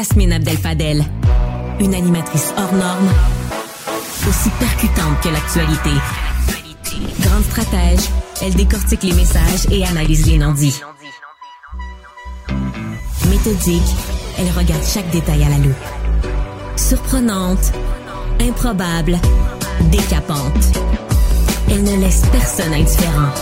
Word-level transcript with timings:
Yasmine 0.00 0.32
Abdel-Fadel, 0.32 1.04
une 1.78 1.94
animatrice 1.94 2.54
hors 2.56 2.72
norme, 2.72 3.10
aussi 4.26 4.48
percutante 4.58 5.20
que 5.22 5.28
l'actualité. 5.28 5.90
Grande 7.20 7.44
stratège, 7.44 8.08
elle 8.40 8.54
décortique 8.54 9.02
les 9.02 9.12
messages 9.12 9.66
et 9.70 9.84
analyse 9.84 10.26
les 10.26 10.38
non-dits. 10.38 10.80
Méthodique, 13.28 13.94
elle 14.38 14.50
regarde 14.56 14.82
chaque 14.82 15.10
détail 15.10 15.44
à 15.44 15.50
la 15.50 15.58
loupe. 15.58 15.74
Surprenante, 16.76 17.70
improbable, 18.40 19.18
décapante. 19.90 20.78
Elle 21.68 21.84
ne 21.84 22.00
laisse 22.00 22.22
personne 22.32 22.72
indifférent. 22.72 23.34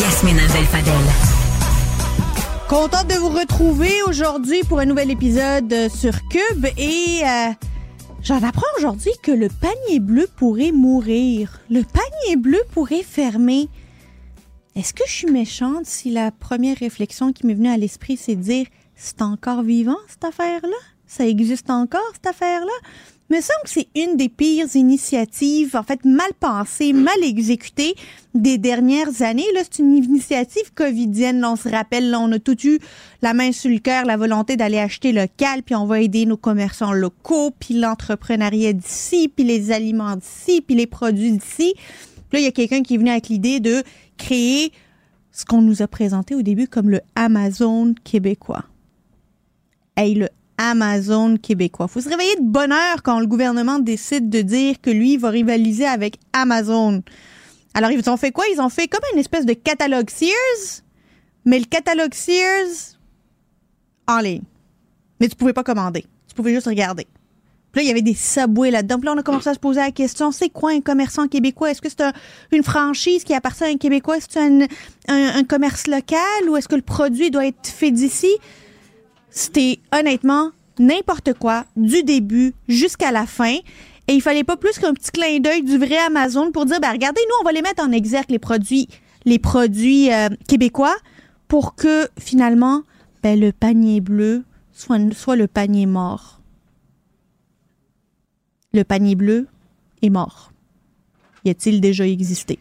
Yasmine 0.00 0.40
Abdel-Fadel. 0.40 1.39
Contente 2.70 3.08
de 3.08 3.14
vous 3.14 3.30
retrouver 3.30 4.00
aujourd'hui 4.06 4.62
pour 4.62 4.78
un 4.78 4.84
nouvel 4.84 5.10
épisode 5.10 5.88
sur 5.92 6.12
Cube 6.28 6.66
et 6.78 7.20
euh, 7.24 7.50
j'en 8.22 8.40
apprends 8.44 8.62
aujourd'hui 8.78 9.10
que 9.24 9.32
le 9.32 9.48
panier 9.48 9.98
bleu 9.98 10.28
pourrait 10.36 10.70
mourir. 10.70 11.58
Le 11.68 11.82
panier 11.82 12.36
bleu 12.36 12.60
pourrait 12.70 13.02
fermer. 13.02 13.68
Est-ce 14.76 14.94
que 14.94 15.02
je 15.04 15.12
suis 15.12 15.30
méchante 15.32 15.84
si 15.86 16.12
la 16.12 16.30
première 16.30 16.76
réflexion 16.76 17.32
qui 17.32 17.44
m'est 17.44 17.54
venue 17.54 17.70
à 17.70 17.76
l'esprit 17.76 18.16
c'est 18.16 18.36
de 18.36 18.42
dire 18.42 18.66
c'est 18.94 19.20
encore 19.20 19.62
vivant 19.62 19.98
cette 20.06 20.22
affaire-là? 20.22 20.76
Ça 21.08 21.26
existe 21.26 21.70
encore 21.70 22.08
cette 22.12 22.28
affaire-là? 22.28 22.88
Me 23.30 23.40
semble 23.40 23.62
que 23.64 23.70
c'est 23.70 23.88
une 23.94 24.16
des 24.16 24.28
pires 24.28 24.74
initiatives, 24.74 25.76
en 25.76 25.82
fait, 25.82 26.04
mal 26.04 26.30
pensées, 26.38 26.92
mal 26.92 27.22
exécutées 27.22 27.94
des 28.34 28.58
dernières 28.58 29.22
années. 29.22 29.46
Là, 29.54 29.60
c'est 29.62 29.82
une 29.82 29.94
initiative 29.94 30.72
covidienne. 30.74 31.40
Là, 31.40 31.52
on 31.52 31.56
se 31.56 31.68
rappelle, 31.68 32.10
là, 32.10 32.20
on 32.20 32.30
a 32.32 32.38
tout 32.38 32.56
eu 32.66 32.78
la 33.22 33.32
main 33.32 33.52
sur 33.52 33.70
le 33.70 33.78
cœur, 33.78 34.04
la 34.04 34.16
volonté 34.16 34.56
d'aller 34.56 34.78
acheter 34.78 35.12
local, 35.12 35.62
puis 35.62 35.74
on 35.74 35.86
va 35.86 36.00
aider 36.00 36.26
nos 36.26 36.36
commerçants 36.36 36.92
locaux, 36.92 37.52
puis 37.58 37.74
l'entrepreneuriat 37.74 38.72
d'ici, 38.72 39.28
puis 39.28 39.44
les 39.44 39.70
aliments 39.70 40.16
d'ici, 40.16 40.60
puis 40.60 40.74
les 40.74 40.86
produits 40.86 41.32
d'ici. 41.32 41.74
Là, 42.32 42.40
il 42.40 42.44
y 42.44 42.48
a 42.48 42.52
quelqu'un 42.52 42.82
qui 42.82 42.94
est 42.94 42.98
venu 42.98 43.10
avec 43.10 43.28
l'idée 43.28 43.60
de 43.60 43.82
créer 44.16 44.72
ce 45.32 45.44
qu'on 45.44 45.62
nous 45.62 45.82
a 45.82 45.86
présenté 45.86 46.34
au 46.34 46.42
début 46.42 46.66
comme 46.66 46.90
le 46.90 47.00
Amazon 47.14 47.94
québécois. 48.04 48.64
Hey, 49.96 50.14
le 50.14 50.28
Amazon 50.62 51.38
québécois. 51.38 51.88
Faut 51.88 52.02
se 52.02 52.08
réveiller 52.10 52.36
de 52.36 52.42
bonne 52.42 52.70
heure 52.70 53.02
quand 53.02 53.18
le 53.18 53.26
gouvernement 53.26 53.78
décide 53.78 54.28
de 54.28 54.42
dire 54.42 54.78
que 54.82 54.90
lui 54.90 55.16
va 55.16 55.30
rivaliser 55.30 55.86
avec 55.86 56.18
Amazon. 56.34 57.02
Alors, 57.72 57.90
ils 57.90 58.10
ont 58.10 58.18
fait 58.18 58.30
quoi? 58.30 58.44
Ils 58.52 58.60
ont 58.60 58.68
fait 58.68 58.86
comme 58.86 59.00
une 59.14 59.18
espèce 59.18 59.46
de 59.46 59.54
catalogue 59.54 60.10
Sears, 60.10 60.82
mais 61.46 61.58
le 61.58 61.64
catalogue 61.64 62.12
Sears 62.12 62.98
en 64.06 64.18
ligne. 64.18 64.42
Mais 65.18 65.28
tu 65.28 65.34
pouvais 65.34 65.54
pas 65.54 65.64
commander. 65.64 66.04
Tu 66.28 66.34
pouvais 66.34 66.52
juste 66.52 66.66
regarder. 66.66 67.06
Puis 67.72 67.80
là, 67.80 67.82
il 67.84 67.88
y 67.88 67.90
avait 67.90 68.02
des 68.02 68.14
subways 68.14 68.70
là-dedans. 68.70 68.98
Puis 68.98 69.06
là, 69.06 69.12
on 69.14 69.18
a 69.18 69.22
commencé 69.22 69.48
à 69.48 69.54
se 69.54 69.58
poser 69.58 69.80
la 69.80 69.92
question, 69.92 70.30
c'est 70.30 70.50
quoi 70.50 70.72
un 70.72 70.82
commerçant 70.82 71.26
québécois? 71.26 71.70
Est-ce 71.70 71.80
que 71.80 71.88
c'est 71.88 72.04
une 72.52 72.64
franchise 72.64 73.24
qui 73.24 73.32
appartient 73.32 73.64
à 73.64 73.68
un 73.68 73.76
Québécois? 73.78 74.18
Est-ce 74.18 74.26
que 74.26 74.32
c'est 74.34 75.12
un, 75.12 75.38
un, 75.38 75.44
commerce 75.44 75.86
local? 75.86 76.48
Ou 76.50 76.56
est-ce 76.58 76.68
que 76.68 76.74
le 76.74 76.82
produit 76.82 77.30
doit 77.30 77.46
être 77.46 77.66
fait 77.66 77.92
d'ici? 77.92 78.36
C'était 79.30 79.78
honnêtement 79.96 80.50
n'importe 80.78 81.34
quoi 81.34 81.64
du 81.76 82.02
début 82.02 82.54
jusqu'à 82.68 83.12
la 83.12 83.26
fin. 83.26 83.56
Et 84.08 84.14
il 84.14 84.22
fallait 84.22 84.44
pas 84.44 84.56
plus 84.56 84.78
qu'un 84.78 84.92
petit 84.92 85.12
clin 85.12 85.38
d'œil 85.38 85.62
du 85.62 85.78
vrai 85.78 85.98
Amazon 85.98 86.50
pour 86.50 86.66
dire, 86.66 86.80
ben 86.80 86.90
regardez, 86.90 87.20
nous, 87.28 87.36
on 87.40 87.44
va 87.44 87.52
les 87.52 87.62
mettre 87.62 87.84
en 87.84 87.92
exergue, 87.92 88.30
les 88.30 88.38
produits, 88.40 88.88
les 89.24 89.38
produits 89.38 90.12
euh, 90.12 90.28
québécois, 90.48 90.96
pour 91.46 91.76
que 91.76 92.08
finalement, 92.18 92.82
ben, 93.22 93.38
le 93.38 93.52
panier 93.52 94.00
bleu 94.00 94.44
soit, 94.72 95.36
le 95.36 95.46
panier 95.46 95.86
mort. 95.86 96.40
Le 98.72 98.82
panier 98.82 99.14
bleu 99.14 99.46
est 100.02 100.10
mort. 100.10 100.52
Y 101.44 101.50
a-t-il 101.50 101.80
déjà 101.80 102.06
existé? 102.06 102.58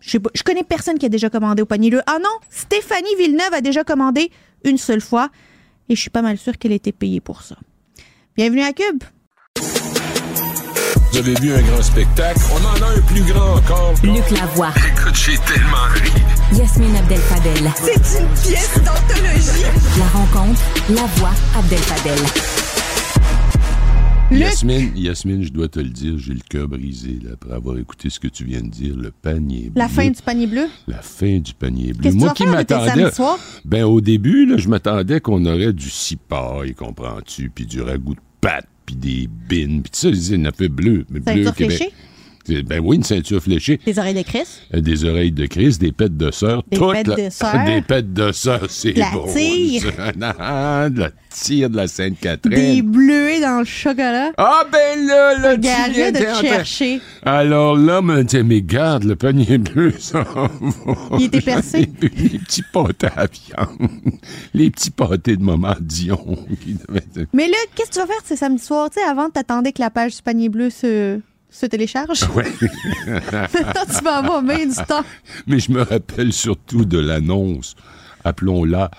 Je, 0.00 0.18
je 0.34 0.42
connais 0.42 0.64
personne 0.64 0.98
qui 0.98 1.06
a 1.06 1.08
déjà 1.08 1.30
commandé 1.30 1.62
au 1.62 1.66
panier 1.66 1.90
bleu. 1.90 2.02
Ah 2.06 2.18
non, 2.18 2.30
Stéphanie 2.50 3.14
Villeneuve 3.18 3.52
a 3.52 3.60
déjà 3.60 3.84
commandé 3.84 4.30
une 4.64 4.78
seule 4.78 5.00
fois 5.00 5.30
et 5.88 5.96
je 5.96 6.00
suis 6.00 6.10
pas 6.10 6.22
mal 6.22 6.38
sûre 6.38 6.58
qu'elle 6.58 6.72
était 6.72 6.92
payée 6.92 7.20
pour 7.20 7.42
ça. 7.42 7.56
Bienvenue 8.36 8.62
à 8.62 8.72
Cube. 8.72 9.02
Vous 11.10 11.18
avez 11.18 11.34
vu 11.40 11.52
un 11.52 11.62
grand 11.62 11.82
spectacle? 11.82 12.40
On 12.52 12.64
en 12.64 12.86
a 12.86 12.90
un 12.96 13.00
plus 13.00 13.22
grand 13.22 13.56
encore. 13.56 13.94
Luc 14.02 14.30
Lavoie. 14.30 14.72
Écoute, 14.76 15.14
j'ai 15.14 15.38
tellement 15.38 15.88
ri. 15.94 16.12
Yasmine 16.52 16.94
Abdel-Fadel. 16.96 17.72
C'est 17.76 18.20
une 18.20 18.28
pièce 18.28 18.78
d'anthologie. 18.84 19.64
La 19.98 20.06
rencontre, 20.06 20.60
la 20.90 21.06
voix 21.16 21.34
Yasmine, 24.30 24.92
Yasmine, 24.94 25.42
je 25.42 25.52
dois 25.52 25.68
te 25.68 25.80
le 25.80 25.88
dire, 25.88 26.18
j'ai 26.18 26.34
le 26.34 26.40
cœur 26.48 26.68
brisé 26.68 27.18
là, 27.22 27.30
après 27.32 27.54
avoir 27.54 27.78
écouté 27.78 28.10
ce 28.10 28.20
que 28.20 28.28
tu 28.28 28.44
viens 28.44 28.60
de 28.60 28.68
dire, 28.68 28.94
le 28.94 29.10
panier 29.10 29.70
bleu. 29.70 29.80
La 29.80 29.88
fin 29.88 30.10
du 30.10 30.20
panier 30.22 30.46
bleu? 30.46 30.66
La 30.86 31.00
fin 31.00 31.38
du 31.38 31.54
panier 31.54 31.92
bleu. 31.92 32.02
Qu'est-ce 32.02 32.14
que 32.14 32.20
Moi 32.20 32.34
tu 32.34 32.42
qui 32.42 32.48
vas 32.48 32.56
m'attendais. 32.56 33.10
Ben, 33.64 33.84
au 33.84 34.00
début, 34.00 34.44
là, 34.44 34.58
je 34.58 34.68
m'attendais 34.68 35.20
qu'on 35.20 35.44
aurait 35.46 35.72
du 35.72 35.88
cipaille, 35.88 36.74
comprends-tu, 36.74 37.50
puis 37.54 37.64
du 37.64 37.80
ragoût 37.80 38.14
de 38.14 38.20
pâte, 38.40 38.68
puis 38.84 38.96
des 38.96 39.28
bines, 39.48 39.82
puis 39.82 39.90
tout 39.90 39.98
ça, 39.98 40.08
ils 40.08 40.46
en 40.46 40.52
fait 40.52 40.68
bleu. 40.68 41.06
Mais 41.10 41.20
bleu 41.20 41.50
Québec. 41.52 41.92
Ben 42.66 42.80
oui, 42.82 42.96
une 42.96 43.02
ceinture 43.04 43.42
fléchée. 43.42 43.78
Des 43.84 43.98
oreilles 43.98 44.14
de 44.14 44.22
Chris? 44.22 44.44
Euh, 44.74 44.80
Des 44.80 45.04
oreilles 45.04 45.32
de 45.32 45.46
Chris, 45.46 45.76
des 45.78 45.92
pètes 45.92 46.16
de 46.16 46.30
sœur. 46.30 46.62
Des 46.70 46.78
pètes 46.78 47.06
la- 47.06 47.16
de 47.16 47.30
sœur. 47.30 47.64
Des 47.66 47.82
pètes 47.82 48.12
de 48.14 48.32
sœur, 48.32 48.66
c'est 48.68 48.92
De 48.92 48.98
la 49.00 49.10
bon. 49.10 49.26
tire. 49.32 49.82
ça. 49.96 50.12
Non, 50.16 50.90
de 50.90 51.00
la 51.00 51.10
tire 51.30 51.70
de 51.70 51.76
la 51.76 51.82
Des 51.82 51.88
Sainte-Catherine. 51.88 52.82
bleuets 52.90 53.40
dans 53.40 53.58
le 53.60 53.64
chocolat? 53.64 54.32
Ah 54.38 54.62
ben 54.72 55.06
là, 55.06 55.38
là, 55.38 55.54
tu 55.56 55.92
viens 55.92 56.10
de 56.12 56.18
te 56.18 56.46
chercher. 56.46 57.00
Alors 57.22 57.76
là, 57.76 58.00
me 58.02 58.22
dit, 58.24 58.42
mais 58.42 58.62
garde, 58.62 59.04
le 59.04 59.14
panier 59.16 59.58
bleu, 59.58 59.92
ça 59.98 60.22
va. 60.22 60.50
Il 61.18 61.24
était 61.26 61.40
percé? 61.40 61.88
Les 62.00 62.38
petits 62.38 62.62
pâtés 62.72 63.08
à 63.16 63.26
viande. 63.26 63.90
Les 64.54 64.70
petits 64.70 64.90
pâtés 64.90 65.36
de 65.36 65.42
maman 65.42 65.74
Dion. 65.80 66.36
qui 66.64 66.74
devaient 66.74 66.98
être- 67.16 67.28
Mais 67.32 67.48
là, 67.48 67.56
qu'est-ce 67.74 67.90
que 67.90 67.94
tu 67.94 68.00
vas 68.00 68.06
faire 68.06 68.22
ce 68.26 68.36
samedi 68.36 68.62
soir? 68.62 68.88
Tu 68.90 69.00
sais, 69.00 69.06
avant, 69.06 69.28
t'attendais 69.30 69.72
que 69.72 69.80
la 69.82 69.90
page 69.90 70.16
du 70.16 70.22
panier 70.22 70.48
bleu 70.48 70.70
se, 70.70 71.20
se 71.50 71.66
télécharge. 71.66 72.22
Maintenant, 72.34 73.84
tu 73.98 74.04
vas 74.04 74.16
avoir 74.16 74.42
bien 74.42 74.66
du 74.66 74.74
temps. 74.74 75.04
Mais 75.46 75.58
je 75.58 75.72
me 75.72 75.82
rappelle 75.82 76.32
surtout 76.32 76.84
de 76.84 76.98
l'annonce, 76.98 77.74
appelons-la 78.24 78.90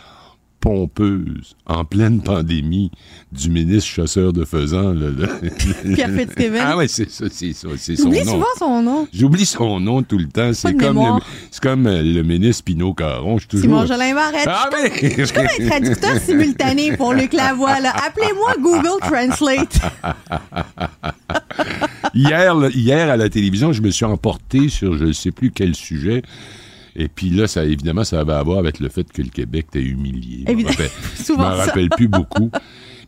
pompeuse, 0.61 1.55
en 1.67 1.85
pleine 1.85 2.21
pandémie, 2.21 2.91
du 3.31 3.49
ministre 3.49 3.89
chasseur 3.89 4.33
de 4.33 4.43
faisans. 4.43 4.91
là, 4.93 5.07
là. 5.09 5.27
Pierre 5.93 6.09
Fitzgibbon. 6.09 6.57
Ah 6.59 6.75
ouais, 6.75 6.89
c'est 6.89 7.09
ça, 7.09 7.27
c'est 7.31 7.53
ça, 7.53 7.69
c'est 7.77 7.95
son 7.95 8.03
J'oublie 8.11 8.25
nom. 8.25 8.33
souvent 8.33 8.45
son 8.57 8.81
nom. 8.81 9.07
J'oublie 9.13 9.45
son 9.45 9.79
nom 9.79 10.03
tout 10.03 10.17
le 10.17 10.27
temps. 10.27 10.51
C'est 10.53 10.73
comme, 10.73 10.81
le, 10.81 10.87
mémoire. 10.87 11.25
c'est 11.49 11.63
comme 11.63 11.87
euh, 11.87 12.01
le 12.03 12.23
ministre 12.23 12.65
Pinot 12.65 12.93
Caron. 12.93 13.35
Je 13.37 13.41
suis 13.43 13.47
toujours... 13.47 13.63
Simon 13.63 13.85
Jolin 13.85 14.13
Barrette. 14.13 14.47
Ah, 14.47 14.69
Je 14.73 14.77
suis 14.89 14.99
comme- 14.99 15.07
mais- 15.07 15.15
je 15.17 15.23
suis 15.23 15.33
comme 15.33 15.45
un 15.45 15.69
traducteur 15.69 16.17
simultané 16.19 16.97
pour 16.97 17.13
Luc 17.13 17.31
Lavoie. 17.31 17.77
Appelez-moi 18.05 18.55
Google 18.59 18.99
Translate. 18.99 19.79
hier, 22.13 22.55
hier, 22.73 23.09
à 23.09 23.17
la 23.17 23.29
télévision, 23.29 23.73
je 23.73 23.81
me 23.81 23.89
suis 23.89 24.05
emporté 24.05 24.69
sur 24.69 24.97
je 24.97 25.05
ne 25.05 25.11
sais 25.11 25.31
plus 25.31 25.51
quel 25.51 25.75
sujet. 25.75 26.21
Et 26.95 27.07
puis 27.07 27.29
là, 27.29 27.47
ça, 27.47 27.65
évidemment, 27.65 28.03
ça 28.03 28.19
avait 28.19 28.33
à 28.33 28.43
voir 28.43 28.59
avec 28.59 28.79
le 28.79 28.89
fait 28.89 29.09
que 29.11 29.21
le 29.21 29.29
Québec 29.29 29.67
t'a 29.71 29.79
humilié. 29.79 30.45
Je 30.47 31.23
Souvent 31.23 31.49
m'en 31.49 31.55
rappelle 31.55 31.89
plus 31.89 32.07
beaucoup. 32.07 32.51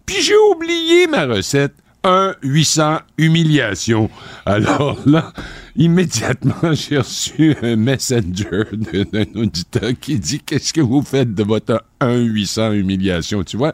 Puis 0.06 0.22
j'ai 0.22 0.38
oublié 0.54 1.08
ma 1.08 1.26
recette. 1.26 1.74
1 2.04 2.36
800 2.42 3.00
humiliation. 3.20 4.10
Alors 4.46 4.98
là, 5.06 5.32
immédiatement, 5.76 6.56
j'ai 6.74 6.98
reçu 6.98 7.56
un 7.62 7.76
messenger 7.76 8.64
d'un 9.12 9.26
auditeur 9.36 9.92
qui 10.00 10.18
dit 10.18 10.40
Qu'est-ce 10.40 10.74
que 10.74 10.82
vous 10.82 11.04
faites 11.04 11.34
de 11.36 11.44
votre 11.44 11.84
1 12.00 12.22
800 12.22 12.72
humiliation 12.74 13.44
Tu 13.44 13.58
vois? 13.58 13.74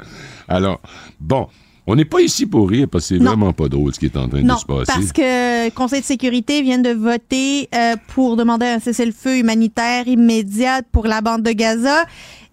Alors, 0.49 0.81
bon, 1.21 1.47
on 1.87 1.95
n'est 1.95 2.05
pas 2.05 2.21
ici 2.21 2.45
pour 2.45 2.69
rire 2.69 2.87
parce 2.91 3.07
que 3.09 3.17
c'est 3.17 3.23
vraiment 3.23 3.53
pas 3.53 3.69
drôle 3.69 3.93
ce 3.93 3.99
qui 3.99 4.05
est 4.05 4.17
en 4.17 4.27
train 4.27 4.41
Non, 4.41 4.55
de 4.55 4.59
se 4.59 4.65
passer. 4.65 4.83
parce 4.93 5.11
que 5.13 5.65
le 5.65 5.71
Conseil 5.71 6.01
de 6.01 6.05
sécurité 6.05 6.61
vient 6.61 6.79
de 6.79 6.89
voter 6.91 7.69
euh, 7.73 7.95
pour 8.09 8.35
demander 8.35 8.65
un 8.65 8.79
cessez-le-feu 8.79 9.37
humanitaire 9.37 10.07
immédiat 10.07 10.81
pour 10.91 11.07
la 11.07 11.21
bande 11.21 11.43
de 11.43 11.51
Gaza. 11.51 12.05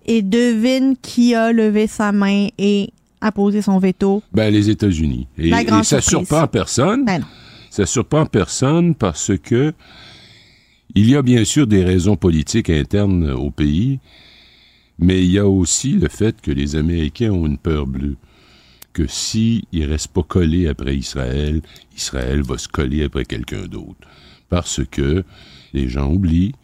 Et 0.07 0.21
devine 0.23 0.97
qui 1.01 1.35
a 1.35 1.51
levé 1.51 1.87
sa 1.87 2.13
main 2.13 2.49
et 2.59 2.91
a 3.23 3.33
posé 3.33 3.63
son 3.63 3.79
veto. 3.79 4.23
Ben, 4.35 4.53
les 4.53 4.69
États-Unis. 4.69 5.27
Et, 5.39 5.49
La 5.49 5.65
grande 5.65 5.81
et 5.81 5.85
ça 5.85 6.03
surprise. 6.03 6.29
surprend 6.29 6.47
personne. 6.47 7.05
Ben 7.07 7.21
non. 7.21 7.27
Ça 7.71 7.87
surprend 7.87 8.27
personne 8.27 8.95
parce 8.95 9.33
que 9.43 9.73
il 10.95 11.09
y 11.09 11.17
a 11.17 11.23
bien 11.23 11.45
sûr 11.45 11.67
des 11.67 11.83
raisons 11.83 12.17
politiques 12.17 12.69
internes 12.71 13.31
au 13.31 13.51
pays, 13.51 13.99
mais 14.99 15.25
il 15.25 15.31
y 15.33 15.39
a 15.39 15.49
aussi 15.49 15.93
le 15.93 16.09
fait 16.09 16.41
que 16.41 16.51
les 16.51 16.77
Américains 16.77 17.31
ont 17.33 17.47
une 17.47 17.59
peur 17.59 17.87
bleue. 17.87 18.17
Que 18.95 19.07
si 19.07 19.67
ils 19.73 19.85
restent 19.85 20.13
pas 20.13 20.23
collés 20.23 20.69
après 20.69 20.97
Israël, 20.97 21.61
Israël 21.97 22.43
va 22.43 22.57
se 22.57 22.69
coller 22.69 23.05
après 23.05 23.27
quelqu'un 23.27 23.67
d'autre. 23.67 24.09
Parce 24.49 24.81
que 24.91 25.25
les 25.75 25.89
gens 25.89 26.11
oublient 26.11 26.55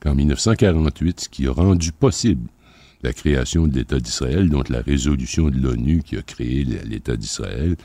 qu'en 0.00 0.14
1948, 0.14 1.20
ce 1.20 1.28
qui 1.28 1.46
a 1.46 1.52
rendu 1.52 1.92
possible 1.92 2.48
la 3.02 3.12
création 3.12 3.66
de 3.66 3.74
l'État 3.76 4.00
d'Israël, 4.00 4.48
donc 4.48 4.68
la 4.68 4.80
résolution 4.80 5.48
de 5.48 5.58
l'ONU 5.58 6.02
qui 6.04 6.16
a 6.16 6.22
créé 6.22 6.64
l'État 6.64 7.16
d'Israël, 7.16 7.76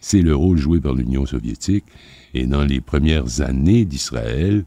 c'est 0.00 0.22
le 0.22 0.34
rôle 0.34 0.58
joué 0.58 0.80
par 0.80 0.94
l'Union 0.94 1.26
soviétique. 1.26 1.84
Et 2.34 2.46
dans 2.46 2.64
les 2.64 2.80
premières 2.80 3.42
années 3.42 3.84
d'Israël, 3.84 4.64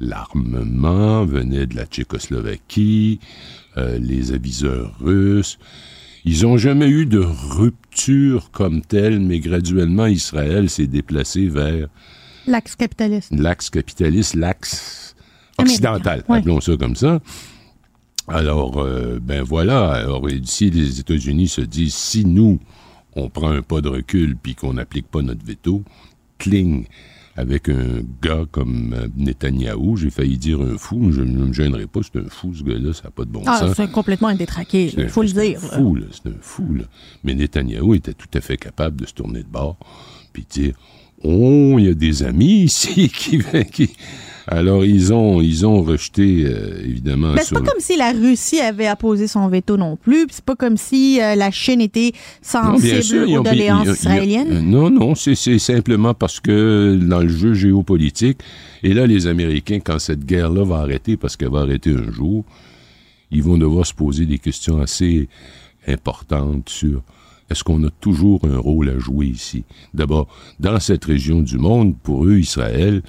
l'armement 0.00 1.24
venait 1.24 1.66
de 1.66 1.76
la 1.76 1.86
Tchécoslovaquie, 1.86 3.20
euh, 3.76 3.98
les 3.98 4.32
aviseurs 4.32 4.96
russes. 5.00 5.58
Ils 6.24 6.42
n'ont 6.42 6.56
jamais 6.56 6.88
eu 6.88 7.06
de 7.06 7.18
rupture 7.18 8.50
comme 8.52 8.80
telle, 8.82 9.18
mais 9.20 9.40
graduellement, 9.40 10.06
Israël 10.06 10.70
s'est 10.70 10.86
déplacé 10.86 11.48
vers... 11.48 11.88
L'axe 12.46 12.76
capitaliste. 12.76 13.32
L'axe 13.32 13.70
capitaliste, 13.70 14.34
l'axe 14.34 15.14
occidental, 15.58 16.24
appelons 16.28 16.60
ça 16.60 16.76
comme 16.76 16.96
ça. 16.96 17.20
Alors, 18.28 18.78
euh, 18.78 19.18
ben 19.20 19.42
voilà. 19.42 19.90
Alors, 19.90 20.28
ici, 20.30 20.70
les 20.70 21.00
États-Unis 21.00 21.48
se 21.48 21.60
disent, 21.60 21.94
si 21.94 22.24
nous, 22.24 22.60
on 23.14 23.28
prend 23.28 23.50
un 23.50 23.62
pas 23.62 23.80
de 23.80 23.88
recul 23.88 24.36
puis 24.36 24.54
qu'on 24.54 24.74
n'applique 24.74 25.08
pas 25.08 25.22
notre 25.22 25.44
veto, 25.44 25.82
cling, 26.38 26.86
avec 27.36 27.68
un 27.68 28.02
gars 28.20 28.44
comme 28.50 28.94
euh, 28.94 29.08
Netanyahou, 29.16 29.96
j'ai 29.96 30.10
failli 30.10 30.36
dire 30.36 30.60
un 30.60 30.76
fou, 30.76 31.12
je 31.12 31.22
ne 31.22 31.46
me 31.46 31.52
gênerai 31.52 31.86
pas, 31.86 32.00
c'est 32.02 32.18
un 32.18 32.28
fou 32.28 32.54
ce 32.54 32.62
gars-là, 32.62 32.92
ça 32.92 33.04
n'a 33.04 33.10
pas 33.10 33.24
de 33.24 33.30
bon 33.30 33.42
ah, 33.46 33.58
sens. 33.58 33.76
C'est 33.76 33.90
complètement 33.90 34.28
indétraqué, 34.28 34.92
il 34.96 35.08
faut 35.08 35.22
le 35.22 35.28
dire. 35.28 35.58
C'est 35.60 35.74
un 35.74 35.78
fou, 35.78 35.98
c'est 36.10 36.28
un 36.28 36.38
fou. 36.40 36.74
Là. 36.74 36.84
Mais 37.24 37.34
Netanyahou 37.34 37.94
était 37.94 38.14
tout 38.14 38.28
à 38.34 38.40
fait 38.40 38.56
capable 38.56 39.00
de 39.00 39.06
se 39.06 39.14
tourner 39.14 39.42
de 39.42 39.48
bord 39.48 39.76
puis 40.32 40.46
dire, 40.48 40.74
oh, 41.22 41.76
il 41.78 41.86
y 41.86 41.88
a 41.88 41.94
des 41.94 42.22
amis 42.22 42.64
ici 42.64 43.08
qui... 43.14 43.38
qui 43.72 43.90
alors, 44.46 44.84
ils 44.84 45.12
ont, 45.12 45.40
ils 45.40 45.64
ont 45.66 45.82
rejeté, 45.82 46.44
euh, 46.44 46.82
évidemment. 46.84 47.32
Mais 47.32 47.42
c'est 47.42 47.54
pas 47.54 47.60
comme 47.60 47.80
si 47.80 47.96
la 47.96 48.12
Russie 48.12 48.60
avait 48.60 48.86
apposé 48.86 49.26
son 49.28 49.46
veto 49.48 49.76
non 49.76 49.96
plus. 49.96 50.26
C'est 50.30 50.44
pas 50.44 50.56
comme 50.56 50.76
si 50.76 51.20
euh, 51.20 51.34
la 51.34 51.50
Chine 51.50 51.80
était 51.80 52.12
sensible 52.40 53.36
aux 53.36 53.42
doléances 53.42 53.88
israéliennes. 53.88 54.68
non, 54.68 54.90
non, 54.90 55.14
c'est 55.14 55.58
simplement 55.58 56.14
parce 56.14 56.40
que 56.40 56.98
dans 57.00 57.20
le 57.20 57.28
jeu 57.28 57.54
géopolitique, 57.54 58.38
et 58.82 58.94
là, 58.94 59.06
les 59.06 59.26
Américains, 59.26 59.78
quand 59.78 59.98
cette 59.98 60.24
guerre-là 60.24 60.64
va 60.64 60.78
arrêter, 60.78 61.16
parce 61.16 61.36
qu'elle 61.36 61.50
va 61.50 61.60
arrêter 61.60 61.94
un 61.94 62.10
jour, 62.10 62.44
ils 63.30 63.42
vont 63.42 63.58
devoir 63.58 63.86
se 63.86 63.94
poser 63.94 64.26
des 64.26 64.38
questions 64.38 64.80
assez 64.80 65.28
importantes 65.86 66.68
sur 66.68 67.02
est-ce 67.50 67.64
qu'on 67.64 67.84
a 67.84 67.90
toujours 68.00 68.40
un 68.44 68.58
rôle 68.58 68.88
à 68.88 68.98
jouer 68.98 69.26
ici? 69.26 69.64
D'abord, 69.92 70.26
dans 70.58 70.80
cette 70.80 71.04
région 71.04 71.42
du 71.42 71.58
monde, 71.58 71.94
pour 72.02 72.24
eux, 72.24 72.38
Israël, 72.38 73.02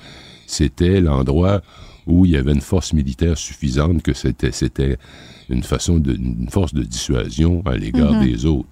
c'était 0.54 1.02
l'endroit 1.02 1.62
où 2.08 2.26
il 2.26 2.32
y 2.32 2.38
avait 2.38 2.54
une 2.54 2.62
force 2.62 2.94
militaire 2.94 3.38
suffisante, 3.38 4.02
que 4.04 4.14
c'était, 4.14 4.52
c'était 4.52 4.98
une 5.50 5.64
façon 5.64 5.98
de, 5.98 6.14
une 6.14 6.50
force 6.50 6.74
de 6.74 6.84
dissuasion 6.84 7.62
à 7.66 7.76
l'égard 7.76 8.14
mhm. 8.14 8.26
des 8.26 8.46
autres. 8.46 8.70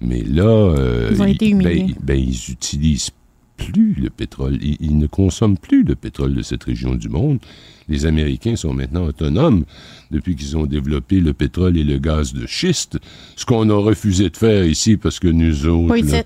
Mais 0.00 0.22
là, 0.22 0.44
euh, 0.44 1.10
ils, 1.40 1.56
ben, 1.56 1.92
ben, 2.00 2.18
ils 2.18 2.50
utilisent 2.50 3.10
plus 3.56 3.94
le 3.94 4.08
pétrole. 4.08 4.58
Ils, 4.62 4.96
ne 4.96 5.06
consomment 5.06 5.58
plus 5.58 5.82
le 5.82 5.96
pétrole 5.96 6.34
de 6.34 6.42
cette 6.42 6.64
région 6.64 6.94
du 6.94 7.08
monde. 7.08 7.40
Les 7.88 8.06
Américains 8.06 8.54
sont 8.54 8.72
maintenant 8.72 9.04
autonomes 9.04 9.64
depuis 10.10 10.36
qu'ils 10.36 10.56
ont 10.56 10.66
développé 10.66 11.20
le 11.20 11.32
pétrole 11.32 11.76
et 11.76 11.84
le 11.84 11.98
gaz 11.98 12.32
de 12.32 12.46
schiste, 12.46 12.98
ce 13.34 13.44
qu'on 13.44 13.68
a 13.70 13.74
refusé 13.74 14.30
de 14.30 14.36
faire 14.36 14.64
ici 14.64 14.96
parce 14.96 15.18
que 15.18 15.28
nous 15.28 15.66
autres... 15.66 16.24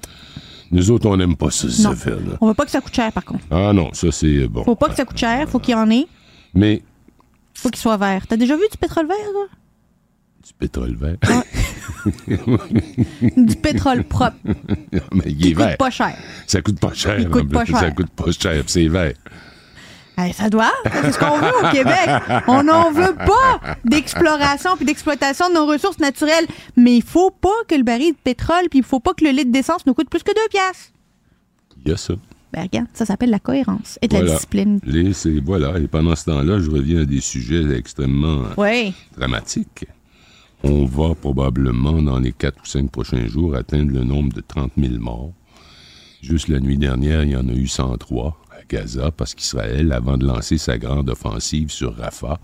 Nous 0.73 0.91
autres, 0.91 1.07
on 1.09 1.17
n'aime 1.17 1.37
pas 1.37 1.51
ça, 1.51 1.69
ces 1.69 1.87
affaires-là. 1.87 2.39
On 2.41 2.49
veut 2.49 2.55
pas 2.55 2.65
que 2.65 2.71
ça 2.71 2.81
coûte 2.81 2.95
cher, 2.95 3.13
par 3.13 3.25
contre. 3.25 3.45
Ah 3.51 3.73
non, 3.75 3.91
ça, 3.93 4.11
c'est 4.11 4.27
euh, 4.27 4.49
bon. 4.49 4.65
Faut 4.65 4.75
pas 4.75 4.89
que 4.89 4.95
ça 4.95 5.05
coûte 5.05 5.19
cher, 5.19 5.47
faut 5.49 5.59
qu'il 5.59 5.73
y 5.73 5.75
en 5.75 5.91
ait. 5.91 6.07
Mais. 6.55 6.83
Faut 7.55 7.69
qu'il 7.69 7.81
soit 7.81 7.99
vert. 7.99 8.27
T'as 8.27 8.39
déjà 8.39 8.57
vu 8.57 8.63
du 8.71 8.79
pétrole 8.79 9.07
vert, 9.07 9.17
là? 9.17 9.47
Du 10.45 10.53
pétrole 10.55 10.97
vert? 10.97 11.19
du 13.37 13.55
pétrole 13.57 14.03
propre. 14.05 14.37
Mais 15.13 15.25
il 15.27 15.49
est 15.49 15.55
coûte 15.55 15.77
pas 15.79 15.91
cher. 15.91 16.17
Ça 16.47 16.63
coûte 16.63 16.81
pas 16.81 16.95
cher. 16.95 17.21
Il 17.21 17.29
coûte 17.29 17.53
pas 17.53 17.65
cher. 17.67 17.79
Ça 17.79 17.91
coûte 17.91 18.11
pas 18.11 18.33
cher, 18.33 18.65
c'est 18.67 18.89
vert 18.89 19.15
ça 20.32 20.50
doit. 20.50 20.73
C'est 20.85 21.12
ce 21.12 21.19
qu'on 21.19 21.38
veut 21.38 21.53
au 21.62 21.70
Québec. 21.70 22.09
On 22.47 22.62
n'en 22.62 22.93
veut 22.93 23.14
pas 23.14 23.76
d'exploration 23.85 24.76
puis 24.76 24.85
d'exploitation 24.85 25.49
de 25.49 25.55
nos 25.55 25.67
ressources 25.67 25.99
naturelles. 25.99 26.47
Mais 26.76 26.97
il 26.97 27.03
faut 27.03 27.31
pas 27.31 27.49
que 27.69 27.75
le 27.75 27.82
baril 27.82 28.12
de 28.12 28.19
pétrole 28.23 28.69
puis 28.70 28.81
il 28.81 28.85
faut 28.85 29.00
pas 29.00 29.14
que 29.14 29.25
le 29.25 29.31
litre 29.31 29.50
d'essence 29.50 29.87
nous 29.87 29.94
coûte 29.94 30.11
plus 30.11 30.23
que 30.23 30.35
deux 30.35 30.49
piastres. 30.50 30.93
Il 31.85 31.91
y 31.91 31.94
a 31.94 31.97
ça. 31.97 32.14
Ben, 32.53 32.62
regarde, 32.62 32.88
ça 32.93 33.06
s'appelle 33.06 33.31
la 33.31 33.38
cohérence 33.38 33.99
et 34.03 34.09
de 34.09 34.14
la 34.14 34.25
discipline. 34.25 34.79
Les, 34.85 35.12
voilà. 35.41 35.79
Et 35.79 35.88
pendant 35.88 36.14
ce 36.14 36.26
temps-là, 36.26 36.59
je 36.59 36.70
reviens 36.70 37.00
à 37.00 37.05
des 37.06 37.20
sujets 37.20 37.64
extrêmement 37.75 38.43
dramatiques. 39.17 39.87
On 40.62 40.85
va 40.85 41.14
probablement, 41.14 42.03
dans 42.03 42.19
les 42.19 42.32
quatre 42.32 42.61
ou 42.62 42.67
cinq 42.67 42.91
prochains 42.91 43.26
jours, 43.26 43.56
atteindre 43.56 43.93
le 43.93 44.05
nombre 44.05 44.32
de 44.32 44.43
30 44.43 44.73
000 44.76 44.94
morts. 44.99 45.32
Juste 46.20 46.49
la 46.49 46.61
nuit 46.61 46.76
dernière, 46.76 47.25
il 47.25 47.31
y 47.31 47.37
en 47.37 47.49
a 47.49 47.53
eu 47.53 47.67
103. 47.67 48.37
Gaza 48.69 49.11
parce 49.11 49.35
qu'Israël, 49.35 49.93
avant 49.93 50.17
de 50.17 50.26
lancer 50.26 50.59
sa 50.59 50.79
grande 50.79 51.11
offensive 51.11 51.70
sur 51.70 51.97
Rafah, 51.97 52.38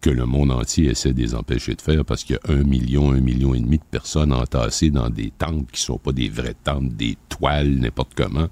que 0.00 0.10
le 0.10 0.26
monde 0.26 0.52
entier 0.52 0.90
essaie 0.90 1.12
de 1.12 1.20
les 1.20 1.34
empêcher 1.34 1.74
de 1.74 1.82
faire 1.82 2.04
parce 2.04 2.22
qu'il 2.22 2.36
y 2.36 2.48
a 2.48 2.54
un 2.54 2.62
million, 2.62 3.12
un 3.12 3.20
million 3.20 3.54
et 3.54 3.60
demi 3.60 3.78
de 3.78 3.84
personnes 3.90 4.32
entassées 4.32 4.90
dans 4.90 5.10
des 5.10 5.32
tentes 5.36 5.70
qui 5.70 5.80
sont 5.80 5.98
pas 5.98 6.12
des 6.12 6.28
vraies 6.28 6.54
tentes, 6.62 6.94
des 6.94 7.16
toiles, 7.28 7.76
n'importe 7.76 8.12
comment, 8.14 8.48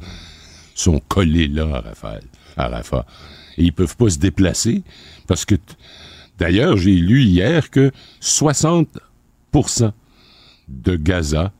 sont 0.75 1.01
collées 1.09 1.49
là 1.49 1.77
à 1.77 1.81
Rafah. 1.81 2.19
À 2.57 2.69
Rafah. 2.69 3.07
Et 3.57 3.65
ils 3.65 3.73
peuvent 3.73 3.97
pas 3.97 4.11
se 4.11 4.19
déplacer 4.19 4.83
parce 5.27 5.45
que, 5.45 5.55
d'ailleurs, 6.39 6.77
j'ai 6.77 6.95
lu 6.95 7.23
hier 7.23 7.71
que 7.71 7.93
60% 8.21 9.93
de 10.69 10.97
Gaza 10.97 11.53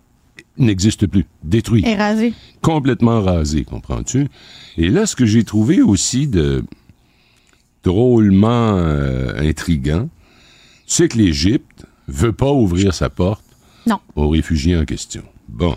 n'existe 0.59 1.07
plus, 1.07 1.27
détruit. 1.43 1.85
Et 1.87 1.95
rasé. 1.95 2.33
Complètement 2.61 3.23
rasé, 3.23 3.65
comprends-tu? 3.65 4.29
Et 4.77 4.89
là, 4.89 5.07
ce 5.07 5.17
que 5.17 5.27
j'ai 5.27 5.45
trouvé 5.45 5.83
aussi 5.83 6.27
de 6.27 6.65
drôlement 7.83 8.77
euh, 8.77 9.39
intriguant, 9.39 10.09
c'est 10.87 11.09
que 11.09 11.19
l'Égypte 11.19 11.87
veut 12.09 12.33
pas 12.33 12.51
ouvrir 12.51 12.95
sa 12.95 13.11
porte 13.11 13.45
aux 14.17 14.29
réfugiés 14.29 14.77
en 14.77 14.85
question. 14.85 15.23
Bon. 15.49 15.77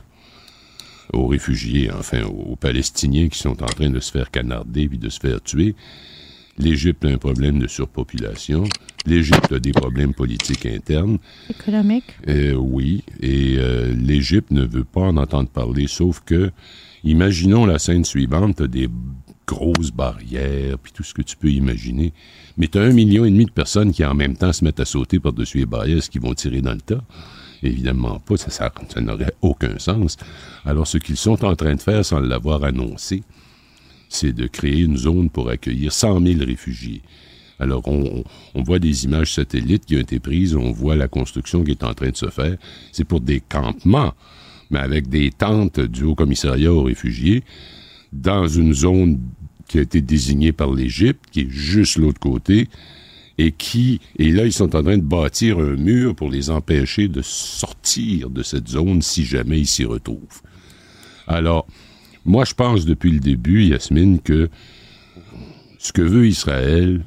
Aux 1.13 1.27
réfugiés, 1.27 1.89
enfin, 1.91 2.23
aux 2.23 2.56
Palestiniens 2.56 3.30
qui 3.30 3.39
sont 3.39 3.63
en 3.63 3.68
train 3.68 3.89
de 3.89 4.00
se 4.00 4.12
faire 4.12 4.30
canarder 4.30 4.88
puis 4.88 4.97
de 4.97 5.09
se 5.09 5.19
faire 5.19 5.41
tuer. 5.41 5.75
L'Égypte 6.57 7.06
a 7.06 7.09
un 7.09 7.18
problème 7.18 7.59
de 7.59 7.68
surpopulation. 7.68 8.63
L'Égypte 9.06 9.51
a 9.51 9.59
des 9.59 9.71
problèmes 9.71 10.13
politiques 10.13 10.65
internes. 10.65 11.19
Économiques. 11.49 12.16
Euh, 12.28 12.54
oui. 12.54 13.04
Et 13.21 13.56
euh, 13.57 13.94
l'Égypte 13.94 14.52
ne 14.52 14.66
veut 14.66 14.83
pas 14.83 15.02
en 15.02 15.18
entendre 15.18 15.49
parler, 15.49 15.87
sauf 15.87 16.21
que, 16.26 16.52
imaginons 17.04 17.66
la 17.66 17.80
scène 17.80 18.06
suivante, 18.06 18.57
tu 18.57 18.68
des 18.68 18.90
grosses 19.45 19.92
barrières, 19.92 20.78
puis 20.78 20.92
tout 20.92 21.04
ce 21.04 21.14
que 21.14 21.21
tu 21.21 21.37
peux 21.37 21.49
imaginer. 21.49 22.11
Mais 22.57 22.68
tu 22.68 22.78
as 22.78 22.81
un 22.81 22.92
million 22.92 23.23
et 23.23 23.30
demi 23.30 23.45
de 23.45 23.52
personnes 23.52 23.94
qui 23.94 24.04
en 24.04 24.14
même 24.14 24.35
temps 24.35 24.52
se 24.52 24.64
mettent 24.64 24.81
à 24.81 24.85
sauter 24.85 25.19
par-dessus 25.19 25.59
les 25.59 25.66
barrières, 25.66 26.04
ce 26.04 26.09
qui 26.09 26.19
vont 26.19 26.33
tirer 26.33 26.61
dans 26.61 26.73
le 26.73 26.81
tas. 26.81 27.02
Évidemment 27.64 28.19
pas, 28.19 28.37
ça, 28.37 28.49
ça, 28.52 28.71
ça 28.90 29.02
n'aurait 29.02 29.33
aucun 29.42 29.80
sens. 29.80 30.18
Alors 30.66 30.85
ce 30.85 30.97
qu'ils 30.97 31.18
sont 31.18 31.44
en 31.45 31.56
train 31.56 31.76
de 31.76 31.81
faire 31.81 32.04
sans 32.04 32.19
l'avoir 32.19 32.64
annoncé, 32.64 33.23
c'est 34.09 34.33
de 34.33 34.47
créer 34.47 34.80
une 34.80 34.97
zone 34.97 35.30
pour 35.30 35.49
accueillir 35.49 35.92
100 35.92 36.21
000 36.21 36.40
réfugiés. 36.45 37.02
Alors, 37.59 37.87
on, 37.87 38.23
voit 38.56 38.80
des 38.80 39.06
images 39.06 39.33
satellites 39.33 39.85
qui 39.85 39.95
ont 39.95 39.99
été 39.99 40.19
prises, 40.19 40.56
on 40.56 40.71
voit 40.71 40.95
la 40.95 41.07
construction 41.07 41.64
qui 41.64 41.71
est 41.71 41.83
en 41.83 41.94
train 41.94 42.09
de 42.09 42.16
se 42.16 42.30
faire. 42.30 42.56
C'est 42.92 43.04
pour 43.04 43.19
des 43.19 43.40
campements, 43.40 44.14
mais 44.69 44.80
avec 44.80 45.09
des 45.09 45.31
tentes 45.31 45.80
du 45.80 46.04
Haut-Commissariat 46.04 46.71
aux 46.71 46.83
réfugiés, 46.83 47.44
dans 48.14 48.47
une 48.47 48.73
zone 48.73 49.19
qui 49.68 49.80
a 49.80 49.81
été 49.81 50.02
désignée 50.02 50.52
par 50.52 50.71
l'Égypte, 50.71 51.23
qui 51.31 51.42
est 51.42 51.49
juste 51.49 51.97
l'autre 51.97 52.19
côté, 52.19 52.68
et 53.40 53.52
qui, 53.52 54.02
et 54.18 54.31
là, 54.31 54.45
ils 54.45 54.54
sont 54.54 54.76
en 54.76 54.83
train 54.83 54.97
de 54.97 55.04
bâtir 55.04 55.59
un 55.59 55.76
mur 55.76 56.16
pour 56.16 56.30
les 56.30 56.49
empêcher 56.49 57.07
de 57.07 57.21
sortir 57.21 58.30
de 58.30 58.44
cette 58.44 58.68
zone 58.68 59.02
si 59.02 59.26
jamais 59.26 59.59
ils 59.59 59.68
s'y 59.68 59.85
retrouvent. 59.85 60.42
Alors, 61.28 61.68
moi, 62.28 62.46
je 62.46 62.54
pense 62.54 62.86
depuis 62.86 63.12
le 63.12 63.19
début, 63.19 63.64
Yasmine, 63.64 64.19
que 64.19 64.50
ce 65.80 65.92
que 65.92 66.02
veut 66.02 66.28
Israël, 66.28 67.04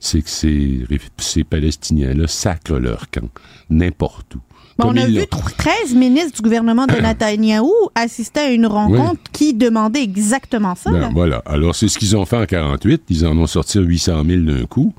c'est 0.00 0.22
que 0.22 0.28
ces, 0.28 1.44
Palestiniens-là 1.44 2.26
sacrent 2.26 2.78
leur 2.78 3.10
camp, 3.10 3.30
n'importe 3.70 4.34
où. 4.34 4.40
on 4.78 4.96
a 4.96 5.06
vu 5.06 5.24
13 5.26 5.94
ministres 5.94 6.36
du 6.36 6.42
gouvernement 6.42 6.86
de 6.86 6.94
Netanyahou 7.02 7.72
assister 7.94 8.40
à 8.40 8.50
une 8.50 8.66
rencontre 8.66 9.20
qui 9.32 9.54
demandait 9.54 10.02
exactement 10.02 10.74
ça. 10.74 10.90
Ben, 10.90 11.10
voilà. 11.12 11.42
Alors, 11.46 11.76
c'est 11.76 11.88
ce 11.88 11.98
qu'ils 11.98 12.16
ont 12.16 12.24
fait 12.24 12.38
en 12.38 12.46
48. 12.46 13.02
Ils 13.10 13.26
en 13.26 13.36
ont 13.36 13.46
sorti 13.46 13.78
800 13.78 14.24
000 14.26 14.42
d'un 14.42 14.64
coup. 14.64 14.92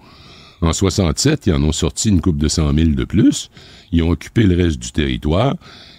En 0.61 0.71
67, 0.71 1.47
ils 1.47 1.53
en 1.53 1.63
ont 1.63 1.73
sorti 1.73 2.09
une 2.09 2.21
coupe 2.21 2.37
de 2.37 2.47
100 2.47 2.73
000 2.73 2.89
de 2.91 3.03
plus. 3.03 3.49
Ils 3.91 4.03
ont 4.03 4.11
occupé 4.11 4.43
le 4.43 4.55
reste 4.55 4.79
du 4.79 4.91
territoire. 4.91 5.55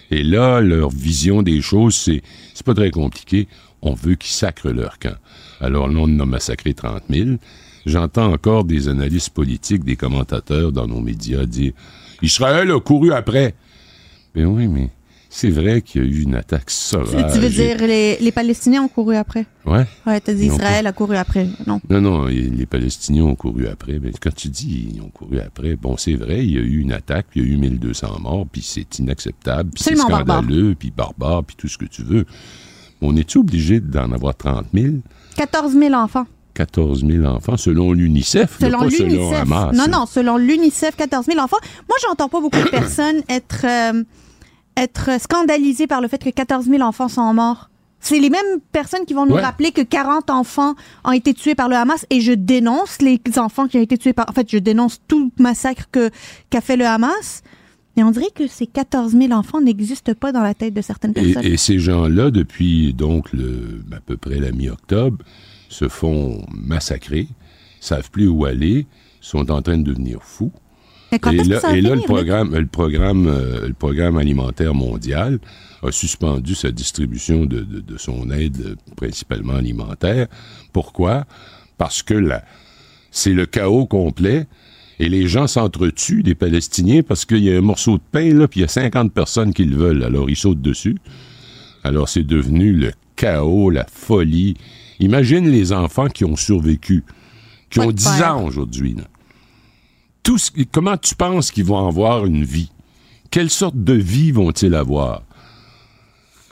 Et 0.09 0.23
là, 0.23 0.61
leur 0.61 0.89
vision 0.89 1.43
des 1.43 1.61
choses, 1.61 1.95
c'est, 1.95 2.23
c'est 2.53 2.65
pas 2.65 2.73
très 2.73 2.89
compliqué. 2.89 3.47
On 3.81 3.93
veut 3.93 4.15
qu'ils 4.15 4.31
sacrent 4.31 4.71
leur 4.71 4.99
camp. 4.99 5.15
Alors 5.61 5.87
là, 5.87 5.99
on 5.99 6.03
en 6.03 6.19
a 6.19 6.25
massacré 6.25 6.73
30 6.73 7.03
000. 7.09 7.29
j'entends 7.85 8.31
encore 8.31 8.63
des 8.63 8.87
analystes 8.87 9.29
politiques, 9.29 9.83
des 9.83 9.95
commentateurs 9.95 10.71
dans 10.71 10.87
nos 10.87 11.01
médias 11.01 11.45
dire 11.45 11.73
Israël 12.21 12.71
a 12.71 12.79
couru 12.79 13.13
après. 13.13 13.53
Mais 14.33 14.45
oui, 14.45 14.67
mais 14.67 14.89
c'est 15.29 15.49
vrai 15.49 15.81
qu'il 15.81 16.01
y 16.01 16.05
a 16.05 16.07
eu 16.07 16.21
une 16.21 16.35
attaque 16.35 16.69
sauvage. 16.69 17.33
Tu 17.33 17.39
veux 17.39 17.49
dire 17.49 17.77
les, 17.79 18.17
les 18.19 18.31
Palestiniens 18.31 18.83
ont 18.83 18.87
couru 18.87 19.15
après? 19.15 19.45
Ouais. 19.65 19.85
Ouais, 20.07 20.21
t'as 20.21 20.33
dit 20.33 20.45
Israël 20.45 20.87
a 20.87 20.93
couru 20.93 21.17
après. 21.17 21.47
Non. 21.67 21.81
Non, 21.89 21.99
non, 21.99 22.25
les 22.25 22.65
Palestiniens 22.65 23.25
ont 23.25 23.35
couru 23.35 23.67
après. 23.67 23.99
Mais 24.01 24.11
quand 24.19 24.33
tu 24.33 24.47
dis 24.47 24.93
ils 24.95 25.01
ont 25.01 25.09
couru 25.09 25.39
après, 25.39 25.75
bon, 25.75 25.97
c'est 25.97 26.13
vrai, 26.13 26.45
il 26.45 26.53
y 26.53 26.57
a 26.57 26.61
eu 26.61 26.79
une 26.79 26.93
attaque, 26.93 27.27
puis 27.29 27.41
il 27.41 27.47
y 27.47 27.51
a 27.51 27.53
eu 27.53 27.57
1200 27.57 28.19
morts, 28.21 28.45
puis 28.49 28.61
c'est 28.61 28.99
inacceptable, 28.99 29.71
puis 29.71 29.83
c'est 29.83 29.95
barbare. 29.95 30.41
scandaleux, 30.41 30.73
puis 30.73 30.91
barbare, 30.95 31.43
puis 31.43 31.57
tout 31.57 31.67
ce 31.67 31.77
que 31.77 31.85
tu 31.85 32.03
veux. 32.03 32.25
On 33.01 33.15
est-tu 33.15 33.37
obligé 33.39 33.79
d'en 33.79 34.11
avoir 34.11 34.35
30 34.35 34.65
000? 34.73 34.95
14 35.37 35.73
000 35.73 35.93
enfants. 35.93 36.25
14 36.53 37.05
000 37.05 37.25
enfants, 37.25 37.57
selon 37.57 37.91
l'UNICEF, 37.91 38.57
Selon 38.61 38.79
pas 38.79 38.89
selon 38.89 39.07
l'UNICEF. 39.09 39.41
Hamas. 39.41 39.75
Non, 39.75 39.87
non, 39.91 40.05
selon 40.05 40.37
l'UNICEF, 40.37 40.95
14 40.95 41.25
000 41.25 41.39
enfants. 41.39 41.57
Moi, 41.89 41.97
j'entends 42.07 42.29
pas 42.29 42.39
beaucoup 42.39 42.57
de 42.61 42.69
personnes 42.69 43.21
être, 43.27 43.65
euh, 43.65 44.03
être 44.77 45.19
scandalisées 45.19 45.85
par 45.87 45.99
le 45.99 46.07
fait 46.07 46.23
que 46.23 46.29
14 46.29 46.67
000 46.67 46.81
enfants 46.81 47.09
sont 47.09 47.33
morts. 47.33 47.69
C'est 47.99 48.19
les 48.19 48.29
mêmes 48.29 48.59
personnes 48.71 49.03
qui 49.05 49.13
vont 49.13 49.25
nous 49.25 49.35
Ouais. 49.35 49.41
rappeler 49.41 49.71
que 49.71 49.81
40 49.81 50.29
enfants 50.29 50.75
ont 51.03 51.11
été 51.11 51.33
tués 51.33 51.55
par 51.55 51.67
le 51.67 51.75
Hamas 51.75 52.05
et 52.09 52.21
je 52.21 52.31
dénonce 52.31 53.01
les 53.01 53.19
enfants 53.37 53.67
qui 53.67 53.77
ont 53.77 53.81
été 53.81 53.97
tués 53.97 54.13
par... 54.13 54.29
En 54.29 54.33
fait, 54.33 54.47
je 54.49 54.57
dénonce 54.59 55.01
tout 55.09 55.31
massacre 55.39 55.85
que 55.91 56.09
qu'a 56.49 56.61
fait 56.61 56.77
le 56.77 56.85
Hamas. 56.85 57.41
Et 57.97 58.03
on 58.03 58.11
dirait 58.11 58.31
que 58.35 58.47
ces 58.47 58.67
14 58.67 59.13
000 59.13 59.31
enfants 59.31 59.61
n'existent 59.61 60.13
pas 60.13 60.31
dans 60.31 60.41
la 60.43 60.53
tête 60.53 60.73
de 60.73 60.81
certaines 60.81 61.13
personnes. 61.13 61.45
et 61.45 61.57
ces 61.57 61.79
gens-là, 61.79 62.29
depuis 62.31 62.93
donc 62.93 63.31
le, 63.31 63.81
à 63.93 63.99
peu 64.01 64.17
près 64.17 64.39
la 64.39 64.51
mi-octobre, 64.51 65.17
se 65.69 65.87
font 65.87 66.45
massacrer, 66.53 67.27
savent 67.79 68.11
plus 68.11 68.27
où 68.27 68.45
aller, 68.45 68.85
sont 69.21 69.49
en 69.49 69.61
train 69.61 69.77
de 69.77 69.83
devenir 69.83 70.21
fous. 70.23 70.51
Mais 71.11 71.19
et 71.31 71.43
là, 71.45 71.59
ça 71.61 71.69
va 71.69 71.77
et 71.77 71.81
là, 71.81 71.89
le 71.91 71.95
finir, 71.95 71.95
Luc? 71.95 72.05
programme, 72.05 72.55
le 72.55 72.65
programme, 72.65 73.27
euh, 73.27 73.67
le 73.67 73.73
programme 73.73 74.17
alimentaire 74.17 74.73
mondial 74.73 75.39
a 75.81 75.91
suspendu 75.91 76.55
sa 76.55 76.71
distribution 76.71 77.45
de, 77.45 77.61
de- 77.61 77.79
de 77.79 77.97
son 77.97 78.29
aide, 78.31 78.75
principalement 78.97 79.53
alimentaire. 79.53 80.27
Pourquoi? 80.73 81.25
Parce 81.77 82.03
que 82.03 82.15
là, 82.15 82.43
c'est 83.11 83.33
le 83.33 83.45
chaos 83.45 83.85
complet. 83.85 84.47
Et 84.99 85.09
les 85.09 85.27
gens 85.27 85.47
s'entretuent, 85.47 86.23
des 86.23 86.35
Palestiniens, 86.35 87.03
parce 87.03 87.25
qu'il 87.25 87.39
y 87.43 87.51
a 87.53 87.57
un 87.57 87.61
morceau 87.61 87.97
de 87.97 88.03
pain, 88.11 88.33
là, 88.33 88.47
puis 88.47 88.61
il 88.61 88.63
y 88.63 88.65
a 88.65 88.69
50 88.69 89.11
personnes 89.11 89.53
qui 89.53 89.65
le 89.65 89.75
veulent. 89.75 90.03
Alors, 90.03 90.29
ils 90.29 90.37
sautent 90.37 90.61
dessus. 90.61 90.95
Alors, 91.83 92.07
c'est 92.07 92.23
devenu 92.23 92.71
le 92.73 92.91
chaos, 93.17 93.69
la 93.69 93.85
folie. 93.91 94.55
Imagine 94.99 95.49
les 95.49 95.73
enfants 95.73 96.07
qui 96.07 96.23
ont 96.23 96.37
survécu, 96.37 97.03
qui 97.69 97.79
Pas 97.79 97.85
ont 97.85 97.87
de 97.89 97.93
10 97.93 98.05
père. 98.19 98.35
ans 98.37 98.45
aujourd'hui. 98.45 98.95
Tout 100.23 100.37
ce- 100.37 100.51
comment 100.71 100.97
tu 100.97 101.13
penses 101.15 101.51
qu'ils 101.51 101.65
vont 101.65 101.87
avoir 101.87 102.25
une 102.25 102.43
vie? 102.45 102.71
Quelle 103.31 103.49
sorte 103.49 103.75
de 103.83 103.93
vie 103.93 104.31
vont-ils 104.31 104.73
avoir? 104.73 105.23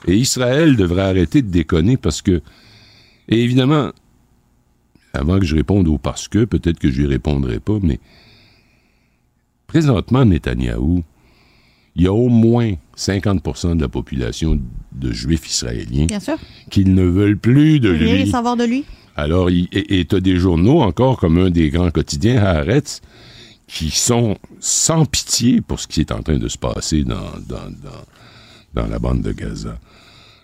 Et 0.06 0.16
Israël 0.16 0.76
devrait 0.76 1.02
arrêter 1.02 1.40
de 1.40 1.50
déconner 1.50 1.96
parce 1.96 2.20
que, 2.20 2.42
et 3.28 3.42
évidemment, 3.42 3.90
avant 5.14 5.38
que 5.38 5.46
je 5.46 5.56
réponde 5.56 5.88
au 5.88 5.96
parce 5.96 6.28
que, 6.28 6.44
peut-être 6.44 6.78
que 6.78 6.90
je 6.90 7.00
lui 7.00 7.06
répondrai 7.06 7.58
pas, 7.58 7.78
mais 7.82 8.00
présentement, 9.78 10.24
Netanyahou, 10.24 11.02
il 11.96 12.02
y 12.04 12.06
a 12.06 12.12
au 12.12 12.28
moins 12.28 12.74
50% 12.96 13.74
de 13.76 13.80
la 13.82 13.88
population 13.88 14.60
de 14.92 15.12
juifs 15.12 15.48
israéliens 15.48 16.06
qui 16.70 16.84
ne 16.84 17.02
veulent 17.02 17.36
plus 17.36 17.80
de 17.80 17.90
lui. 17.90 18.30
savoir 18.30 18.56
de 18.56 18.62
lui? 18.64 18.84
Alors, 19.16 19.50
il- 19.50 19.68
et 19.72 20.04
tu 20.04 20.14
as 20.14 20.20
des 20.20 20.36
journaux 20.36 20.80
encore 20.80 21.18
comme 21.18 21.38
un 21.38 21.50
des 21.50 21.70
grands 21.70 21.90
quotidiens, 21.90 22.40
Haaretz, 22.44 23.00
qui 23.66 23.90
sont 23.90 24.36
sans 24.60 25.06
pitié 25.06 25.60
pour 25.60 25.80
ce 25.80 25.88
qui 25.88 26.00
est 26.02 26.12
en 26.12 26.22
train 26.22 26.38
de 26.38 26.46
se 26.48 26.58
passer 26.58 27.02
dans, 27.02 27.32
dans, 27.48 27.68
dans, 27.82 28.04
dans 28.82 28.86
la 28.86 29.00
bande 29.00 29.22
de 29.22 29.32
Gaza. 29.32 29.76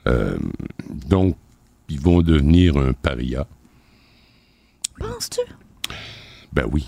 Euh, 0.08 0.38
donc, 1.08 1.36
ils 1.88 2.00
vont 2.00 2.20
devenir 2.22 2.76
un 2.76 2.92
paria. 2.94 3.46
Penses-tu? 4.98 5.40
Ben 6.52 6.64
oui. 6.72 6.84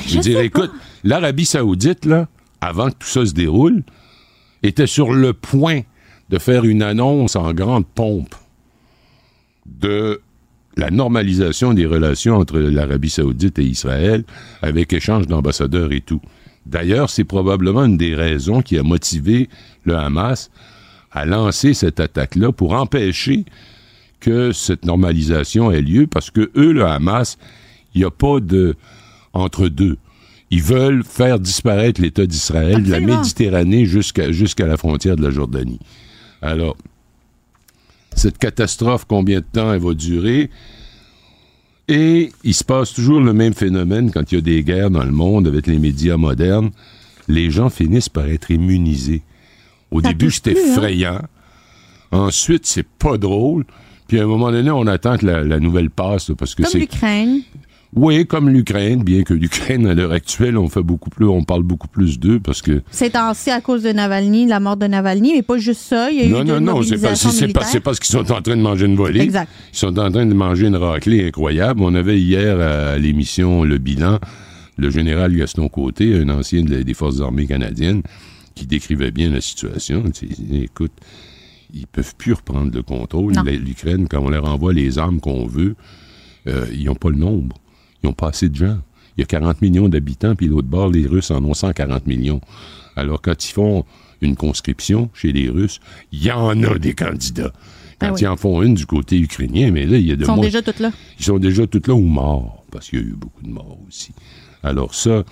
Ben, 0.00 0.08
Je 0.08 0.14
veux 0.16 0.20
dire, 0.20 0.40
écoute, 0.40 0.70
l'Arabie 1.04 1.46
Saoudite, 1.46 2.04
là, 2.04 2.28
avant 2.60 2.90
que 2.90 2.96
tout 2.98 3.08
ça 3.08 3.24
se 3.24 3.32
déroule, 3.32 3.82
était 4.62 4.86
sur 4.86 5.12
le 5.12 5.32
point 5.32 5.82
de 6.28 6.38
faire 6.38 6.64
une 6.64 6.82
annonce 6.82 7.36
en 7.36 7.52
grande 7.52 7.86
pompe 7.86 8.34
de 9.66 10.20
la 10.76 10.90
normalisation 10.90 11.74
des 11.74 11.86
relations 11.86 12.36
entre 12.36 12.58
l'Arabie 12.58 13.10
Saoudite 13.10 13.58
et 13.58 13.64
Israël, 13.64 14.24
avec 14.62 14.92
échange 14.92 15.26
d'ambassadeurs 15.26 15.92
et 15.92 16.00
tout. 16.00 16.20
D'ailleurs, 16.66 17.10
c'est 17.10 17.24
probablement 17.24 17.84
une 17.84 17.96
des 17.96 18.14
raisons 18.14 18.62
qui 18.62 18.78
a 18.78 18.82
motivé 18.82 19.48
le 19.84 19.96
Hamas 19.96 20.50
à 21.10 21.26
lancer 21.26 21.74
cette 21.74 21.98
attaque-là 21.98 22.52
pour 22.52 22.72
empêcher 22.72 23.44
que 24.20 24.52
cette 24.52 24.84
normalisation 24.84 25.72
ait 25.72 25.80
lieu, 25.80 26.06
parce 26.06 26.30
que 26.30 26.50
eux, 26.56 26.72
le 26.72 26.84
Hamas, 26.84 27.38
il 27.94 28.02
n'y 28.02 28.04
a 28.04 28.10
pas 28.10 28.38
de 28.40 28.76
entre 29.32 29.68
deux. 29.68 29.96
Ils 30.50 30.62
veulent 30.62 31.04
faire 31.04 31.38
disparaître 31.38 32.00
l'État 32.00 32.26
d'Israël 32.26 32.82
de 32.82 32.90
la. 32.90 33.00
Méditerranée 33.00 33.86
jusqu'à 33.86 34.32
jusqu'à 34.32 34.66
la 34.66 34.76
frontière 34.76 35.16
de 35.16 35.22
la 35.22 35.30
Jordanie. 35.30 35.78
Alors, 36.42 36.76
cette 38.16 38.38
catastrophe, 38.38 39.04
combien 39.06 39.40
de 39.40 39.44
temps 39.52 39.72
elle 39.72 39.80
va 39.80 39.94
durer? 39.94 40.50
Et 41.86 42.30
il 42.44 42.54
se 42.54 42.64
passe 42.64 42.92
toujours 42.92 43.20
le 43.20 43.32
même 43.32 43.54
phénomène 43.54 44.10
quand 44.12 44.30
il 44.30 44.36
y 44.36 44.38
a 44.38 44.40
des 44.42 44.62
guerres 44.62 44.90
dans 44.90 45.04
le 45.04 45.10
monde 45.10 45.46
avec 45.46 45.66
les 45.66 45.78
médias 45.78 46.16
modernes. 46.16 46.70
Les 47.28 47.50
gens 47.50 47.70
finissent 47.70 48.08
par 48.08 48.26
être 48.26 48.50
immunisés. 48.50 49.22
Au 49.90 50.00
Ça 50.00 50.08
début, 50.08 50.30
c'était 50.30 50.56
hein? 50.56 50.72
effrayant. 50.72 51.20
Ensuite, 52.12 52.66
c'est 52.66 52.86
pas 52.86 53.18
drôle. 53.18 53.64
Puis 54.08 54.18
à 54.18 54.24
un 54.24 54.26
moment 54.26 54.50
donné, 54.50 54.70
on 54.70 54.86
attend 54.86 55.16
que 55.16 55.26
la, 55.26 55.42
la 55.44 55.60
nouvelle 55.60 55.90
passe, 55.90 56.28
là, 56.28 56.34
parce 56.36 56.54
que 56.54 56.62
Comme 56.62 56.72
c'est 56.72 56.78
l'Ukraine. 56.78 57.42
Oui, 57.94 58.26
comme 58.26 58.48
l'Ukraine, 58.48 59.02
bien 59.02 59.22
que 59.24 59.34
l'Ukraine, 59.34 59.86
à 59.86 59.94
l'heure 59.94 60.12
actuelle, 60.12 60.56
on 60.56 60.68
fait 60.68 60.82
beaucoup 60.82 61.10
plus, 61.10 61.26
on 61.26 61.42
parle 61.42 61.62
beaucoup 61.64 61.88
plus 61.88 62.18
d'eux 62.20 62.38
parce 62.40 62.62
que. 62.62 62.82
C'est 62.90 63.16
ainsi 63.16 63.50
à 63.50 63.60
cause 63.60 63.82
de 63.82 63.90
Navalny, 63.90 64.46
la 64.46 64.60
mort 64.60 64.76
de 64.76 64.86
Navalny, 64.86 65.32
mais 65.34 65.42
pas 65.42 65.58
juste 65.58 65.80
ça. 65.82 66.10
Il 66.10 66.18
y 66.20 66.22
a 66.22 66.28
Non, 66.28 66.42
eu 66.42 66.44
non, 66.46 66.60
non, 66.60 66.82
c'est 66.82 66.98
pas- 67.00 67.14
c'est 67.64 67.80
parce 67.80 67.98
qu'ils 67.98 68.12
sont 68.12 68.30
en 68.30 68.40
train 68.42 68.56
de 68.56 68.62
manger 68.62 68.86
une 68.86 68.96
volée. 68.96 69.20
Exact. 69.20 69.48
Ils 69.72 69.78
sont 69.78 69.98
en 69.98 70.10
train 70.10 70.26
de 70.26 70.34
manger 70.34 70.66
une 70.68 70.76
raclée 70.76 71.26
incroyable. 71.26 71.80
On 71.82 71.94
avait 71.94 72.18
hier 72.20 72.60
à 72.60 72.96
l'émission 72.98 73.64
Le 73.64 73.78
Bilan 73.78 74.18
le 74.78 74.88
général 74.88 75.36
Gaston 75.36 75.68
Côté, 75.68 76.14
un 76.16 76.28
ancien 76.30 76.62
des 76.62 76.94
Forces 76.94 77.20
armées 77.20 77.46
canadiennes, 77.46 78.00
qui 78.54 78.66
décrivait 78.66 79.10
bien 79.10 79.28
la 79.30 79.42
situation. 79.42 80.02
Il 80.22 80.28
disait, 80.28 80.60
écoute, 80.64 80.92
ils 81.74 81.86
peuvent 81.86 82.14
plus 82.16 82.32
reprendre 82.32 82.70
le 82.74 82.82
contrôle 82.82 83.34
l'Ukraine 83.44 84.06
quand 84.08 84.20
on 84.22 84.30
leur 84.30 84.46
envoie 84.46 84.72
les 84.72 84.96
armes 84.98 85.20
qu'on 85.20 85.46
veut. 85.46 85.74
euh, 86.46 86.64
ils 86.72 86.84
n'ont 86.86 86.94
pas 86.94 87.10
le 87.10 87.16
nombre. 87.16 87.56
Ils 88.02 88.06
n'ont 88.06 88.12
pas 88.12 88.28
assez 88.28 88.48
de 88.48 88.54
gens. 88.56 88.78
Il 89.16 89.20
y 89.20 89.22
a 89.22 89.26
40 89.26 89.60
millions 89.62 89.88
d'habitants, 89.88 90.34
puis 90.34 90.46
l'autre 90.46 90.68
bord, 90.68 90.88
les 90.88 91.06
Russes 91.06 91.30
en 91.30 91.44
ont 91.44 91.54
140 91.54 92.06
millions. 92.06 92.40
Alors, 92.96 93.20
quand 93.20 93.44
ils 93.44 93.52
font 93.52 93.84
une 94.20 94.36
conscription 94.36 95.10
chez 95.14 95.32
les 95.32 95.48
Russes, 95.48 95.80
il 96.12 96.22
y 96.24 96.30
en 96.30 96.62
a 96.62 96.78
des 96.78 96.94
candidats. 96.94 97.52
Quand 97.98 98.06
Ah 98.08 98.12
oui. 98.14 98.20
ils 98.22 98.26
en 98.28 98.36
font 98.36 98.62
une 98.62 98.74
du 98.74 98.86
côté 98.86 99.18
ukrainien, 99.18 99.70
mais 99.70 99.84
là, 99.86 99.98
il 99.98 100.06
y 100.06 100.12
a 100.12 100.16
de 100.16 100.22
Ils 100.22 100.26
sont 100.26 100.36
moins- 100.36 100.44
déjà 100.44 100.62
toutes 100.62 100.78
là. 100.80 100.90
ils 101.18 101.24
sont 101.24 101.38
déjà 101.38 101.66
tous 101.66 101.86
là 101.86 101.94
ou 101.94 102.00
morts, 102.00 102.64
parce 102.70 102.88
qu'il 102.88 102.98
y 102.98 103.02
a 103.02 103.04
eu 103.04 103.12
beaucoup 103.14 103.42
de 103.42 103.50
morts 103.50 103.78
aussi. 103.86 104.12
Alors 104.62 104.94
ça, 104.94 105.24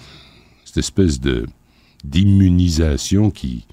cette 0.65 0.77
espèce 0.79 1.19
de 1.21 1.47
d'immunisation 2.05 3.31
qui, 3.31 3.67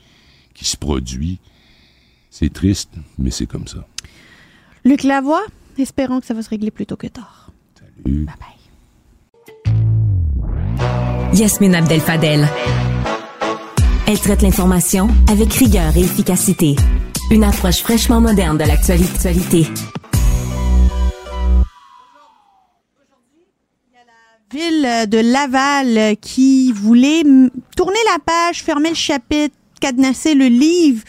qui 0.53 0.65
se 0.65 0.77
produit, 0.77 1.39
c'est 2.29 2.51
triste, 2.51 2.91
mais 3.19 3.31
c'est 3.31 3.45
comme 3.45 3.67
ça. 3.67 3.85
Luc 4.83 5.03
Lavoie, 5.03 5.43
espérons 5.77 6.19
que 6.21 6.25
ça 6.25 6.33
va 6.33 6.41
se 6.41 6.49
régler 6.49 6.71
plus 6.71 6.85
tôt 6.85 6.95
que 6.97 7.07
tard. 7.07 7.51
Salut. 7.77 8.25
Bye 8.25 8.35
bye. 8.39 8.54
Yasmine 11.35 11.75
Abdel 11.75 11.99
Fadel. 11.99 12.47
Elle 14.07 14.19
traite 14.19 14.41
l'information 14.41 15.09
avec 15.29 15.53
rigueur 15.53 15.97
et 15.97 15.99
efficacité. 15.99 16.77
Une 17.29 17.43
approche 17.43 17.79
fraîchement 17.79 18.21
moderne 18.21 18.57
de 18.57 18.63
l'actualité. 18.63 19.67
Ville 24.53 25.09
de 25.09 25.17
Laval 25.17 26.15
qui 26.21 26.71
voulait 26.71 27.23
tourner 27.75 27.99
la 28.13 28.19
page, 28.25 28.63
fermer 28.63 28.89
le 28.89 28.95
chapitre, 28.95 29.55
cadenasser 29.81 30.35
le 30.35 30.45
livre 30.45 31.03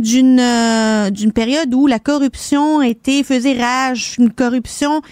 d'une 0.00 0.40
euh, 0.40 1.10
d'une 1.10 1.32
période 1.32 1.72
où 1.72 1.86
la 1.86 2.00
corruption 2.00 2.82
était 2.82 3.22
faisait 3.22 3.60
rage, 3.60 4.16
une 4.18 4.32
corruption 4.32 5.02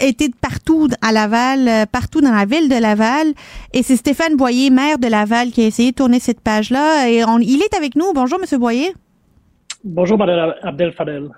était 0.00 0.28
de 0.28 0.34
partout 0.34 0.88
à 1.02 1.12
Laval, 1.12 1.68
euh, 1.68 1.86
partout 1.86 2.20
dans 2.20 2.32
la 2.34 2.44
ville 2.44 2.68
de 2.68 2.80
Laval. 2.80 3.28
Et 3.72 3.82
c'est 3.82 3.96
Stéphane 3.96 4.36
Boyer, 4.36 4.70
maire 4.70 4.98
de 4.98 5.08
Laval, 5.08 5.50
qui 5.50 5.62
a 5.62 5.66
essayé 5.66 5.90
de 5.92 5.96
tourner 5.96 6.20
cette 6.20 6.40
page-là. 6.40 7.08
Et 7.08 7.24
on, 7.24 7.38
il 7.38 7.62
est 7.62 7.74
avec 7.74 7.96
nous. 7.96 8.12
Bonjour, 8.14 8.38
Monsieur 8.38 8.58
Boyer. 8.58 8.94
Bonjour, 9.84 10.18
Madame 10.18 10.54
Abdel 10.62 10.92
Fadel. 10.92 11.28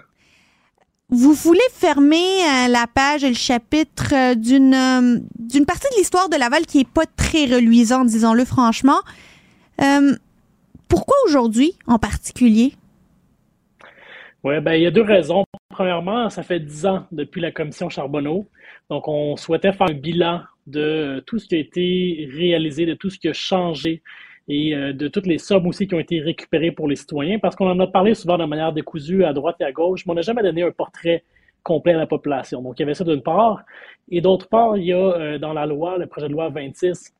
vous 1.10 1.34
voulez 1.34 1.60
fermer 1.72 2.16
euh, 2.16 2.68
la 2.68 2.86
page 2.86 3.24
et 3.24 3.28
le 3.28 3.34
chapitre 3.34 4.14
euh, 4.14 4.34
d'une 4.34 4.74
euh, 4.74 5.18
d'une 5.38 5.66
partie 5.66 5.86
de 5.92 5.98
l'histoire 5.98 6.30
de 6.30 6.36
Laval 6.36 6.64
qui 6.64 6.80
est 6.80 6.88
pas 6.88 7.04
très 7.04 7.44
reluisante, 7.44 8.06
disons-le 8.06 8.44
franchement. 8.46 9.00
pourquoi 10.88 11.16
aujourd'hui 11.26 11.72
en 11.86 11.98
particulier? 11.98 12.72
Oui, 14.44 14.60
ben, 14.60 14.72
il 14.74 14.82
y 14.82 14.86
a 14.86 14.90
deux 14.90 15.02
raisons. 15.02 15.44
Premièrement, 15.78 16.28
ça 16.28 16.42
fait 16.42 16.58
dix 16.58 16.86
ans 16.86 17.06
depuis 17.12 17.40
la 17.40 17.52
commission 17.52 17.88
Charbonneau. 17.88 18.48
Donc, 18.90 19.06
on 19.06 19.36
souhaitait 19.36 19.72
faire 19.72 19.88
un 19.88 19.94
bilan 19.94 20.40
de 20.66 21.22
tout 21.24 21.38
ce 21.38 21.46
qui 21.46 21.54
a 21.54 21.58
été 21.58 22.28
réalisé, 22.34 22.84
de 22.84 22.94
tout 22.94 23.10
ce 23.10 23.16
qui 23.16 23.28
a 23.28 23.32
changé 23.32 24.02
et 24.48 24.74
euh, 24.74 24.92
de 24.92 25.06
toutes 25.06 25.28
les 25.28 25.38
sommes 25.38 25.68
aussi 25.68 25.86
qui 25.86 25.94
ont 25.94 26.00
été 26.00 26.18
récupérées 26.18 26.72
pour 26.72 26.88
les 26.88 26.96
citoyens, 26.96 27.38
parce 27.38 27.54
qu'on 27.54 27.70
en 27.70 27.78
a 27.78 27.86
parlé 27.86 28.14
souvent 28.14 28.36
de 28.36 28.44
manière 28.44 28.72
décousue 28.72 29.22
à 29.22 29.32
droite 29.32 29.54
et 29.60 29.64
à 29.64 29.70
gauche, 29.70 30.04
mais 30.04 30.10
on 30.10 30.14
n'a 30.16 30.22
jamais 30.22 30.42
donné 30.42 30.64
un 30.64 30.72
portrait 30.72 31.22
complet 31.62 31.92
à 31.92 31.98
la 31.98 32.08
population. 32.08 32.60
Donc, 32.60 32.80
il 32.80 32.82
y 32.82 32.84
avait 32.84 32.94
ça 32.94 33.04
d'une 33.04 33.22
part. 33.22 33.62
Et 34.10 34.20
d'autre 34.20 34.48
part, 34.48 34.76
il 34.76 34.86
y 34.86 34.92
a 34.92 34.96
euh, 34.96 35.38
dans 35.38 35.52
la 35.52 35.64
loi, 35.64 35.96
le 35.96 36.08
projet 36.08 36.26
de 36.26 36.32
loi 36.32 36.48
26, 36.48 37.14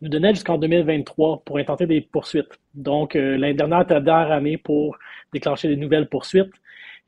nous 0.00 0.08
donnait 0.08 0.32
jusqu'en 0.32 0.56
2023 0.56 1.42
pour 1.44 1.58
intenter 1.58 1.84
des 1.84 2.00
poursuites. 2.00 2.58
Donc, 2.72 3.14
euh, 3.14 3.36
l'année 3.36 3.52
dernière 3.52 3.80
la 3.86 4.00
dernière 4.00 4.32
année 4.32 4.56
pour 4.56 4.96
déclencher 5.34 5.68
des 5.68 5.76
nouvelles 5.76 6.08
poursuites. 6.08 6.54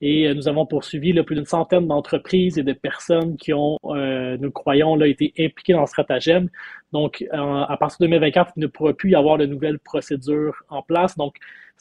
Et 0.03 0.27
euh, 0.27 0.35
nous 0.35 0.49
avons 0.49 0.67
poursuivi 0.67 1.15
plus 1.23 1.37
d'une 1.37 1.47
centaine 1.47 1.87
d'entreprises 1.87 2.59
et 2.59 2.65
de 2.65 2.73
personnes 2.73 3.37
qui 3.37 3.55
ont, 3.55 3.79
euh, 3.85 4.37
nous 4.39 4.51
croyons, 4.51 4.97
là, 4.97 5.07
été 5.07 5.33
impliquées 5.39 5.73
dans 5.75 5.83
le 5.83 5.87
stratagème. 5.87 6.51
Donc, 6.93 7.25
à 7.33 7.77
partir 7.79 7.99
de 8.01 8.07
2024, 8.07 8.53
il 8.57 8.61
ne 8.61 8.67
pourra 8.67 8.93
plus 8.93 9.13
y 9.13 9.15
avoir 9.15 9.39
de 9.39 9.47
nouvelles 9.47 9.79
procédures 9.79 10.63
en 10.69 10.83
place. 10.83 11.17
Donc, 11.17 11.37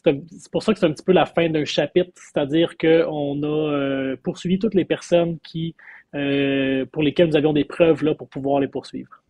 c'est 0.05 0.51
pour 0.51 0.63
ça 0.63 0.73
que 0.73 0.79
c'est 0.79 0.85
un 0.85 0.91
petit 0.91 1.03
peu 1.03 1.11
la 1.11 1.25
fin 1.25 1.49
d'un 1.49 1.65
chapitre, 1.65 2.11
c'est-à-dire 2.15 2.77
qu'on 2.77 3.43
a 3.43 3.47
euh, 3.47 4.15
poursuivi 4.23 4.57
toutes 4.57 4.73
les 4.75 4.85
personnes 4.85 5.37
qui, 5.43 5.75
pour 6.11 7.03
lesquelles 7.03 7.29
nous 7.29 7.35
avions 7.35 7.53
des 7.53 7.65
preuves 7.65 8.03
là, 8.03 8.13
pour 8.15 8.29
pouvoir 8.29 8.61
les 8.61 8.67
poursuivre. 8.67 9.21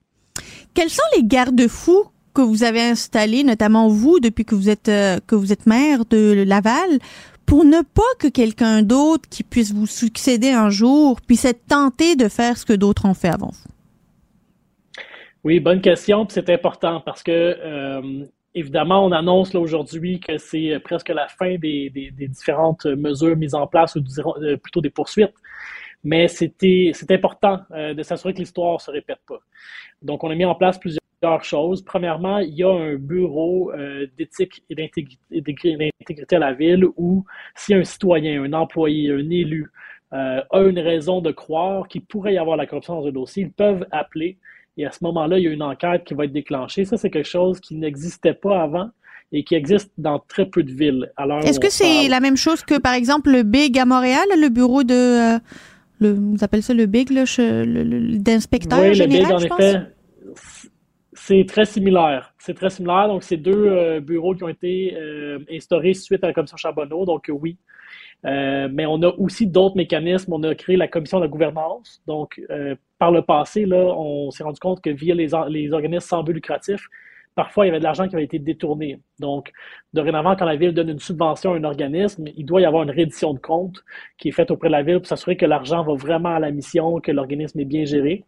Quels 0.73 0.89
sont 0.89 1.03
les 1.15 1.23
garde-fous 1.23 2.05
que 2.33 2.41
vous 2.41 2.63
avez 2.63 2.81
installés, 2.81 3.43
notamment 3.43 3.89
vous, 3.89 4.19
depuis 4.19 4.45
que 4.45 4.55
vous 4.55 4.69
êtes 4.69 4.85
que 4.85 5.35
vous 5.35 5.51
êtes 5.51 5.65
maire 5.65 6.05
de 6.05 6.43
Laval, 6.47 6.99
pour 7.51 7.65
ne 7.65 7.81
pas 7.81 8.01
que 8.17 8.29
quelqu'un 8.29 8.81
d'autre 8.81 9.27
qui 9.29 9.43
puisse 9.43 9.73
vous 9.73 9.85
succéder 9.85 10.51
un 10.51 10.69
jour 10.69 11.19
puisse 11.19 11.43
être 11.43 11.67
tenté 11.67 12.15
de 12.15 12.29
faire 12.29 12.55
ce 12.55 12.65
que 12.65 12.71
d'autres 12.71 13.03
ont 13.03 13.13
fait 13.13 13.27
avant 13.27 13.49
vous? 13.49 13.69
Oui, 15.43 15.59
bonne 15.59 15.81
question. 15.81 16.25
C'est 16.29 16.49
important 16.49 17.01
parce 17.01 17.21
que, 17.21 17.29
euh, 17.33 18.23
évidemment, 18.55 19.05
on 19.05 19.11
annonce 19.11 19.53
aujourd'hui 19.53 20.21
que 20.21 20.37
c'est 20.37 20.79
presque 20.81 21.09
la 21.09 21.27
fin 21.27 21.57
des, 21.57 21.91
différentes 22.29 22.85
mesures 22.85 23.35
mises 23.35 23.53
en 23.53 23.67
place 23.67 23.97
ou 23.97 24.03
euh, 24.41 24.55
plutôt 24.55 24.79
des 24.79 24.89
poursuites. 24.89 25.35
Mais 26.05 26.29
c'est 26.29 27.11
important 27.11 27.59
euh, 27.71 27.93
de 27.93 28.01
s'assurer 28.01 28.33
que 28.33 28.39
l'histoire 28.39 28.79
se 28.79 28.91
répète 28.91 29.19
pas. 29.27 29.39
Donc, 30.01 30.23
on 30.23 30.29
a 30.29 30.35
mis 30.35 30.45
en 30.45 30.55
place 30.55 30.79
plusieurs 30.79 31.01
choses. 31.43 31.83
Premièrement, 31.83 32.39
il 32.39 32.53
y 32.53 32.63
a 32.63 32.69
un 32.69 32.95
bureau 32.95 33.71
euh, 33.71 34.07
d'éthique 34.17 34.63
et 34.69 34.75
d'intégrité 34.75 36.35
à 36.35 36.39
la 36.39 36.53
ville 36.53 36.85
où 36.97 37.23
si 37.55 37.73
un 37.73 37.83
citoyen, 37.83 38.43
un 38.43 38.53
employé, 38.53 39.11
un 39.11 39.29
élu 39.29 39.71
euh, 40.13 40.41
a 40.49 40.61
une 40.61 40.79
raison 40.79 41.21
de 41.21 41.31
croire 41.31 41.87
qu'il 41.87 42.03
pourrait 42.03 42.33
y 42.33 42.37
avoir 42.37 42.57
la 42.57 42.65
corruption 42.65 42.99
dans 42.99 43.07
un 43.07 43.11
dossier, 43.11 43.43
ils 43.43 43.51
peuvent 43.51 43.85
appeler 43.91 44.37
et 44.77 44.85
à 44.85 44.91
ce 44.91 44.99
moment-là, 45.03 45.37
il 45.37 45.43
y 45.43 45.47
a 45.47 45.51
une 45.51 45.63
enquête 45.63 46.03
qui 46.05 46.13
va 46.13 46.25
être 46.25 46.31
déclenchée. 46.31 46.85
Ça, 46.85 46.97
c'est 46.97 47.09
quelque 47.09 47.27
chose 47.27 47.59
qui 47.59 47.75
n'existait 47.75 48.33
pas 48.33 48.61
avant 48.61 48.89
et 49.31 49.43
qui 49.43 49.55
existe 49.55 49.91
dans 49.97 50.19
très 50.19 50.45
peu 50.45 50.63
de 50.63 50.71
villes. 50.71 51.11
Est-ce 51.43 51.59
que 51.59 51.69
c'est 51.69 52.07
la 52.07 52.19
même 52.19 52.37
chose 52.37 52.63
que, 52.63 52.79
par 52.79 52.93
exemple, 52.93 53.31
le 53.31 53.43
BIG 53.43 53.77
à 53.79 53.85
Montréal, 53.85 54.25
le 54.35 54.49
bureau 54.49 54.83
de... 54.83 55.35
Euh, 55.35 55.39
le, 55.99 56.13
vous 56.13 56.37
appelez 56.41 56.61
ça 56.61 56.73
le 56.73 56.85
BIG, 56.85 57.09
d'inspecteur 58.19 58.81
oui, 58.81 58.95
général, 58.95 59.33
le 59.33 59.37
BIG, 59.37 59.51
en 59.51 59.55
effet, 59.55 59.81
c'est 61.23 61.45
très 61.47 61.65
similaire. 61.65 62.33
C'est 62.39 62.55
très 62.55 62.71
similaire. 62.71 63.07
Donc, 63.07 63.21
c'est 63.21 63.37
deux 63.37 63.67
euh, 63.67 63.99
bureaux 63.99 64.33
qui 64.33 64.43
ont 64.43 64.49
été 64.49 64.95
euh, 64.95 65.37
instaurés 65.51 65.93
suite 65.93 66.23
à 66.23 66.27
la 66.27 66.33
commission 66.33 66.57
Charbonneau. 66.57 67.05
Donc, 67.05 67.29
euh, 67.29 67.33
oui. 67.33 67.57
mais 68.23 68.85
on 68.87 69.01
a 69.03 69.09
aussi 69.19 69.45
d'autres 69.45 69.77
mécanismes. 69.77 70.33
On 70.33 70.41
a 70.43 70.55
créé 70.55 70.77
la 70.77 70.87
commission 70.87 71.19
de 71.19 71.27
gouvernance. 71.27 72.01
Donc, 72.07 72.41
par 72.97 73.11
le 73.11 73.21
passé, 73.21 73.65
là, 73.65 73.77
on 73.77 74.31
s'est 74.31 74.43
rendu 74.43 74.59
compte 74.59 74.81
que 74.81 74.89
via 74.89 75.13
les, 75.13 75.29
les 75.49 75.73
organismes 75.73 76.07
sans 76.07 76.23
but 76.23 76.33
lucratif, 76.33 76.87
parfois, 77.35 77.65
il 77.65 77.69
y 77.69 77.71
avait 77.71 77.79
de 77.79 77.83
l'argent 77.83 78.07
qui 78.07 78.15
avait 78.15 78.25
été 78.25 78.39
détourné. 78.39 78.99
Donc, 79.19 79.51
dorénavant, 79.93 80.35
quand 80.35 80.45
la 80.45 80.55
Ville 80.55 80.73
donne 80.73 80.89
une 80.89 80.99
subvention 80.99 81.53
à 81.53 81.57
un 81.57 81.63
organisme, 81.63 82.25
il 82.35 82.45
doit 82.45 82.61
y 82.61 82.65
avoir 82.65 82.81
une 82.81 82.91
reddition 82.91 83.33
de 83.35 83.39
compte 83.39 83.83
qui 84.17 84.29
est 84.29 84.31
faite 84.31 84.49
auprès 84.49 84.69
de 84.69 84.73
la 84.73 84.81
Ville 84.81 84.97
pour 84.97 85.07
s'assurer 85.07 85.37
que 85.37 85.45
l'argent 85.45 85.83
va 85.83 85.93
vraiment 85.93 86.35
à 86.35 86.39
la 86.39 86.51
mission, 86.51 86.99
que 86.99 87.11
l'organisme 87.11 87.59
est 87.59 87.65
bien 87.65 87.85
géré. 87.85 88.25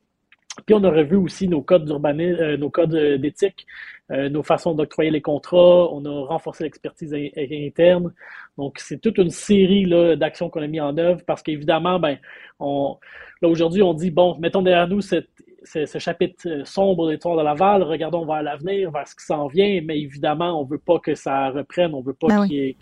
Puis 0.66 0.76
on 0.76 0.84
a 0.84 0.90
revu 0.90 1.16
aussi 1.16 1.48
nos 1.48 1.62
codes 1.62 1.86
d'urbanisme, 1.86 2.40
euh, 2.40 2.58
nos 2.58 2.70
codes 2.70 2.94
euh, 2.94 3.18
d'éthique, 3.18 3.66
euh, 4.12 4.30
nos 4.30 4.44
façons 4.44 4.76
d'octroyer 4.76 5.10
les 5.10 5.22
contrats. 5.22 5.92
On 5.92 6.06
a 6.06 6.26
renforcé 6.28 6.64
l'expertise 6.64 7.14
interne. 7.36 8.14
Donc 8.58 8.78
c'est 8.78 9.00
toute 9.00 9.18
une 9.18 9.32
série 9.32 9.86
d'actions 10.16 10.50
qu'on 10.50 10.62
a 10.62 10.68
mis 10.68 10.80
en 10.80 10.98
œuvre 10.98 11.22
parce 11.26 11.42
qu'évidemment, 11.42 12.00
ben, 12.00 12.18
on, 12.60 12.98
là 13.42 13.50
aujourd'hui 13.50 13.82
on 13.82 13.96
dit 13.96 14.12
bon, 14.12 14.38
mettons 14.40 14.62
derrière 14.62 14.88
nous 14.88 15.02
cette, 15.02 15.30
ce, 15.64 15.98
chapitre 15.98 16.62
sombre 16.66 17.08
de 17.08 17.14
l'histoire 17.14 17.36
de 17.36 17.42
Laval, 17.42 17.82
regardons 17.82 18.26
vers 18.26 18.44
l'avenir, 18.44 18.92
vers 18.92 19.08
ce 19.08 19.16
qui 19.16 19.26
s'en 19.26 19.48
vient, 19.48 19.82
mais 19.84 20.00
évidemment 20.00 20.60
on 20.62 20.66
veut 20.66 20.78
pas 20.78 21.00
que 21.00 21.16
ça 21.16 21.50
reprenne, 21.50 21.96
on 21.96 22.02
veut 22.02 22.14
pas 22.14 22.28
ben 22.28 22.48
qu'il 22.48 22.76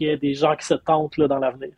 y, 0.00 0.06
ait 0.06 0.16
des 0.16 0.34
gens 0.34 0.54
qui 0.54 0.66
se 0.66 0.74
tentent 0.74 1.16
là, 1.16 1.26
dans 1.26 1.38
l'avenir. 1.38 1.72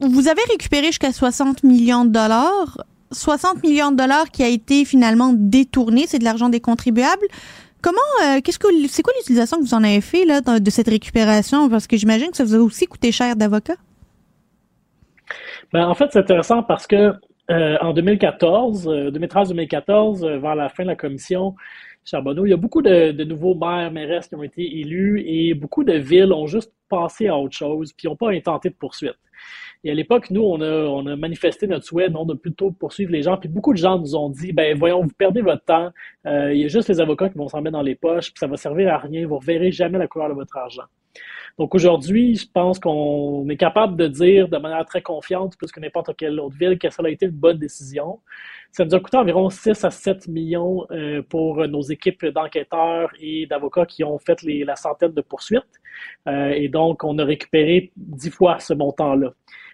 vous 0.00 0.28
avez 0.28 0.42
récupéré 0.50 0.86
jusqu'à 0.86 1.12
60 1.12 1.64
millions 1.64 2.04
de 2.04 2.10
dollars. 2.10 2.78
60 3.12 3.62
millions 3.62 3.90
de 3.90 3.96
dollars 3.96 4.30
qui 4.30 4.42
a 4.42 4.48
été 4.48 4.84
finalement 4.84 5.32
détourné, 5.34 6.06
c'est 6.06 6.18
de 6.18 6.24
l'argent 6.24 6.48
des 6.48 6.60
contribuables. 6.60 7.26
Comment, 7.82 7.98
euh, 8.24 8.40
qu'est-ce 8.42 8.58
que, 8.58 8.68
c'est 8.88 9.02
quoi 9.02 9.12
l'utilisation 9.16 9.58
que 9.58 9.62
vous 9.62 9.74
en 9.74 9.84
avez 9.84 10.00
fait 10.00 10.24
de 10.26 10.70
cette 10.70 10.88
récupération? 10.88 11.68
Parce 11.68 11.86
que 11.86 11.96
j'imagine 11.96 12.30
que 12.30 12.36
ça 12.36 12.44
vous 12.44 12.54
a 12.54 12.58
aussi 12.58 12.86
coûté 12.86 13.12
cher 13.12 13.36
d'avocat. 13.36 13.76
Ben, 15.72 15.86
en 15.86 15.94
fait, 15.94 16.08
c'est 16.12 16.18
intéressant 16.18 16.62
parce 16.62 16.86
que 16.86 17.12
euh, 17.50 17.78
en 17.80 17.92
2014, 17.92 18.88
2013-2014, 18.88 20.24
euh, 20.24 20.38
vers 20.38 20.54
la 20.54 20.68
fin 20.68 20.82
de 20.82 20.88
la 20.88 20.96
commission 20.96 21.54
Charbonneau, 22.04 22.46
il 22.46 22.50
y 22.50 22.54
a 22.54 22.56
beaucoup 22.56 22.82
de, 22.82 23.24
nouveaux 23.24 23.54
maires, 23.54 23.90
mairesses 23.90 24.28
qui 24.28 24.34
ont 24.34 24.42
été 24.42 24.62
élus 24.62 25.22
et 25.26 25.54
beaucoup 25.54 25.84
de 25.84 25.92
villes 25.92 26.32
ont 26.32 26.46
juste 26.46 26.72
passé 26.88 27.28
à 27.28 27.36
autre 27.36 27.56
chose 27.56 27.92
puis 27.92 28.08
n'ont 28.08 28.16
pas 28.16 28.30
intenté 28.30 28.70
de 28.70 28.74
poursuite. 28.74 29.18
Et 29.84 29.90
à 29.90 29.94
l'époque, 29.94 30.30
nous, 30.30 30.42
on 30.42 30.60
a, 30.60 30.84
on 30.86 31.06
a 31.06 31.16
manifesté 31.16 31.66
notre 31.66 31.84
souhait, 31.84 32.08
non, 32.08 32.24
de 32.24 32.34
plutôt 32.34 32.70
poursuivre 32.72 33.12
les 33.12 33.22
gens. 33.22 33.36
Puis 33.36 33.48
beaucoup 33.48 33.72
de 33.72 33.78
gens 33.78 33.98
nous 33.98 34.16
ont 34.16 34.28
dit, 34.28 34.52
ben 34.52 34.76
voyons, 34.76 35.02
vous 35.02 35.12
perdez 35.16 35.40
votre 35.40 35.64
temps. 35.64 35.90
Euh, 36.26 36.52
il 36.52 36.60
y 36.60 36.64
a 36.64 36.68
juste 36.68 36.88
les 36.88 37.00
avocats 37.00 37.28
qui 37.28 37.38
vont 37.38 37.48
s'en 37.48 37.60
mettre 37.60 37.76
dans 37.76 37.82
les 37.82 37.94
poches, 37.94 38.32
puis 38.32 38.38
ça 38.38 38.46
va 38.46 38.56
servir 38.56 38.92
à 38.92 38.98
rien. 38.98 39.26
Vous 39.26 39.34
ne 39.34 39.40
reverrez 39.40 39.70
jamais 39.70 39.98
la 39.98 40.08
couleur 40.08 40.28
de 40.28 40.34
votre 40.34 40.56
argent. 40.56 40.84
Donc 41.58 41.74
aujourd'hui, 41.74 42.36
je 42.36 42.46
pense 42.48 42.78
qu'on 42.78 43.48
est 43.48 43.56
capable 43.56 43.96
de 43.96 44.06
dire 44.06 44.48
de 44.48 44.58
manière 44.58 44.84
très 44.84 45.02
confiante, 45.02 45.56
plus 45.56 45.72
que 45.72 45.80
n'importe 45.80 46.16
quelle 46.16 46.38
autre 46.38 46.56
ville, 46.56 46.78
que 46.78 46.88
ça 46.88 47.02
a 47.04 47.08
été 47.08 47.26
une 47.26 47.32
bonne 47.32 47.58
décision. 47.58 48.20
Ça 48.70 48.84
nous 48.84 48.94
a 48.94 49.00
coûté 49.00 49.16
environ 49.16 49.50
6 49.50 49.84
à 49.84 49.90
7 49.90 50.28
millions 50.28 50.86
euh, 50.90 51.22
pour 51.22 51.66
nos 51.66 51.82
équipes 51.82 52.26
d'enquêteurs 52.26 53.10
et 53.18 53.46
d'avocats 53.46 53.86
qui 53.86 54.04
ont 54.04 54.18
fait 54.18 54.40
les, 54.42 54.64
la 54.64 54.76
centaine 54.76 55.12
de 55.12 55.20
poursuites. 55.20 55.64
Euh, 56.28 56.50
et 56.50 56.68
donc, 56.68 57.02
on 57.02 57.18
a 57.18 57.24
récupéré 57.24 57.90
10 57.96 58.30
fois 58.30 58.60
ce 58.60 58.74
montant-là. 58.74 59.32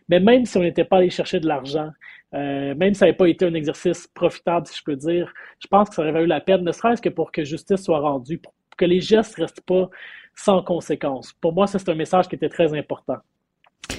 Mais 0.08 0.20
même 0.20 0.44
si 0.44 0.56
on 0.56 0.62
n'était 0.62 0.84
pas 0.84 0.98
allé 0.98 1.10
chercher 1.10 1.40
de 1.40 1.46
l'argent, 1.46 1.90
euh, 2.34 2.74
même 2.74 2.94
si 2.94 2.98
ça 2.98 3.06
n'avait 3.06 3.16
pas 3.16 3.28
été 3.28 3.46
un 3.46 3.54
exercice 3.54 4.06
profitable, 4.08 4.66
si 4.66 4.78
je 4.78 4.84
peux 4.84 4.96
dire, 4.96 5.32
je 5.60 5.66
pense 5.66 5.88
que 5.88 5.94
ça 5.94 6.02
aurait 6.02 6.12
valu 6.12 6.26
la 6.26 6.40
peine, 6.40 6.62
ne 6.62 6.72
serait-ce 6.72 7.00
que 7.00 7.08
pour 7.08 7.32
que 7.32 7.44
justice 7.44 7.82
soit 7.82 8.00
rendue, 8.00 8.38
pour 8.38 8.52
que 8.76 8.84
les 8.84 9.00
gestes 9.00 9.38
ne 9.38 9.44
restent 9.44 9.64
pas 9.64 9.88
sans 10.34 10.62
conséquences. 10.62 11.32
Pour 11.34 11.52
moi, 11.52 11.66
c'est 11.66 11.88
un 11.88 11.94
message 11.94 12.28
qui 12.28 12.34
était 12.34 12.48
très 12.48 12.76
important. 12.76 13.18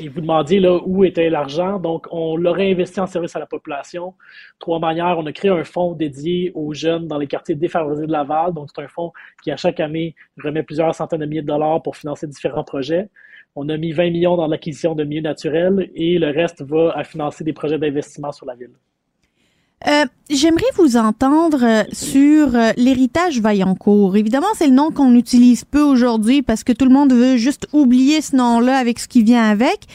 Et 0.02 0.10
vous 0.10 0.20
demandiez 0.20 0.60
là 0.60 0.80
où 0.86 1.04
était 1.06 1.30
l'argent. 1.30 1.80
Donc, 1.80 2.08
on 2.12 2.36
l'aurait 2.36 2.72
investi 2.72 3.00
en 3.00 3.08
service 3.08 3.36
à 3.36 3.40
la 3.40 3.46
population. 3.46 4.14
Trois 4.60 4.80
manières. 4.80 5.18
On 5.18 5.26
a 5.26 5.32
créé 5.32 5.52
un 5.52 5.64
fonds 5.64 5.94
dédié 5.94 6.52
aux 6.56 6.74
jeunes 6.74 7.08
dans 7.08 7.18
les 7.18 7.28
quartiers 7.28 7.56
défavorisés 7.56 8.08
de 8.08 8.12
Laval. 8.12 8.54
Donc, 8.54 8.70
c'est 8.76 8.82
un 8.82 8.88
fonds 8.88 9.14
qui, 9.44 9.52
à 9.52 9.58
chaque 9.58 9.80
année, 9.80 10.16
remet 10.44 10.64
plusieurs 10.64 10.94
centaines 10.94 11.22
de 11.22 11.26
milliers 11.26 11.44
de 11.44 11.48
dollars 11.48 11.82
pour 11.82 11.96
financer 11.96 12.28
différents 12.28 12.64
projets. 12.64 13.10
On 13.56 13.70
a 13.70 13.78
mis 13.78 13.94
20 13.94 14.10
millions 14.12 14.36
dans 14.36 14.48
l'acquisition 14.48 14.96
de 14.96 15.06
milieux 15.06 15.22
naturels 15.22 15.90
et 15.96 16.20
le 16.20 16.30
reste 16.30 16.62
va 16.62 16.92
à 16.94 17.06
financer 17.06 17.44
des 17.46 17.54
projets 17.54 17.78
d'investissement 17.78 18.34
sur 18.34 18.46
la 18.46 18.56
ville. 18.56 18.74
Euh, 19.88 20.06
j'aimerais 20.30 20.64
vous 20.76 20.98
entendre 20.98 21.64
euh, 21.64 21.84
sur 21.94 22.56
euh, 22.56 22.72
l'héritage 22.76 23.40
Vaillancourt. 23.40 24.18
Évidemment, 24.18 24.48
c'est 24.56 24.68
le 24.68 24.74
nom 24.74 24.92
qu'on 24.92 25.16
utilise 25.16 25.64
peu 25.64 25.82
aujourd'hui 25.82 26.42
parce 26.42 26.64
que 26.64 26.74
tout 26.74 26.86
le 26.86 26.92
monde 26.92 27.14
veut 27.14 27.38
juste 27.38 27.68
oublier 27.72 28.22
ce 28.22 28.36
nom-là 28.36 28.78
avec 28.78 29.00
ce 29.00 29.08
qui 29.08 29.24
vient 29.24 29.44
avec. 29.44 29.86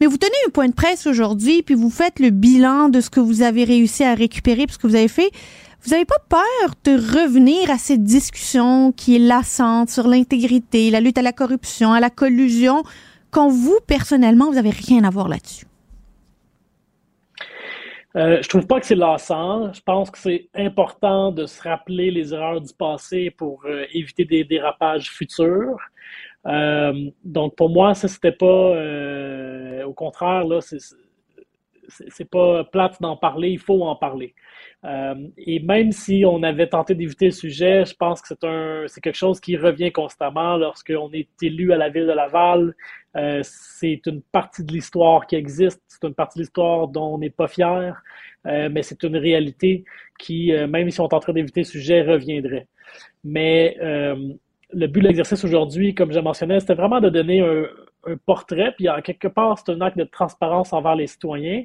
Mais 0.00 0.06
vous 0.06 0.16
tenez 0.16 0.36
un 0.46 0.50
point 0.50 0.68
de 0.68 0.74
presse 0.74 1.06
aujourd'hui, 1.06 1.62
puis 1.62 1.74
vous 1.74 1.90
faites 1.90 2.20
le 2.20 2.30
bilan 2.30 2.88
de 2.88 3.00
ce 3.00 3.10
que 3.10 3.18
vous 3.18 3.42
avez 3.42 3.64
réussi 3.64 4.04
à 4.04 4.14
récupérer, 4.14 4.66
puis 4.66 4.74
ce 4.74 4.78
que 4.78 4.86
vous 4.86 4.94
avez 4.94 5.08
fait. 5.08 5.30
Vous 5.82 5.90
n'avez 5.90 6.04
pas 6.04 6.18
peur 6.28 6.74
de 6.84 6.92
revenir 6.92 7.70
à 7.70 7.78
cette 7.78 8.02
discussion 8.02 8.92
qui 8.92 9.16
est 9.16 9.20
lassante 9.20 9.90
sur 9.90 10.08
l'intégrité, 10.08 10.90
la 10.90 11.00
lutte 11.00 11.18
à 11.18 11.22
la 11.22 11.32
corruption, 11.32 11.92
à 11.92 12.00
la 12.00 12.10
collusion, 12.10 12.82
quand 13.30 13.48
vous, 13.48 13.78
personnellement, 13.86 14.46
vous 14.46 14.54
n'avez 14.54 14.70
rien 14.70 15.04
à 15.04 15.10
voir 15.10 15.28
là-dessus? 15.28 15.66
Euh, 18.16 18.42
je 18.42 18.48
trouve 18.48 18.66
pas 18.66 18.80
que 18.80 18.86
c'est 18.86 18.96
lassant. 18.96 19.72
Je 19.72 19.80
pense 19.82 20.10
que 20.10 20.18
c'est 20.18 20.48
important 20.54 21.30
de 21.30 21.46
se 21.46 21.62
rappeler 21.62 22.10
les 22.10 22.34
erreurs 22.34 22.60
du 22.60 22.72
passé 22.74 23.30
pour 23.30 23.64
euh, 23.66 23.84
éviter 23.92 24.24
des 24.24 24.44
dérapages 24.44 25.10
futurs. 25.10 25.78
Euh, 26.46 27.10
donc 27.24 27.54
pour 27.56 27.68
moi, 27.68 27.94
ça 27.94 28.08
c'était 28.08 28.32
pas, 28.32 28.46
euh, 28.46 29.84
au 29.84 29.92
contraire 29.92 30.44
là, 30.44 30.60
c'est 30.60 32.30
pas 32.30 32.64
plate 32.64 33.00
d'en 33.00 33.16
parler, 33.16 33.50
il 33.50 33.58
faut 33.58 33.82
en 33.84 33.96
parler. 33.96 34.34
Euh, 34.84 35.14
et 35.36 35.58
même 35.58 35.90
si 35.90 36.24
on 36.24 36.42
avait 36.44 36.68
tenté 36.68 36.94
d'éviter 36.94 37.26
le 37.26 37.30
sujet, 37.32 37.84
je 37.84 37.94
pense 37.94 38.22
que 38.22 38.28
c'est 38.28 38.44
un, 38.44 38.84
c'est 38.86 39.00
quelque 39.00 39.16
chose 39.16 39.40
qui 39.40 39.56
revient 39.56 39.90
constamment 39.90 40.56
lorsqu'on 40.56 41.10
est 41.12 41.28
élu 41.42 41.72
à 41.72 41.76
la 41.76 41.88
ville 41.88 42.06
de 42.06 42.12
Laval. 42.12 42.74
Euh, 43.16 43.40
c'est 43.42 44.00
une 44.06 44.22
partie 44.22 44.62
de 44.64 44.72
l'histoire 44.72 45.26
qui 45.26 45.34
existe, 45.34 45.82
c'est 45.88 46.06
une 46.06 46.14
partie 46.14 46.38
de 46.38 46.44
l'histoire 46.44 46.86
dont 46.86 47.14
on 47.14 47.18
n'est 47.18 47.30
pas 47.30 47.48
fier, 47.48 48.00
euh, 48.46 48.68
mais 48.70 48.82
c'est 48.82 49.02
une 49.02 49.16
réalité 49.16 49.84
qui, 50.18 50.52
même 50.68 50.90
si 50.90 51.00
on 51.00 51.08
est 51.08 51.14
en 51.14 51.20
train 51.20 51.32
d'éviter 51.32 51.60
le 51.60 51.66
sujet, 51.66 52.02
reviendrait. 52.02 52.66
Mais 53.24 53.76
le 53.80 54.86
but 54.86 55.00
de 55.00 55.06
l'exercice 55.06 55.44
aujourd'hui, 55.44 55.94
comme 55.94 56.12
je 56.12 56.18
mentionnais, 56.18 56.60
c'était 56.60 56.74
vraiment 56.74 57.00
de 57.00 57.08
donner 57.08 57.40
un, 57.40 57.66
un 58.06 58.16
portrait, 58.16 58.72
puis 58.76 58.88
en 58.88 59.00
quelque 59.00 59.28
part, 59.28 59.58
c'est 59.58 59.72
un 59.72 59.80
acte 59.80 59.98
de 59.98 60.04
transparence 60.04 60.72
envers 60.72 60.94
les 60.94 61.06
citoyens, 61.06 61.64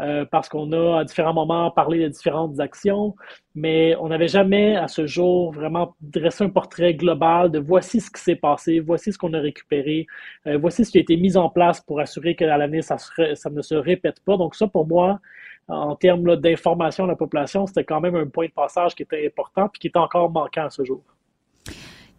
euh, 0.00 0.24
parce 0.24 0.48
qu'on 0.48 0.72
a 0.72 1.00
à 1.00 1.04
différents 1.04 1.34
moments 1.34 1.70
parlé 1.70 2.00
de 2.00 2.08
différentes 2.08 2.58
actions, 2.60 3.14
mais 3.54 3.94
on 4.00 4.08
n'avait 4.08 4.28
jamais 4.28 4.74
à 4.76 4.88
ce 4.88 5.06
jour 5.06 5.52
vraiment 5.52 5.94
dressé 6.00 6.44
un 6.44 6.48
portrait 6.48 6.94
global 6.94 7.50
de 7.50 7.58
voici 7.58 8.00
ce 8.00 8.10
qui 8.10 8.20
s'est 8.20 8.36
passé, 8.36 8.80
voici 8.80 9.12
ce 9.12 9.18
qu'on 9.18 9.34
a 9.34 9.38
récupéré, 9.38 10.06
euh, 10.46 10.56
voici 10.58 10.84
ce 10.84 10.90
qui 10.90 10.98
a 10.98 11.02
été 11.02 11.16
mis 11.16 11.36
en 11.36 11.50
place 11.50 11.80
pour 11.80 12.00
assurer 12.00 12.34
qu'à 12.34 12.56
l'avenir, 12.56 12.82
ça, 12.82 12.96
ça 12.98 13.50
ne 13.50 13.62
se 13.62 13.74
répète 13.74 14.20
pas. 14.24 14.36
Donc 14.36 14.54
ça, 14.54 14.66
pour 14.66 14.86
moi, 14.86 15.20
en 15.68 15.94
termes 15.94 16.36
d'information 16.36 17.04
à 17.04 17.08
la 17.08 17.16
population, 17.16 17.66
c'était 17.66 17.84
quand 17.84 18.00
même 18.00 18.16
un 18.16 18.26
point 18.26 18.46
de 18.46 18.52
passage 18.52 18.94
qui 18.94 19.02
était 19.02 19.26
important 19.26 19.68
puis 19.68 19.78
qui 19.80 19.86
est 19.88 19.96
encore 19.96 20.30
manquant 20.30 20.66
à 20.66 20.70
ce 20.70 20.84
jour. 20.84 21.02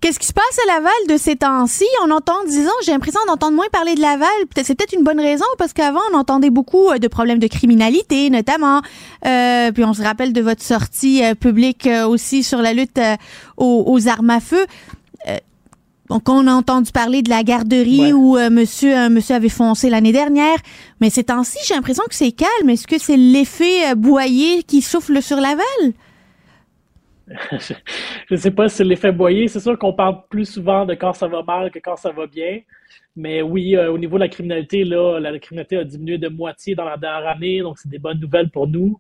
Qu'est-ce 0.04 0.20
qui 0.20 0.28
se 0.28 0.34
passe 0.34 0.60
à 0.68 0.74
Laval 0.74 0.92
de 1.08 1.16
ces 1.16 1.38
temps-ci? 1.38 1.86
On 2.06 2.12
entend, 2.12 2.44
disons, 2.46 2.74
j'ai 2.86 2.92
l'impression 2.92 3.22
d'entendre 3.26 3.56
moins 3.56 3.70
parler 3.72 3.96
de 3.96 4.02
Laval. 4.02 4.28
C'est 4.62 4.76
peut-être 4.76 4.92
une 4.92 5.06
bonne 5.06 5.22
raison 5.22 5.46
parce 5.58 5.72
qu'avant, 5.72 6.02
on 6.12 6.18
entendait 6.18 6.50
beaucoup 6.50 6.90
euh, 6.90 6.98
de 6.98 7.08
problèmes 7.08 7.40
de 7.40 7.48
criminalité, 7.48 8.30
notamment. 8.30 8.82
Euh, 9.26 9.72
puis 9.72 9.86
on 9.86 9.94
se 9.94 10.04
rappelle 10.04 10.34
de 10.34 10.42
votre 10.42 10.62
sortie 10.62 11.24
euh, 11.24 11.36
publique 11.36 11.88
euh, 11.88 12.06
aussi 12.06 12.44
sur 12.44 12.62
la 12.62 12.74
lutte 12.74 13.00
aux, 13.56 13.86
aux, 13.88 14.10
armes 14.10 14.32
à 14.32 14.42
feu. 14.42 14.66
donc, 16.10 16.28
on 16.28 16.48
a 16.48 16.52
entendu 16.52 16.92
parler 16.92 17.22
de 17.22 17.30
la 17.30 17.44
garderie 17.44 18.12
ouais. 18.12 18.12
où 18.12 18.38
monsieur, 18.52 19.08
monsieur 19.08 19.36
avait 19.36 19.48
foncé 19.48 19.90
l'année 19.90 20.12
dernière. 20.12 20.58
Mais 21.00 21.12
ces 21.12 21.24
temps-ci, 21.24 21.60
j'ai 21.66 21.76
l'impression 21.76 22.04
que 22.10 22.16
c'est 22.16 22.34
calme. 22.34 22.70
Est-ce 22.70 22.88
que 22.88 23.00
c'est 23.00 23.16
l'effet 23.16 23.96
boyer 23.96 24.64
qui 24.64 24.82
souffle 24.82 25.22
sur 25.22 25.38
Laval? 25.38 25.94
je 27.60 27.74
ne 28.32 28.36
sais 28.36 28.52
pas 28.52 28.70
si 28.70 28.78
c'est 28.78 28.84
l'effet 28.84 29.12
boyer. 29.12 29.48
C'est 29.48 29.60
sûr 29.60 29.78
qu'on 29.78 29.94
parle 29.94 30.22
plus 30.30 30.46
souvent 30.46 30.86
de 30.86 30.94
quand 30.94 31.14
ça 31.14 31.28
va 31.28 31.44
mal 31.44 31.72
que 31.72 31.80
quand 31.80 31.96
ça 31.96 32.12
va 32.12 32.28
bien. 32.28 32.62
Mais 33.16 33.42
oui, 33.42 33.76
euh, 33.76 33.92
au 33.92 33.98
niveau 33.98 34.18
de 34.18 34.22
la 34.22 34.30
criminalité, 34.30 34.84
là, 34.84 35.20
la 35.20 35.38
criminalité 35.40 35.78
a 35.78 35.84
diminué 35.84 36.18
de 36.18 36.30
moitié 36.30 36.74
dans 36.74 36.86
la 36.86 36.98
dernière 36.98 37.28
année, 37.30 37.62
donc 37.62 37.78
c'est 37.78 37.90
des 37.90 38.00
bonnes 38.00 38.20
nouvelles 38.20 38.50
pour 38.50 38.68
nous. 38.68 39.00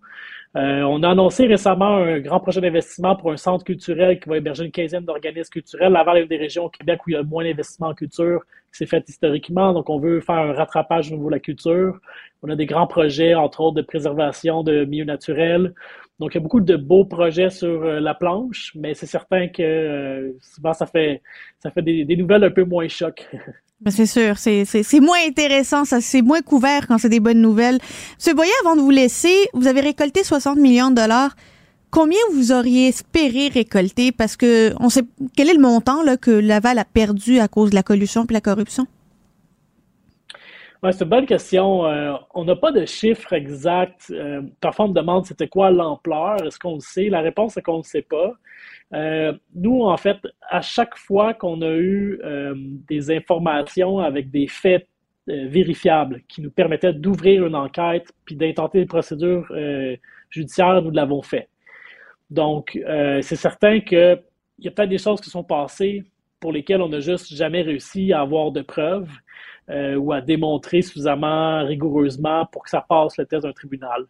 Euh, 0.55 0.81
on 0.83 1.01
a 1.01 1.09
annoncé 1.09 1.47
récemment 1.47 1.97
un 1.97 2.19
grand 2.19 2.39
projet 2.39 2.61
d'investissement 2.61 3.15
pour 3.15 3.31
un 3.31 3.37
centre 3.37 3.65
culturel 3.65 4.19
qui 4.19 4.29
va 4.29 4.37
héberger 4.37 4.65
une 4.65 4.71
quinzaine 4.71 5.03
d'organismes 5.03 5.49
culturels. 5.49 5.91
Laval 5.91 6.17
est 6.17 6.21
une 6.21 6.27
des 6.27 6.37
régions 6.37 6.65
au 6.65 6.69
Québec 6.69 7.01
où 7.07 7.09
il 7.09 7.13
y 7.13 7.15
a 7.15 7.23
moins 7.23 7.43
d'investissement 7.43 7.87
en 7.87 7.95
culture 7.95 8.41
qui 8.71 8.77
s'est 8.77 8.85
fait 8.85 9.07
historiquement, 9.07 9.73
donc 9.73 9.89
on 9.89 9.99
veut 9.99 10.19
faire 10.21 10.35
un 10.35 10.53
rattrapage 10.53 11.11
au 11.11 11.15
niveau 11.15 11.29
de 11.29 11.35
la 11.35 11.39
culture. 11.39 11.99
On 12.43 12.49
a 12.49 12.55
des 12.55 12.65
grands 12.65 12.87
projets, 12.87 13.33
entre 13.33 13.61
autres, 13.61 13.75
de 13.75 13.81
préservation 13.81 14.63
de 14.63 14.85
milieux 14.85 15.05
naturels. 15.05 15.73
Donc, 16.23 16.33
il 16.33 16.37
y 16.37 16.37
a 16.37 16.41
beaucoup 16.41 16.61
de 16.61 16.77
beaux 16.77 17.03
projets 17.03 17.49
sur 17.49 17.83
euh, 17.83 17.99
la 17.99 18.13
planche, 18.13 18.71
mais 18.75 18.93
c'est 18.93 19.07
certain 19.07 19.49
que 19.49 19.61
euh, 19.61 20.31
souvent, 20.39 20.71
ça 20.71 20.85
fait, 20.85 21.21
ça 21.59 21.69
fait 21.69 21.81
des, 21.81 22.15
nouvelles 22.15 22.45
un 22.45 22.49
peu 22.49 22.63
moins 22.63 22.87
choc. 22.87 23.27
C'est 23.87 24.05
sûr, 24.05 24.37
c'est 24.37 25.01
moins 25.01 25.17
intéressant, 25.27 25.83
ça 25.83 25.99
c'est 25.99 26.21
moins 26.21 26.39
couvert 26.39 26.87
quand 26.87 26.97
c'est 26.97 27.09
des 27.09 27.19
bonnes 27.19 27.41
nouvelles. 27.41 27.79
Monsieur 28.17 28.33
Boyer, 28.33 28.53
avant 28.63 28.77
de 28.77 28.81
vous 28.81 28.91
laisser, 28.91 29.35
vous 29.53 29.67
avez 29.67 29.81
récolté 29.81 30.23
60 30.23 30.57
millions 30.57 30.89
de 30.89 30.95
dollars. 30.95 31.35
Combien 31.91 32.19
vous 32.33 32.53
auriez 32.53 32.87
espéré 32.87 33.49
récolter? 33.49 34.13
Parce 34.13 34.37
que 34.37 34.71
on 34.79 34.87
sait 34.87 35.03
quel 35.35 35.49
est 35.49 35.53
le 35.53 35.59
montant 35.59 36.01
là, 36.01 36.15
que 36.15 36.31
Laval 36.31 36.79
a 36.79 36.85
perdu 36.85 37.39
à 37.39 37.49
cause 37.49 37.71
de 37.71 37.75
la 37.75 37.83
collusion 37.83 38.25
et 38.29 38.31
la 38.31 38.39
corruption? 38.39 38.87
C'est 40.91 41.05
une 41.05 41.09
bonne 41.09 41.25
question. 41.25 41.85
Euh, 41.85 42.13
on 42.33 42.43
n'a 42.43 42.57
pas 42.57 42.73
de 42.73 42.85
chiffre 42.85 43.31
exact. 43.31 44.07
Euh, 44.11 44.41
parfois, 44.59 44.85
on 44.85 44.89
me 44.89 44.93
demande 44.93 45.25
c'était 45.25 45.47
quoi 45.47 45.71
l'ampleur. 45.71 46.45
Est-ce 46.45 46.59
qu'on 46.59 46.75
le 46.75 46.81
sait? 46.81 47.07
La 47.07 47.21
réponse 47.21 47.55
est 47.55 47.61
qu'on 47.61 47.77
ne 47.77 47.83
sait 47.83 48.01
pas. 48.01 48.33
Euh, 48.93 49.31
nous, 49.55 49.83
en 49.83 49.95
fait, 49.95 50.17
à 50.49 50.61
chaque 50.61 50.97
fois 50.97 51.33
qu'on 51.33 51.61
a 51.61 51.71
eu 51.71 52.19
des 52.87 53.11
informations 53.11 53.99
avec 53.99 54.29
des 54.29 54.47
faits 54.47 54.87
vérifiables 55.25 56.21
qui 56.27 56.41
nous 56.41 56.51
permettaient 56.51 56.91
d'ouvrir 56.91 57.45
une 57.47 57.55
enquête 57.55 58.11
puis 58.25 58.35
d'intenter 58.35 58.79
des 58.79 58.85
procédures 58.85 59.49
judiciaires, 60.29 60.81
nous 60.81 60.91
l'avons 60.91 61.21
fait. 61.21 61.47
Donc, 62.29 62.77
c'est 63.21 63.37
certain 63.37 63.79
qu'il 63.79 64.21
y 64.59 64.67
a 64.67 64.71
peut-être 64.71 64.89
des 64.89 64.97
choses 64.97 65.21
qui 65.21 65.29
sont 65.29 65.45
passées 65.45 66.03
pour 66.41 66.51
lesquelles 66.51 66.81
on 66.81 66.89
n'a 66.89 66.99
juste 66.99 67.33
jamais 67.33 67.61
réussi 67.61 68.11
à 68.11 68.19
avoir 68.19 68.51
de 68.51 68.61
preuves 68.61 69.09
euh, 69.69 69.95
ou 69.95 70.11
à 70.11 70.21
démontrer 70.21 70.81
suffisamment 70.81 71.65
rigoureusement 71.65 72.45
pour 72.51 72.63
que 72.63 72.69
ça 72.69 72.85
passe 72.87 73.17
le 73.17 73.25
test 73.25 73.43
d'un 73.43 73.53
tribunal. 73.53 74.05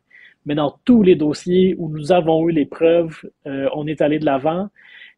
Mais 0.46 0.56
dans 0.56 0.78
tous 0.84 1.04
les 1.04 1.16
dossiers 1.16 1.76
où 1.78 1.90
nous 1.90 2.12
avons 2.12 2.48
eu 2.50 2.52
les 2.52 2.66
preuves, 2.66 3.22
euh, 3.48 3.70
on 3.74 3.88
est 3.88 4.02
allé 4.02 4.20
de 4.20 4.26
l'avant. 4.26 4.70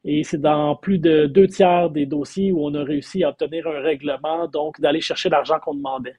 Et 0.03 0.23
c'est 0.23 0.39
dans 0.39 0.75
plus 0.75 0.99
de 0.99 1.25
deux 1.25 1.47
tiers 1.47 1.89
des 1.89 2.05
dossiers 2.05 2.51
où 2.51 2.63
on 2.63 2.73
a 2.75 2.83
réussi 2.83 3.23
à 3.23 3.29
obtenir 3.29 3.65
un 3.67 3.81
règlement, 3.81 4.47
donc 4.47 4.79
d'aller 4.79 5.01
chercher 5.01 5.29
l'argent 5.29 5.57
qu'on 5.59 5.73
demandait. 5.73 6.17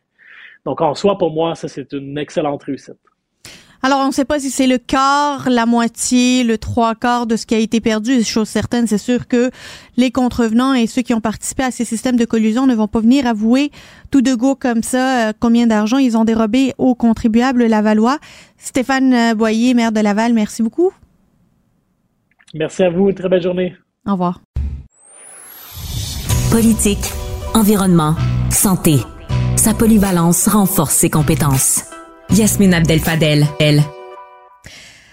Donc 0.65 0.81
en 0.81 0.95
soi, 0.95 1.17
pour 1.17 1.31
moi, 1.31 1.55
ça, 1.55 1.69
c'est 1.69 1.93
une 1.93 2.19
excellente 2.19 2.65
réussite. 2.65 2.99
Alors, 3.83 4.01
on 4.01 4.09
ne 4.09 4.13
sait 4.13 4.25
pas 4.25 4.41
si 4.41 4.51
c'est 4.51 4.67
le 4.67 4.79
quart, 4.79 5.49
la 5.51 5.67
moitié, 5.67 6.45
le 6.45 6.59
trois 6.59 6.95
quarts 6.95 7.27
de 7.27 7.37
ce 7.37 7.47
qui 7.47 7.55
a 7.55 7.59
été 7.59 7.81
perdu. 7.81 8.25
Chose 8.25 8.49
certaine, 8.49 8.87
c'est 8.87 8.99
sûr 8.99 9.29
que 9.29 9.51
les 9.97 10.11
contrevenants 10.11 10.75
et 10.75 10.87
ceux 10.87 11.03
qui 11.03 11.15
ont 11.15 11.21
participé 11.21 11.63
à 11.63 11.71
ces 11.71 11.85
systèmes 11.85 12.17
de 12.17 12.25
collusion 12.25 12.67
ne 12.67 12.75
vont 12.75 12.89
pas 12.89 13.01
venir 13.01 13.27
avouer 13.27 13.71
tout 14.11 14.23
de 14.23 14.35
go 14.35 14.55
comme 14.55 14.83
ça 14.83 15.29
euh, 15.29 15.33
combien 15.39 15.67
d'argent 15.67 15.99
ils 15.99 16.17
ont 16.17 16.25
dérobé 16.25 16.75
aux 16.79 16.95
contribuables 16.95 17.67
lavallois. 17.67 18.19
Stéphane 18.59 19.13
euh, 19.13 19.35
Boyer, 19.35 19.75
maire 19.75 19.93
de 19.93 20.01
Laval, 20.01 20.33
merci 20.33 20.63
beaucoup. 20.63 20.93
Merci 22.55 22.85
à 22.85 22.91
vous. 22.91 23.09
Une 23.09 23.15
très 23.15 23.29
belle 23.29 23.43
journée. 23.43 23.77
Au 24.07 24.13
revoir. 24.13 24.41
Politique, 26.51 27.13
environnement, 27.55 28.15
santé. 28.51 28.97
Sa 29.57 29.75
polyvalence 29.75 30.49
renforce 30.49 30.95
ses 30.95 31.11
compétences. 31.11 31.96
Yasmine 32.31 32.75
Abdel-Fadel, 32.75 33.47
elle. 33.61 33.83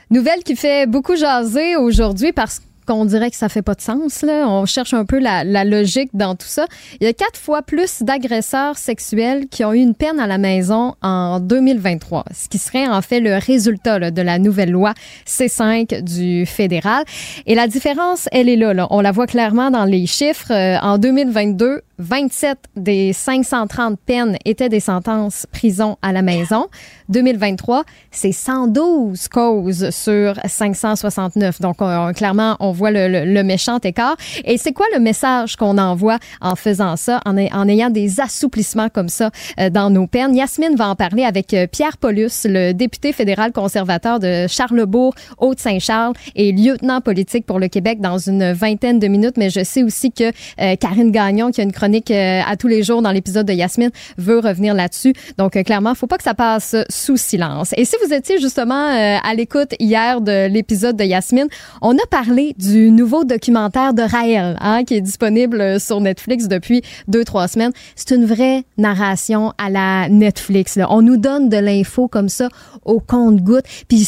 Nouvelle 0.10 0.44
qui 0.44 0.56
fait 0.56 0.88
beaucoup 0.88 1.16
jaser 1.16 1.76
aujourd'hui 1.76 2.34
parce 2.34 2.62
qu'on 2.84 3.06
dirait 3.06 3.30
que 3.30 3.38
ça 3.38 3.50
fait 3.50 3.62
pas 3.62 3.76
de 3.76 3.82
sens. 3.82 4.22
Là. 4.22 4.48
On 4.48 4.66
cherche 4.66 4.94
un 4.94 5.06
peu 5.06 5.20
la, 5.20 5.44
logique 5.64 6.10
dans 6.14 6.36
tout 6.36 6.48
ça. 6.48 6.66
Il 7.00 7.06
y 7.06 7.08
a 7.08 7.14
quatre 7.14 7.40
fois 7.40 7.62
plus 7.62 8.02
d'agresseurs 8.02 8.78
sexuels 8.78 9.48
qui 9.50 9.64
ont 9.64 9.74
eu 9.74 9.80
une 9.80 9.96
peine 9.96 10.20
à 10.20 10.28
la 10.28 10.38
maison 10.38 10.96
en 11.02 11.40
2023, 11.40 12.26
ce 12.34 12.50
qui 12.50 12.58
serait 12.58 12.88
en 12.88 13.02
fait 13.02 13.20
le 13.20 13.38
résultat 13.38 14.12
de 14.12 14.22
la 14.22 14.40
nouvelle 14.40 14.72
loi 14.72 14.94
C5 15.28 16.02
du 16.02 16.46
fédéral. 16.46 17.04
Et 17.46 17.56
la 17.56 17.68
différence, 17.68 18.28
elle 18.32 18.50
est 18.50 18.56
là. 18.56 18.88
On 18.90 19.02
la 19.02 19.12
voit 19.12 19.28
clairement 19.28 19.72
dans 19.72 19.86
les 19.86 20.06
chiffres. 20.06 20.52
Euh, 20.52 20.78
en 20.82 20.98
2022, 20.98 21.82
27 22.00 22.58
des 22.76 23.14
530 23.14 24.00
peines 24.00 24.38
étaient 24.46 24.70
des 24.70 24.80
sentences 24.80 25.48
prison 25.52 25.98
à 26.02 26.12
la 26.12 26.22
maison. 26.22 26.68
2023, 27.10 27.84
c'est 28.12 28.32
112 28.32 29.28
causes 29.28 29.90
sur 29.92 30.36
569. 30.46 31.62
Donc, 31.62 31.78
on, 31.80 32.12
clairement, 32.14 32.58
on 32.60 32.72
voit 32.74 32.92
le, 32.92 33.44
méchant 33.44 33.80
écart. 33.80 34.18
Et 34.44 34.58
c'est 34.58 34.74
quoi 34.74 34.86
le 34.94 35.00
message 35.00 35.56
qu'on 35.56 35.78
envoie 35.78 36.18
en 36.42 36.56
faisant 36.56 36.96
ça, 36.98 37.22
en, 37.26 37.38
en, 37.38 37.68
ayant 37.68 37.90
des 37.90 38.20
assouplissements 38.20 38.90
comme 38.90 39.10
ça 39.10 39.32
euh, 39.60 39.70
dans 39.70 39.90
nos 39.90 40.08
peines? 40.08 40.36
Yasmine 40.36 40.76
va 40.76 40.90
en 40.90 40.96
parler 40.96 41.24
avec 41.24 41.54
euh, 41.54 41.68
Pierre 41.68 41.98
Paulus, 41.98 42.46
le 42.46 42.74
député 42.74 43.14
fédéral 43.14 43.52
conservateur 43.52 44.20
de 44.20 44.48
Charlebourg, 44.48 45.14
Haute-Saint-Charles 45.38 46.14
et 46.36 46.52
lieutenant 46.52 47.00
politique 47.00 47.46
pour 47.46 47.60
le 47.60 47.68
Québec 47.70 48.02
dans 48.02 48.18
une 48.18 48.52
vingtaine 48.52 49.00
de 49.00 49.08
minutes. 49.08 49.38
Mais 49.38 49.50
je 49.50 49.64
sais 49.64 49.84
aussi 49.84 50.12
que 50.12 50.26
euh, 50.60 50.76
Karine 50.76 51.12
Gagnon, 51.12 51.52
qui 51.52 51.62
a 51.62 51.64
une 51.64 51.72
chronique 51.72 52.12
à 52.12 52.56
tous 52.58 52.68
les 52.68 52.84
jours 52.84 53.02
dans 53.02 53.12
l'épisode 53.12 53.48
de 53.48 53.54
Yasmine, 53.54 53.92
veut 54.18 54.40
revenir 54.40 54.74
là-dessus. 54.74 55.14
Donc, 55.38 55.62
clairement, 55.64 55.96
faut 55.96 56.08
pas 56.08 56.18
que 56.18 56.24
ça 56.24 56.34
passe 56.34 56.76
sous 56.90 57.18
silence. 57.18 57.74
Et 57.78 57.86
si 57.86 57.96
vous 58.04 58.14
étiez 58.14 58.40
justement 58.40 58.90
euh, 58.90 59.18
à 59.24 59.34
l'écoute 59.34 59.74
hier 59.80 60.22
de 60.22 60.48
l'épisode 60.48 60.96
de 60.96 61.04
Yasmine, 61.04 61.48
on 61.82 61.96
a 61.96 62.06
parlé 62.10 62.56
du 62.64 62.92
nouveau 62.92 63.26
documentaire 63.26 63.94
de 63.94 64.02
Raël, 64.02 64.56
hein, 64.62 64.84
qui 64.86 64.96
est 64.96 65.02
disponible 65.02 65.80
sur 65.80 66.00
Netflix 66.00 66.48
depuis 66.48 66.82
deux, 67.08 67.26
trois 67.26 67.48
semaines. 67.48 67.72
C'est 67.96 68.16
une 68.16 68.26
vraie 68.26 68.64
narration 68.78 69.54
à 69.58 69.70
la 69.70 70.08
Netflix. 70.10 70.78
Là. 70.78 70.88
On 70.90 71.02
nous 71.02 71.18
donne 71.18 71.50
de 71.50 71.58
l'info 71.58 72.08
comme 72.08 72.30
ça 72.30 72.50
au 72.86 73.00
compte-goutte. 73.00 73.66
Puis, 73.88 74.08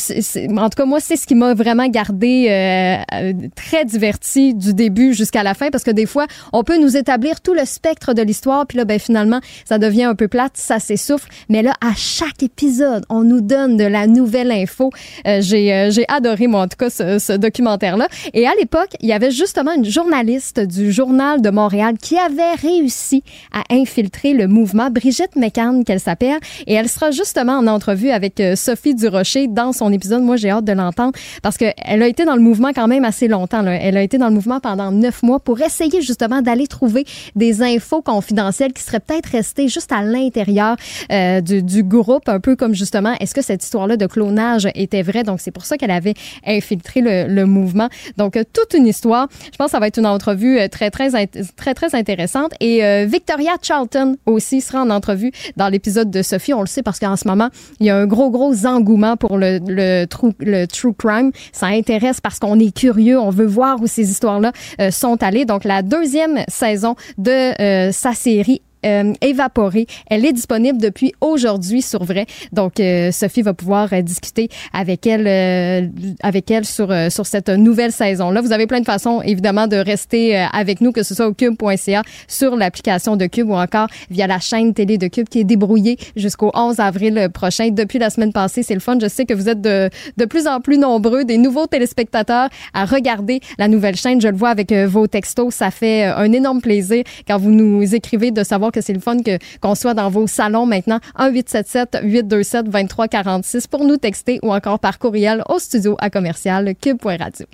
en 0.57 0.69
tout 0.69 0.77
cas, 0.77 0.85
moi, 0.85 0.99
c'est 0.99 1.17
ce 1.17 1.27
qui 1.27 1.35
m'a 1.35 1.53
vraiment 1.53 1.87
gardé 1.87 2.47
euh, 2.49 2.97
euh, 3.13 3.33
très 3.55 3.83
diverti 3.83 4.53
du 4.53 4.73
début 4.73 5.13
jusqu'à 5.13 5.43
la 5.43 5.53
fin, 5.53 5.69
parce 5.69 5.83
que 5.83 5.91
des 5.91 6.05
fois, 6.05 6.25
on 6.53 6.63
peut 6.63 6.77
nous 6.77 6.95
établir 6.95 7.41
tout 7.41 7.53
le 7.53 7.65
spectre 7.65 8.13
de 8.13 8.21
l'histoire, 8.21 8.65
puis 8.65 8.77
là, 8.77 8.85
ben 8.85 8.99
finalement, 8.99 9.41
ça 9.65 9.77
devient 9.77 10.03
un 10.05 10.15
peu 10.15 10.27
plate, 10.27 10.53
ça 10.55 10.79
s'essouffle. 10.79 11.29
Mais 11.49 11.61
là, 11.61 11.73
à 11.81 11.93
chaque 11.95 12.41
épisode, 12.41 13.05
on 13.09 13.23
nous 13.23 13.41
donne 13.41 13.75
de 13.75 13.83
la 13.83 14.07
nouvelle 14.07 14.51
info. 14.51 14.91
Euh, 15.27 15.41
j'ai 15.41 15.73
euh, 15.73 15.91
j'ai 15.91 16.05
adoré, 16.07 16.47
moi, 16.47 16.61
en 16.61 16.67
tout 16.67 16.77
cas, 16.77 16.89
ce, 16.89 17.19
ce 17.19 17.33
documentaire-là. 17.33 18.07
À 18.47 18.55
l'époque, 18.55 18.89
il 19.01 19.09
y 19.09 19.13
avait 19.13 19.31
justement 19.31 19.73
une 19.73 19.85
journaliste 19.85 20.59
du 20.59 20.91
Journal 20.91 21.41
de 21.41 21.49
Montréal 21.49 21.95
qui 21.99 22.17
avait 22.17 22.53
réussi 22.53 23.23
à 23.51 23.63
infiltrer 23.73 24.33
le 24.33 24.47
mouvement, 24.47 24.89
Brigitte 24.89 25.35
McCann, 25.35 25.83
qu'elle 25.83 25.99
s'appelle, 25.99 26.39
et 26.67 26.73
elle 26.73 26.89
sera 26.89 27.11
justement 27.11 27.53
en 27.53 27.67
entrevue 27.67 28.09
avec 28.11 28.39
euh, 28.39 28.55
Sophie 28.55 28.95
Durocher 28.95 29.47
dans 29.47 29.71
son 29.71 29.91
épisode. 29.91 30.21
Moi, 30.21 30.35
j'ai 30.35 30.49
hâte 30.49 30.65
de 30.65 30.73
l'entendre 30.73 31.13
parce 31.41 31.57
qu'elle 31.57 31.73
a 31.77 32.07
été 32.07 32.25
dans 32.25 32.35
le 32.35 32.41
mouvement 32.41 32.71
quand 32.73 32.87
même 32.87 33.05
assez 33.05 33.27
longtemps. 33.27 33.65
Elle 33.65 33.97
a 33.97 34.01
été 34.01 34.17
dans 34.17 34.27
le 34.27 34.33
mouvement 34.33 34.59
pendant 34.59 34.91
neuf 34.91 35.23
mois 35.23 35.39
pour 35.39 35.61
essayer 35.61 36.01
justement 36.01 36.41
d'aller 36.41 36.67
trouver 36.67 37.05
des 37.35 37.61
infos 37.61 38.01
confidentielles 38.01 38.73
qui 38.73 38.83
seraient 38.83 38.99
peut-être 38.99 39.27
restées 39.27 39.67
juste 39.67 39.91
à 39.91 40.03
l'intérieur 40.03 40.75
euh, 41.11 41.41
du, 41.41 41.63
du, 41.63 41.83
groupe, 41.83 42.27
un 42.27 42.39
peu 42.39 42.55
comme 42.55 42.73
justement, 42.73 43.13
est-ce 43.19 43.33
que 43.33 43.41
cette 43.41 43.63
histoire-là 43.63 43.97
de 43.97 44.05
clonage 44.07 44.67
était 44.75 45.01
vraie? 45.01 45.23
Donc, 45.23 45.39
c'est 45.39 45.51
pour 45.51 45.65
ça 45.65 45.77
qu'elle 45.77 45.91
avait 45.91 46.13
infiltré 46.45 47.01
le, 47.01 47.27
le 47.27 47.45
mouvement. 47.45 47.89
Donc, 48.17 48.34
euh, 48.35 48.43
toute 48.51 48.73
une 48.73 48.87
histoire. 48.87 49.27
Je 49.51 49.57
pense 49.57 49.67
que 49.67 49.71
ça 49.71 49.79
va 49.79 49.87
être 49.87 49.97
une 49.97 50.05
entrevue 50.05 50.59
euh, 50.59 50.67
très, 50.67 50.91
très, 50.91 51.09
très, 51.55 51.73
très 51.73 51.95
intéressante. 51.95 52.53
Et 52.59 52.83
euh, 52.85 53.05
Victoria 53.05 53.53
Charlton 53.61 54.17
aussi 54.25 54.61
sera 54.61 54.81
en 54.81 54.89
entrevue 54.89 55.31
dans 55.57 55.67
l'épisode 55.67 56.09
de 56.09 56.21
Sophie. 56.21 56.53
On 56.53 56.61
le 56.61 56.67
sait 56.67 56.83
parce 56.83 56.99
qu'en 56.99 57.15
ce 57.15 57.27
moment, 57.27 57.49
il 57.79 57.87
y 57.87 57.89
a 57.89 57.97
un 57.97 58.05
gros, 58.05 58.29
gros 58.29 58.65
engouement 58.65 59.17
pour 59.17 59.37
le, 59.37 60.05
true, 60.05 60.33
le 60.39 60.65
true 60.65 60.93
crime. 60.93 61.31
Ça 61.51 61.67
intéresse 61.67 62.21
parce 62.21 62.39
qu'on 62.39 62.59
est 62.59 62.75
curieux, 62.75 63.19
on 63.19 63.29
veut 63.29 63.45
voir 63.45 63.81
où 63.81 63.87
ces 63.87 64.09
histoires-là 64.09 64.51
sont 64.91 65.21
allées. 65.21 65.45
Donc, 65.45 65.63
la 65.63 65.81
deuxième 65.81 66.43
saison 66.47 66.95
de 67.17 67.91
sa 67.91 68.13
série 68.13 68.61
euh, 68.85 69.13
évaporée. 69.21 69.87
Elle 70.09 70.25
est 70.25 70.33
disponible 70.33 70.79
depuis 70.79 71.13
aujourd'hui 71.21 71.81
sur 71.81 72.03
Vrai. 72.03 72.25
Donc, 72.51 72.79
euh, 72.79 73.11
Sophie 73.11 73.41
va 73.41 73.53
pouvoir 73.53 73.91
euh, 73.93 74.01
discuter 74.01 74.49
avec 74.73 75.07
elle, 75.07 75.27
euh, 75.27 75.87
avec 76.21 76.49
elle 76.51 76.65
sur, 76.65 76.93
sur 77.09 77.25
cette 77.25 77.49
nouvelle 77.49 77.91
saison-là. 77.91 78.41
Vous 78.41 78.51
avez 78.51 78.67
plein 78.67 78.79
de 78.79 78.85
façons, 78.85 79.21
évidemment, 79.21 79.67
de 79.67 79.77
rester 79.77 80.35
avec 80.53 80.81
nous, 80.81 80.91
que 80.91 81.03
ce 81.03 81.15
soit 81.15 81.27
au 81.27 81.33
cube.ca, 81.33 82.03
sur 82.27 82.55
l'application 82.55 83.15
de 83.15 83.25
Cube 83.25 83.49
ou 83.49 83.55
encore 83.55 83.87
via 84.09 84.27
la 84.27 84.39
chaîne 84.39 84.73
télé 84.73 84.97
de 84.97 85.07
Cube 85.07 85.27
qui 85.27 85.39
est 85.39 85.43
débrouillée 85.43 85.97
jusqu'au 86.15 86.51
11 86.53 86.79
avril 86.79 87.29
prochain. 87.33 87.69
Depuis 87.71 87.99
la 87.99 88.09
semaine 88.09 88.33
passée, 88.33 88.63
c'est 88.63 88.73
le 88.73 88.79
fun. 88.79 88.97
Je 89.01 89.07
sais 89.07 89.25
que 89.25 89.33
vous 89.33 89.49
êtes 89.49 89.61
de, 89.61 89.89
de 90.17 90.25
plus 90.25 90.47
en 90.47 90.59
plus 90.59 90.77
nombreux, 90.77 91.25
des 91.25 91.37
nouveaux 91.37 91.67
téléspectateurs 91.67 92.49
à 92.73 92.85
regarder 92.85 93.39
la 93.57 93.67
nouvelle 93.67 93.95
chaîne. 93.95 94.21
Je 94.21 94.27
le 94.27 94.37
vois 94.37 94.49
avec 94.49 94.71
vos 94.71 95.07
textos. 95.07 95.53
Ça 95.53 95.71
fait 95.71 96.03
un 96.03 96.31
énorme 96.31 96.61
plaisir 96.61 97.03
quand 97.27 97.37
vous 97.37 97.51
nous 97.51 97.95
écrivez 97.95 98.31
de 98.31 98.43
savoir 98.43 98.71
que 98.75 98.81
c'est 98.81 98.93
le 98.93 98.99
fun 98.99 99.21
que 99.21 99.39
qu'on 99.61 99.73
soit 99.73 99.93
dans 99.93 100.09
vos 100.09 100.27
salons 100.27 100.65
maintenant. 100.65 100.99
1 101.15 101.29
877 101.29 101.99
827 102.03 102.65
2346 102.65 103.67
pour 103.67 103.85
nous 103.85 103.97
texter 103.97 104.39
ou 104.43 104.53
encore 104.53 104.79
par 104.79 104.99
courriel 104.99 105.43
au 105.49 105.57
studio 105.57 105.95
à 105.99 106.09
commercial 106.09 106.75
cube.radio. 106.79 107.47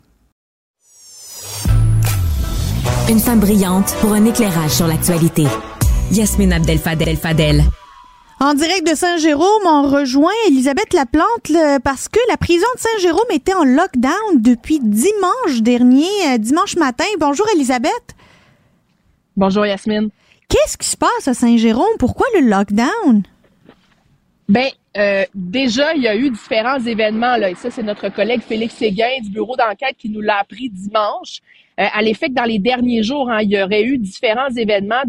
Une 3.10 3.20
femme 3.20 3.40
brillante 3.40 3.96
pour 4.02 4.14
un 4.14 4.26
éclairage 4.26 4.72
sur 4.72 4.88
l'actualité. 4.88 5.46
Yasmine 6.12 6.54
Abdel 6.54 6.78
Fadel 6.78 7.16
Fadel. 7.18 7.64
En 8.40 8.56
direct 8.56 8.90
de 8.90 8.96
Saint-Jérôme, 8.96 9.66
on 9.66 9.88
rejoint 9.88 10.32
Elisabeth 10.48 10.94
Laplante 10.94 11.50
le, 11.50 11.78
parce 11.80 12.08
que 12.10 12.20
la 12.28 12.38
prison 12.38 12.66
de 12.76 12.80
Saint-Jérôme 12.80 13.30
était 13.32 13.54
en 13.54 13.64
lockdown 13.64 14.42
depuis 14.42 14.80
dimanche 14.80 15.62
dernier, 15.62 16.08
euh, 16.28 16.38
dimanche 16.40 16.76
matin. 16.76 17.06
Bonjour 17.20 17.46
Elisabeth. 17.54 18.16
Bonjour 19.38 19.66
Yasmine. 19.66 20.10
Qu'est-ce 20.52 20.78
qui 20.78 20.88
se 20.88 20.98
passe 20.98 21.28
à 21.28 21.34
Saint-Jérôme? 21.34 21.98
Pourquoi 21.98 22.28
le 22.36 22.42
lockdown? 22.42 23.24
Ben, 24.50 24.68
euh, 24.98 25.24
déjà, 25.34 25.94
il 25.96 26.02
y 26.02 26.10
a 26.10 26.16
eu 26.16 26.30
différents 26.30 26.80
événements. 26.80 27.38
Là, 27.38 27.50
et 27.52 27.56
ça, 27.56 27.72
c'est 27.72 27.84
notre 27.84 28.10
collègue 28.10 28.42
Félix 28.42 28.76
Séguin 28.76 29.22
du 29.24 29.30
bureau 29.30 29.56
d'enquête 29.56 29.96
qui 29.98 30.10
nous 30.10 30.20
l'a 30.20 30.40
appris 30.40 30.70
dimanche. 30.70 31.40
Euh, 31.80 31.86
à 31.94 32.02
l'effet 32.02 32.28
que 32.28 32.34
dans 32.34 32.44
les 32.44 32.60
derniers 32.60 33.02
jours, 33.02 33.30
hein, 33.32 33.40
il 33.42 33.52
y 33.52 33.64
aurait 33.64 33.84
eu 33.84 33.98
différents 33.98 34.50
événements 34.50 35.04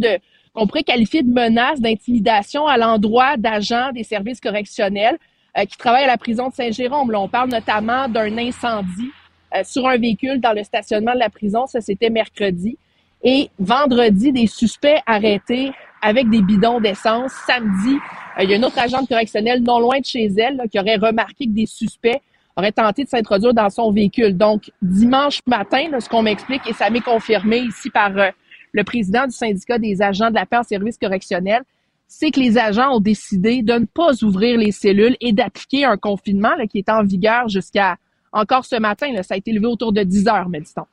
qu'on 0.55 0.69
pourrait 0.69 0.85
qualifier 0.85 1.25
de 1.25 1.33
menaces, 1.33 1.81
d'intimidation 1.81 2.69
à 2.69 2.77
l'endroit 2.77 3.37
d'agents 3.37 3.91
des 3.93 4.05
services 4.05 4.41
correctionnels 4.41 5.19
euh, 5.59 5.65
qui 5.65 5.77
travaillent 5.77 6.05
à 6.05 6.09
la 6.09 6.19
prison 6.19 6.51
de 6.51 6.55
Saint-Jérôme. 6.55 7.13
On 7.17 7.29
parle 7.29 7.51
notamment 7.51 8.09
d'un 8.09 8.39
incendie 8.39 9.11
euh, 9.57 9.65
sur 9.65 9.89
un 9.89 9.99
véhicule 9.99 10.41
dans 10.41 10.53
le 10.53 10.63
stationnement 10.63 11.15
de 11.15 11.19
la 11.19 11.31
prison. 11.31 11.67
Ça, 11.67 11.81
c'était 11.81 12.11
mercredi. 12.11 12.79
Et 13.25 13.51
vendredi, 13.59 14.33
des 14.33 14.47
suspects 14.47 14.99
arrêtés 15.07 15.73
avec 16.01 16.29
des 16.29 16.43
bidons 16.43 16.81
d'essence. 16.81 17.33
Samedi, 17.47 17.97
euh, 18.39 18.43
il 18.43 18.51
y 18.51 18.53
a 18.53 18.57
une 18.57 18.65
autre 18.65 18.79
agente 18.79 19.09
correctionnelle 19.09 19.63
non 19.63 19.79
loin 19.79 20.01
de 20.01 20.05
chez 20.05 20.27
elle 20.37 20.63
qui 20.71 20.79
aurait 20.79 20.97
remarqué 20.97 21.47
que 21.47 21.53
des 21.53 21.67
suspects 21.67 22.21
auraient 22.57 22.73
tenté 22.73 23.05
de 23.05 23.09
s'introduire 23.09 23.55
dans 23.55 23.71
son 23.71 23.93
véhicule. 23.93 24.37
Donc, 24.37 24.71
dimanche 24.83 25.41
matin, 25.47 25.89
là, 25.91 26.01
ce 26.01 26.09
qu'on 26.09 26.23
m'explique, 26.23 26.63
et 26.69 26.73
ça 26.73 26.91
m'est 26.91 27.01
confirmé 27.01 27.59
ici 27.59 27.91
par 27.91 28.17
euh, 28.19 28.31
le 28.73 28.85
président 28.85 29.27
du 29.27 29.33
syndicat 29.33 29.79
des 29.79 30.03
agents 30.03 30.31
de 30.31 30.35
la 30.35 30.45
paix 30.45 30.57
en 30.57 30.63
service 30.65 30.99
correctionnel, 30.99 31.63
c'est 32.09 32.31
que 32.31 32.41
les 32.41 32.59
agents 32.59 32.97
ont 32.97 33.01
décidé 33.01 33.63
de 33.63 33.73
ne 33.75 33.87
pas 33.87 34.23
ouvrir 34.23 34.59
les 34.59 34.73
cellules 34.73 35.17
et 35.21 35.33
d'appliquer 35.33 35.85
un 35.85 35.97
confinement 35.97 36.51
qui 36.69 36.79
est 36.79 36.89
en 36.91 37.05
vigueur 37.05 37.49
jusqu'à 37.49 37.97
encore 38.33 38.65
ce 38.65 38.77
matin. 38.77 39.13
Là, 39.13 39.23
ça 39.23 39.35
a 39.35 39.37
été 39.37 39.53
levé 39.53 39.67
autour 39.67 39.93
de 39.93 40.03
10 40.03 40.29
heures, 40.29 40.49
mais 40.49 40.61
dit-on. 40.61 40.85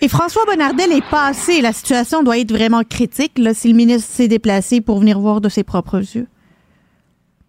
Et 0.00 0.06
François 0.06 0.44
Bonnardel 0.46 0.92
est 0.92 1.10
passé. 1.10 1.60
La 1.60 1.72
situation 1.72 2.22
doit 2.22 2.38
être 2.38 2.52
vraiment 2.52 2.84
critique 2.84 3.36
là, 3.36 3.52
si 3.52 3.68
le 3.68 3.74
ministre 3.74 4.08
s'est 4.08 4.28
déplacé 4.28 4.80
pour 4.80 5.00
venir 5.00 5.18
voir 5.18 5.40
de 5.40 5.48
ses 5.48 5.64
propres 5.64 5.98
yeux. 5.98 6.28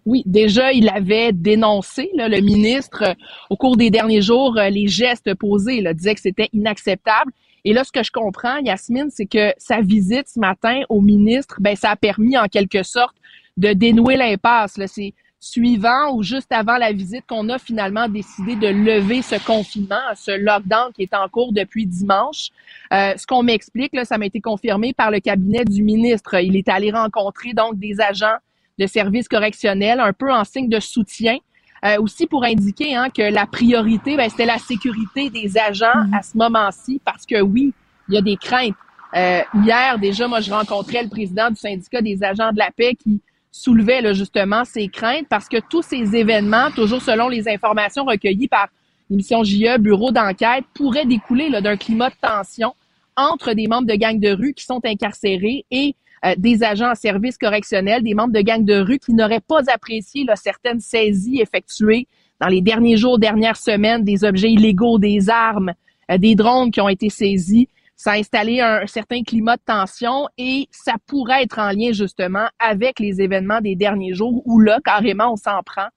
Oui, 0.05 0.23
déjà, 0.25 0.71
il 0.73 0.89
avait 0.89 1.31
dénoncé, 1.31 2.09
le 2.15 2.41
ministre, 2.41 3.03
euh, 3.03 3.13
au 3.51 3.55
cours 3.55 3.77
des 3.77 3.91
derniers 3.91 4.23
jours, 4.23 4.57
euh, 4.57 4.69
les 4.69 4.87
gestes 4.87 5.31
posés, 5.35 5.81
là, 5.81 5.93
disait 5.93 6.15
que 6.15 6.21
c'était 6.21 6.49
inacceptable. 6.51 7.31
Et 7.65 7.73
là, 7.73 7.83
ce 7.83 7.91
que 7.91 8.01
je 8.01 8.11
comprends, 8.11 8.57
Yasmine, 8.57 9.09
c'est 9.11 9.27
que 9.27 9.53
sa 9.59 9.81
visite 9.81 10.27
ce 10.27 10.39
matin 10.39 10.81
au 10.89 11.01
ministre, 11.01 11.57
ben, 11.59 11.75
ça 11.75 11.91
a 11.91 11.95
permis 11.95 12.37
en 12.37 12.45
quelque 12.45 12.81
sorte 12.81 13.15
de 13.57 13.73
dénouer 13.73 14.15
l'impasse. 14.15 14.79
C'est 14.87 15.13
suivant 15.39 16.13
ou 16.13 16.23
juste 16.23 16.51
avant 16.51 16.77
la 16.77 16.91
visite 16.91 17.25
qu'on 17.27 17.47
a 17.49 17.57
finalement 17.57 18.09
décidé 18.09 18.55
de 18.55 18.67
lever 18.67 19.21
ce 19.21 19.35
confinement, 19.45 20.01
ce 20.15 20.31
lockdown 20.31 20.91
qui 20.93 21.03
est 21.03 21.13
en 21.13 21.27
cours 21.29 21.53
depuis 21.53 21.85
dimanche. 21.85 22.49
Euh, 22.91 23.13
ce 23.15 23.25
qu'on 23.25 23.43
m'explique, 23.43 23.93
là, 23.93 24.03
ça 24.03 24.17
m'a 24.17 24.25
été 24.25 24.41
confirmé 24.41 24.93
par 24.93 25.11
le 25.11 25.19
cabinet 25.19 25.63
du 25.63 25.81
ministre. 25.81 26.35
Il 26.41 26.57
est 26.57 26.67
allé 26.67 26.91
rencontrer 26.91 27.53
donc 27.53 27.79
des 27.79 28.01
agents 28.01 28.37
de 28.77 28.85
services 28.85 29.27
correctionnels, 29.27 29.99
un 29.99 30.13
peu 30.13 30.31
en 30.31 30.43
signe 30.43 30.69
de 30.69 30.79
soutien. 30.79 31.37
Euh, 31.85 31.97
aussi 32.01 32.27
pour 32.27 32.43
indiquer 32.43 32.93
hein, 32.93 33.09
que 33.09 33.21
la 33.21 33.45
priorité, 33.45 34.17
ben, 34.17 34.29
c'était 34.29 34.45
la 34.45 34.57
sécurité 34.57 35.29
des 35.29 35.57
agents 35.57 36.03
à 36.13 36.21
ce 36.21 36.37
moment-ci, 36.37 36.99
parce 37.05 37.25
que 37.25 37.39
oui, 37.39 37.73
il 38.09 38.15
y 38.15 38.17
a 38.17 38.21
des 38.21 38.35
craintes. 38.35 38.75
Euh, 39.15 39.41
hier, 39.63 39.97
déjà, 39.97 40.27
moi, 40.27 40.41
je 40.41 40.51
rencontrais 40.51 41.03
le 41.03 41.09
président 41.09 41.49
du 41.49 41.55
syndicat 41.55 42.01
des 42.01 42.21
agents 42.21 42.51
de 42.51 42.59
la 42.59 42.69
paix 42.71 42.95
qui 42.95 43.21
soulevait 43.51 44.01
là, 44.01 44.13
justement 44.13 44.63
ces 44.65 44.87
craintes 44.87 45.27
parce 45.29 45.47
que 45.47 45.57
tous 45.69 45.81
ces 45.81 46.15
événements, 46.15 46.71
toujours 46.71 47.01
selon 47.01 47.27
les 47.27 47.47
informations 47.47 48.05
recueillies 48.05 48.47
par 48.47 48.67
l'émission 49.09 49.43
JE, 49.43 49.77
bureau 49.79 50.11
d'enquête, 50.11 50.65
pourraient 50.73 51.05
découler 51.05 51.49
d'un 51.61 51.77
climat 51.77 52.09
de 52.09 52.15
tension 52.21 52.73
entre 53.15 53.53
des 53.53 53.67
membres 53.67 53.87
de 53.87 53.95
gangs 53.95 54.19
de 54.19 54.31
rue 54.31 54.53
qui 54.53 54.63
sont 54.65 54.81
incarcérés 54.85 55.65
et 55.71 55.95
euh, 56.25 56.35
des 56.37 56.63
agents 56.63 56.91
en 56.91 56.95
service 56.95 57.37
correctionnel, 57.37 58.03
des 58.03 58.13
membres 58.13 58.33
de 58.33 58.41
gangs 58.41 58.65
de 58.65 58.79
rue 58.79 58.99
qui 58.99 59.13
n'auraient 59.13 59.39
pas 59.39 59.61
apprécié 59.73 60.25
là, 60.25 60.35
certaines 60.35 60.79
saisies 60.79 61.41
effectuées 61.41 62.07
dans 62.39 62.47
les 62.47 62.61
derniers 62.61 62.97
jours, 62.97 63.19
dernières 63.19 63.57
semaines, 63.57 64.03
des 64.03 64.23
objets 64.23 64.51
illégaux, 64.51 64.99
des 64.99 65.29
armes, 65.29 65.73
euh, 66.11 66.17
des 66.17 66.35
drones 66.35 66.71
qui 66.71 66.81
ont 66.81 66.89
été 66.89 67.09
saisis. 67.09 67.67
Ça 68.01 68.11
a 68.11 68.17
installé 68.17 68.61
un, 68.61 68.87
certain 68.87 69.23
climat 69.23 69.57
de 69.57 69.61
tension 69.65 70.29
et 70.37 70.69
ça 70.71 70.93
pourrait 71.05 71.43
être 71.43 71.59
en 71.59 71.71
lien 71.71 71.91
justement 71.91 72.47
avec 72.57 72.97
les 72.97 73.19
événements 73.19 73.59
des 73.59 73.75
derniers 73.75 74.13
jours 74.13 74.41
où 74.45 74.61
là, 74.61 74.79
carrément, 74.85 75.33
on 75.33 75.35
s'en 75.35 75.61
prend 75.65 75.87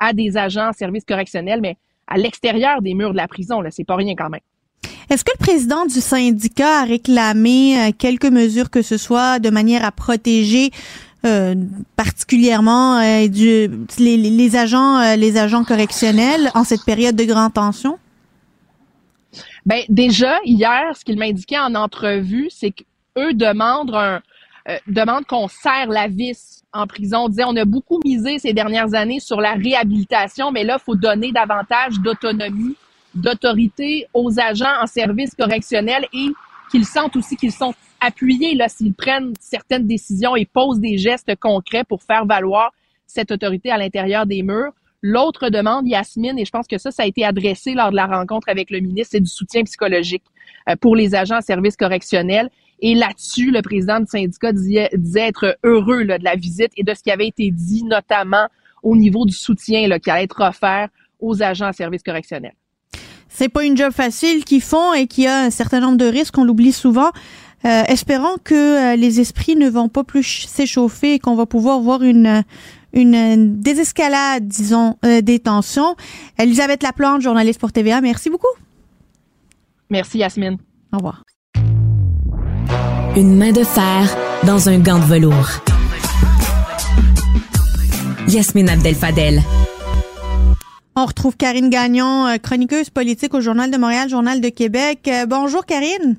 à 0.00 0.12
des 0.12 0.36
agents 0.36 0.70
en 0.70 0.72
service 0.72 1.04
correctionnel, 1.04 1.60
mais 1.62 1.76
à 2.08 2.18
l'extérieur 2.18 2.82
des 2.82 2.94
murs 2.94 3.12
de 3.12 3.16
la 3.16 3.28
prison. 3.28 3.60
Là, 3.60 3.70
c'est 3.70 3.84
pas 3.84 3.94
rien 3.94 4.16
quand 4.16 4.28
même. 4.28 4.40
Est-ce 5.08 5.24
que 5.24 5.30
le 5.38 5.44
président 5.44 5.86
du 5.86 6.00
syndicat 6.00 6.80
a 6.80 6.84
réclamé 6.84 7.94
quelques 7.96 8.26
mesures 8.26 8.68
que 8.68 8.82
ce 8.82 8.96
soit 8.96 9.38
de 9.38 9.50
manière 9.50 9.84
à 9.84 9.92
protéger 9.92 10.72
euh, 11.24 11.54
particulièrement 11.94 12.98
euh, 12.98 13.28
du, 13.28 13.70
les, 14.00 14.16
les 14.16 14.56
agents 14.56 14.98
euh, 14.98 15.14
les 15.14 15.36
agents 15.36 15.62
correctionnels 15.62 16.50
en 16.56 16.64
cette 16.64 16.84
période 16.84 17.14
de 17.14 17.22
grande 17.22 17.52
tension? 17.52 17.96
Ben 19.64 19.82
déjà 19.88 20.38
hier, 20.44 20.96
ce 20.96 21.04
qu'il 21.04 21.18
m'indiquait 21.18 21.58
en 21.58 21.74
entrevue, 21.74 22.48
c'est 22.50 22.72
qu'eux 22.72 23.32
demandent 23.34 23.94
un 23.94 24.20
demandent 24.86 25.26
qu'on 25.26 25.48
serre 25.48 25.88
la 25.88 26.08
vis 26.08 26.62
en 26.72 26.86
prison. 26.86 27.24
On 27.24 27.28
disait 27.28 27.44
on 27.44 27.56
a 27.56 27.64
beaucoup 27.64 28.00
misé 28.04 28.38
ces 28.38 28.52
dernières 28.52 28.94
années 28.94 29.20
sur 29.20 29.40
la 29.40 29.52
réhabilitation, 29.54 30.52
mais 30.52 30.64
là, 30.64 30.78
faut 30.78 30.94
donner 30.94 31.32
davantage 31.32 31.98
d'autonomie, 32.00 32.76
d'autorité 33.14 34.06
aux 34.14 34.38
agents 34.38 34.80
en 34.80 34.86
service 34.86 35.34
correctionnel 35.34 36.06
et 36.12 36.28
qu'ils 36.70 36.86
sentent 36.86 37.16
aussi 37.16 37.36
qu'ils 37.36 37.52
sont 37.52 37.74
appuyés 38.00 38.54
là 38.54 38.68
s'ils 38.68 38.94
prennent 38.94 39.34
certaines 39.40 39.86
décisions 39.86 40.34
et 40.36 40.46
posent 40.46 40.80
des 40.80 40.96
gestes 40.96 41.34
concrets 41.38 41.84
pour 41.84 42.02
faire 42.02 42.24
valoir 42.24 42.72
cette 43.06 43.30
autorité 43.30 43.70
à 43.70 43.76
l'intérieur 43.76 44.26
des 44.26 44.42
murs. 44.42 44.72
L'autre 45.02 45.48
demande, 45.48 45.88
Yasmine, 45.88 46.38
et 46.38 46.44
je 46.44 46.50
pense 46.50 46.68
que 46.68 46.78
ça, 46.78 46.92
ça 46.92 47.02
a 47.02 47.06
été 47.06 47.24
adressé 47.24 47.74
lors 47.74 47.90
de 47.90 47.96
la 47.96 48.06
rencontre 48.06 48.48
avec 48.48 48.70
le 48.70 48.78
ministre, 48.78 49.10
c'est 49.12 49.20
du 49.20 49.30
soutien 49.30 49.64
psychologique 49.64 50.22
euh, 50.68 50.76
pour 50.76 50.94
les 50.94 51.16
agents 51.16 51.38
en 51.38 51.40
service 51.40 51.76
correctionnel. 51.76 52.50
Et 52.80 52.94
là-dessus, 52.94 53.50
le 53.50 53.62
président 53.62 53.98
du 53.98 54.06
syndicat 54.06 54.52
disait, 54.52 54.90
être 55.16 55.56
heureux 55.64 56.02
là, 56.02 56.18
de 56.18 56.24
la 56.24 56.36
visite 56.36 56.70
et 56.76 56.84
de 56.84 56.94
ce 56.94 57.02
qui 57.02 57.10
avait 57.10 57.26
été 57.26 57.50
dit, 57.50 57.84
notamment 57.84 58.46
au 58.82 58.96
niveau 58.96 59.24
du 59.24 59.32
soutien 59.32 59.88
là, 59.88 59.98
qui 59.98 60.10
allait 60.10 60.24
être 60.24 60.40
offert 60.40 60.88
aux 61.20 61.42
agents 61.42 61.68
en 61.68 61.72
service 61.72 62.02
correctionnel. 62.02 62.54
C'est 63.28 63.48
pas 63.48 63.64
une 63.64 63.76
job 63.76 63.92
facile 63.92 64.44
qu'ils 64.44 64.60
font 64.60 64.92
et 64.92 65.06
qui 65.06 65.26
a 65.26 65.44
un 65.44 65.50
certain 65.50 65.80
nombre 65.80 65.96
de 65.96 66.04
risques, 66.04 66.36
on 66.38 66.44
l'oublie 66.44 66.72
souvent. 66.72 67.10
Euh, 67.64 67.82
espérons 67.86 68.36
que 68.42 68.54
euh, 68.92 68.96
les 68.96 69.20
esprits 69.20 69.56
ne 69.56 69.70
vont 69.70 69.88
pas 69.88 70.04
plus 70.04 70.46
s'échauffer 70.48 71.14
et 71.14 71.18
qu'on 71.20 71.36
va 71.36 71.46
pouvoir 71.46 71.80
voir 71.80 72.02
une 72.02 72.42
une 72.92 73.60
désescalade, 73.60 74.46
disons, 74.46 74.96
euh, 75.04 75.20
des 75.20 75.38
tensions. 75.38 75.96
Elisabeth 76.38 76.82
Laplante, 76.82 77.22
journaliste 77.22 77.60
pour 77.60 77.72
TVA, 77.72 78.00
merci 78.00 78.30
beaucoup. 78.30 78.46
Merci 79.90 80.18
Yasmine. 80.18 80.58
Au 80.92 80.96
revoir. 80.98 81.24
Une 83.16 83.36
main 83.36 83.52
de 83.52 83.62
fer 83.62 84.16
dans 84.46 84.68
un 84.68 84.78
gant 84.78 84.98
de 84.98 85.04
velours. 85.04 85.50
Yasmine 88.28 88.70
Abdel-Fadel. 88.70 89.42
On 90.94 91.06
retrouve 91.06 91.36
Karine 91.36 91.70
Gagnon, 91.70 92.26
euh, 92.26 92.36
chroniqueuse 92.36 92.90
politique 92.90 93.34
au 93.34 93.40
Journal 93.40 93.70
de 93.70 93.76
Montréal, 93.78 94.08
Journal 94.08 94.40
de 94.40 94.48
Québec. 94.48 95.08
Euh, 95.08 95.26
bonjour 95.26 95.64
Karine. 95.64 96.16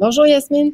Bonjour 0.00 0.26
Yasmine. 0.26 0.72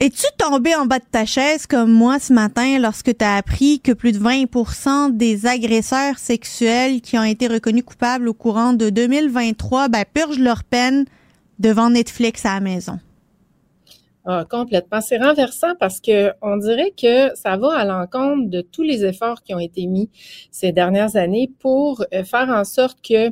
Es-tu 0.00 0.26
tombée 0.36 0.74
en 0.74 0.86
bas 0.86 0.98
de 0.98 1.04
ta 1.10 1.24
chaise 1.24 1.66
comme 1.66 1.92
moi 1.92 2.18
ce 2.18 2.32
matin 2.32 2.78
lorsque 2.80 3.16
tu 3.16 3.24
as 3.24 3.36
appris 3.36 3.78
que 3.78 3.92
plus 3.92 4.10
de 4.10 4.18
20% 4.18 5.16
des 5.16 5.46
agresseurs 5.46 6.18
sexuels 6.18 7.00
qui 7.00 7.16
ont 7.16 7.22
été 7.22 7.46
reconnus 7.46 7.84
coupables 7.84 8.28
au 8.28 8.34
courant 8.34 8.72
de 8.72 8.90
2023 8.90 9.88
ben, 9.88 10.04
purgent 10.12 10.40
leur 10.40 10.64
peine 10.64 11.04
devant 11.60 11.90
Netflix 11.90 12.44
à 12.44 12.54
la 12.54 12.60
maison? 12.60 12.98
Ah, 14.26 14.44
complètement. 14.50 15.00
C'est 15.00 15.18
renversant 15.18 15.74
parce 15.78 16.00
que 16.00 16.32
on 16.42 16.56
dirait 16.56 16.92
que 16.96 17.34
ça 17.36 17.56
va 17.56 17.76
à 17.76 17.84
l'encontre 17.84 18.50
de 18.50 18.62
tous 18.62 18.82
les 18.82 19.04
efforts 19.04 19.42
qui 19.42 19.54
ont 19.54 19.60
été 19.60 19.86
mis 19.86 20.10
ces 20.50 20.72
dernières 20.72 21.14
années 21.14 21.50
pour 21.60 22.04
euh, 22.12 22.24
faire 22.24 22.48
en 22.48 22.64
sorte 22.64 22.98
que 23.06 23.30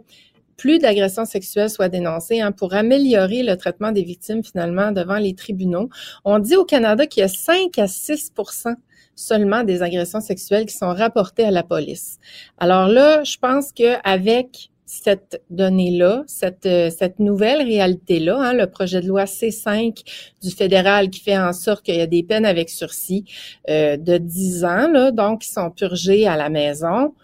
plus 0.57 0.79
d'agressions 0.79 1.25
sexuelles 1.25 1.71
soient 1.71 1.89
dénoncées 1.89 2.41
hein, 2.41 2.53
pour 2.53 2.75
améliorer 2.75 3.43
le 3.43 3.57
traitement 3.57 3.93
des 3.93 4.03
victimes 4.03 4.45
finalement 4.45 4.93
devant 4.93 5.19
les 5.19 5.35
tribunaux. 5.35 5.89
On 6.25 6.39
dit 6.39 6.57
au 6.57 6.65
Canada 6.65 7.07
qu'il 7.07 7.23
y 7.23 7.25
a 7.25 7.29
5 7.29 7.79
à 7.79 7.87
6% 7.87 8.75
seulement 9.15 9.63
des 9.63 9.83
agressions 9.83 10.21
sexuelles 10.21 10.67
qui 10.67 10.77
sont 10.77 10.93
rapportées 10.93 11.45
à 11.45 11.51
la 11.51 11.63
police. 11.63 12.19
Alors 12.59 12.89
là, 12.89 13.23
je 13.25 13.37
pense 13.39 13.73
qu'avec 13.73 14.71
cette 14.93 15.43
donnée-là, 15.49 16.23
cette, 16.27 16.67
euh, 16.67 16.91
cette 16.91 17.19
nouvelle 17.19 17.63
réalité-là, 17.63 18.37
hein, 18.39 18.53
le 18.53 18.67
projet 18.67 19.01
de 19.01 19.07
loi 19.07 19.25
C5 19.25 20.05
du 20.43 20.51
fédéral 20.51 21.09
qui 21.09 21.21
fait 21.21 21.39
en 21.39 21.55
sorte 21.55 21.83
qu'il 21.83 21.95
y 21.95 22.01
a 22.01 22.07
des 22.07 22.23
peines 22.23 22.45
avec 22.45 22.69
sursis 22.69 23.25
euh, 23.71 23.97
de 23.97 24.19
10 24.19 24.65
ans, 24.67 25.11
donc 25.13 25.43
qui 25.43 25.49
sont 25.49 25.71
purgées 25.71 26.27
à 26.27 26.37
la 26.37 26.51
maison, 26.51 27.15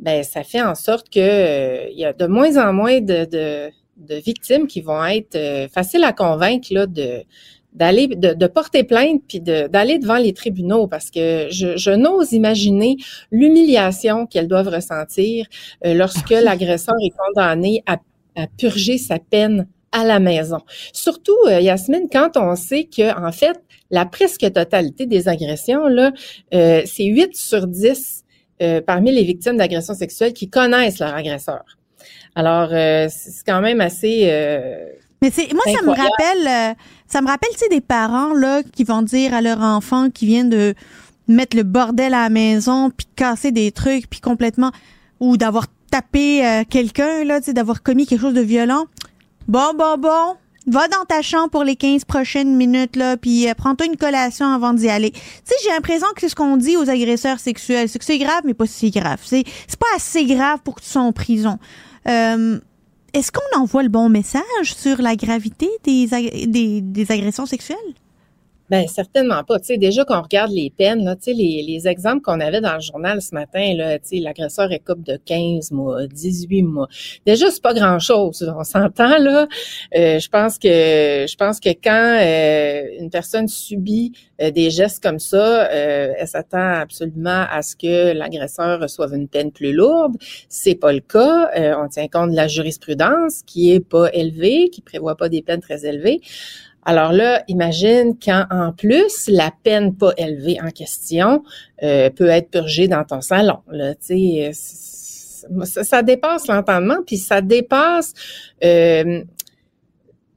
ben 0.00 0.22
ça 0.22 0.42
fait 0.42 0.62
en 0.62 0.74
sorte 0.74 1.08
que 1.10 1.20
euh, 1.20 1.88
il 1.90 1.98
y 1.98 2.04
a 2.04 2.12
de 2.12 2.26
moins 2.26 2.56
en 2.56 2.72
moins 2.72 3.00
de, 3.00 3.24
de, 3.24 3.70
de 3.96 4.14
victimes 4.16 4.66
qui 4.66 4.80
vont 4.80 5.04
être 5.04 5.38
faciles 5.72 6.04
à 6.04 6.12
convaincre 6.12 6.68
là, 6.72 6.86
de, 6.86 7.24
d'aller 7.72 8.08
de, 8.08 8.46
porter 8.46 8.84
plainte 8.84 9.22
puis 9.28 9.40
d'aller 9.40 9.98
devant 9.98 10.16
les 10.16 10.32
tribunaux 10.32 10.86
parce 10.86 11.10
que 11.10 11.46
je, 11.50 11.76
je 11.76 11.90
n'ose 11.90 12.32
imaginer 12.32 12.96
l'humiliation 13.30 14.26
qu'elles 14.26 14.48
doivent 14.48 14.68
ressentir 14.68 15.46
euh, 15.84 15.94
lorsque 15.94 16.30
l'agresseur 16.30 16.96
est 17.04 17.12
condamné 17.16 17.82
à, 17.86 17.98
à, 18.36 18.46
purger 18.58 18.98
sa 18.98 19.18
peine 19.18 19.68
à 19.92 20.04
la 20.04 20.20
maison. 20.20 20.58
Surtout, 20.92 21.36
euh, 21.46 21.60
Yasmine, 21.60 22.08
quand 22.10 22.36
on 22.36 22.54
sait 22.56 22.84
que 22.84 23.16
en 23.16 23.32
fait 23.32 23.60
la 23.90 24.04
presque 24.04 24.52
totalité 24.52 25.06
des 25.06 25.28
agressions 25.28 25.86
là, 25.86 26.12
euh, 26.54 26.82
c'est 26.86 27.04
8 27.04 27.36
sur 27.36 27.66
10 27.66 28.24
parmi 28.86 29.12
les 29.12 29.24
victimes 29.24 29.56
d'agressions 29.56 29.94
sexuelles 29.94 30.32
qui 30.32 30.50
connaissent 30.50 30.98
leur 30.98 31.14
agresseur. 31.14 31.64
Alors, 32.34 32.68
c'est 32.68 33.44
quand 33.46 33.60
même 33.60 33.80
assez 33.80 34.28
mais 35.22 35.30
c'est 35.30 35.52
moi 35.52 35.62
ça 35.66 35.82
me 35.82 35.90
rappelle 35.90 36.48
euh, 36.48 36.74
ça 37.06 37.20
me 37.20 37.26
rappelle 37.26 37.50
tu 37.52 37.58
sais 37.58 37.68
des 37.68 37.82
parents 37.82 38.32
là 38.32 38.62
qui 38.62 38.84
vont 38.84 39.02
dire 39.02 39.34
à 39.34 39.42
leur 39.42 39.60
enfant 39.60 40.08
qui 40.08 40.26
vient 40.26 40.44
de 40.44 40.74
mettre 41.28 41.56
le 41.56 41.62
bordel 41.62 42.14
à 42.14 42.22
la 42.22 42.30
maison 42.30 42.90
puis 42.90 43.06
de 43.06 43.14
casser 43.16 43.52
des 43.52 43.70
trucs 43.70 44.08
puis 44.08 44.20
complètement 44.20 44.72
ou 45.20 45.36
d'avoir 45.36 45.66
tapé 45.90 46.46
euh, 46.46 46.62
quelqu'un 46.68 47.24
là, 47.24 47.40
tu 47.40 47.46
sais 47.46 47.52
d'avoir 47.52 47.82
commis 47.82 48.06
quelque 48.06 48.20
chose 48.20 48.34
de 48.34 48.40
violent. 48.40 48.86
Bon 49.46 49.74
bon 49.76 49.98
bon, 49.98 50.36
va 50.70 50.88
dans 50.88 51.04
ta 51.04 51.22
chambre 51.22 51.50
pour 51.50 51.64
les 51.64 51.76
15 51.76 52.04
prochaines 52.04 52.56
minutes 52.56 52.96
là 52.96 53.16
puis 53.16 53.48
euh, 53.48 53.54
prends-toi 53.54 53.86
une 53.86 53.96
collation 53.96 54.46
avant 54.46 54.72
d'y 54.72 54.88
aller. 54.88 55.10
Tu 55.10 55.20
sais 55.44 55.54
j'ai 55.64 55.70
l'impression 55.70 56.06
que 56.14 56.20
c'est 56.20 56.28
ce 56.28 56.34
qu'on 56.34 56.56
dit 56.56 56.76
aux 56.76 56.88
agresseurs 56.88 57.38
sexuels, 57.38 57.88
c'est 57.88 57.98
que 57.98 58.04
c'est 58.04 58.18
grave 58.18 58.42
mais 58.44 58.54
pas 58.54 58.66
si 58.66 58.90
grave. 58.90 59.20
C'est 59.22 59.44
pas 59.78 59.86
assez 59.96 60.24
grave 60.26 60.60
pour 60.64 60.76
que 60.76 60.80
tu 60.80 60.88
sois 60.88 61.02
en 61.02 61.12
prison. 61.12 61.58
Euh, 62.08 62.58
est-ce 63.12 63.32
qu'on 63.32 63.60
envoie 63.60 63.82
le 63.82 63.88
bon 63.88 64.08
message 64.08 64.42
sur 64.62 65.02
la 65.02 65.16
gravité 65.16 65.68
des 65.84 67.06
agressions 67.10 67.46
sexuelles? 67.46 67.76
Ben 68.70 68.86
certainement 68.86 69.42
pas. 69.42 69.58
Tu 69.58 69.66
sais, 69.66 69.78
déjà 69.78 70.04
qu'on 70.04 70.22
regarde 70.22 70.52
les 70.52 70.70
peines, 70.70 71.04
là, 71.04 71.16
tu 71.16 71.32
les, 71.32 71.64
les 71.66 71.88
exemples 71.88 72.22
qu'on 72.22 72.38
avait 72.38 72.60
dans 72.60 72.74
le 72.74 72.80
journal 72.80 73.20
ce 73.20 73.34
matin, 73.34 73.74
là, 73.74 73.98
tu 73.98 74.08
sais, 74.08 74.16
l'agresseur 74.18 74.70
est 74.70 74.78
coupe 74.78 75.02
de 75.02 75.16
15 75.16 75.72
mois, 75.72 76.06
18 76.06 76.62
mois. 76.62 76.86
Déjà, 77.26 77.50
c'est 77.50 77.62
pas 77.62 77.74
grand-chose. 77.74 78.48
On 78.56 78.62
s'entend 78.62 79.18
là. 79.18 79.48
Euh, 79.96 80.20
je 80.20 80.28
pense 80.28 80.56
que 80.56 80.68
je 80.68 81.34
pense 81.34 81.58
que 81.58 81.70
quand 81.70 82.18
euh, 82.20 83.00
une 83.00 83.10
personne 83.10 83.48
subit 83.48 84.12
euh, 84.40 84.52
des 84.52 84.70
gestes 84.70 85.02
comme 85.02 85.18
ça, 85.18 85.68
elle 85.70 86.28
s'attend 86.28 86.74
absolument 86.74 87.46
à 87.50 87.62
ce 87.62 87.74
que 87.74 88.12
l'agresseur 88.12 88.80
reçoive 88.80 89.14
une 89.14 89.26
peine 89.26 89.50
plus 89.50 89.72
lourde. 89.72 90.16
C'est 90.48 90.76
pas 90.76 90.92
le 90.92 91.00
cas. 91.00 91.50
on 91.82 91.88
tient 91.88 92.06
compte 92.06 92.30
de 92.30 92.36
la 92.36 92.46
jurisprudence 92.46 93.42
qui 93.44 93.72
est 93.72 93.80
pas 93.80 94.10
élevée, 94.12 94.70
qui 94.70 94.80
prévoit 94.80 95.16
pas 95.16 95.28
des 95.28 95.42
peines 95.42 95.60
très 95.60 95.84
élevées. 95.86 96.20
Alors 96.84 97.12
là, 97.12 97.44
imagine 97.48 98.16
quand 98.22 98.46
en 98.50 98.72
plus 98.72 99.28
la 99.28 99.52
peine 99.62 99.94
pas 99.94 100.12
élevée 100.16 100.58
en 100.62 100.70
question 100.70 101.42
euh, 101.82 102.10
peut 102.10 102.28
être 102.28 102.50
purgée 102.50 102.88
dans 102.88 103.04
ton 103.04 103.20
salon. 103.20 103.58
Tu 104.06 104.42
ça, 104.52 106.02
dépasse 106.02 106.46
l'entendement, 106.48 106.98
puis 107.06 107.16
ça 107.16 107.40
dépasse 107.40 108.12
euh, 108.64 109.22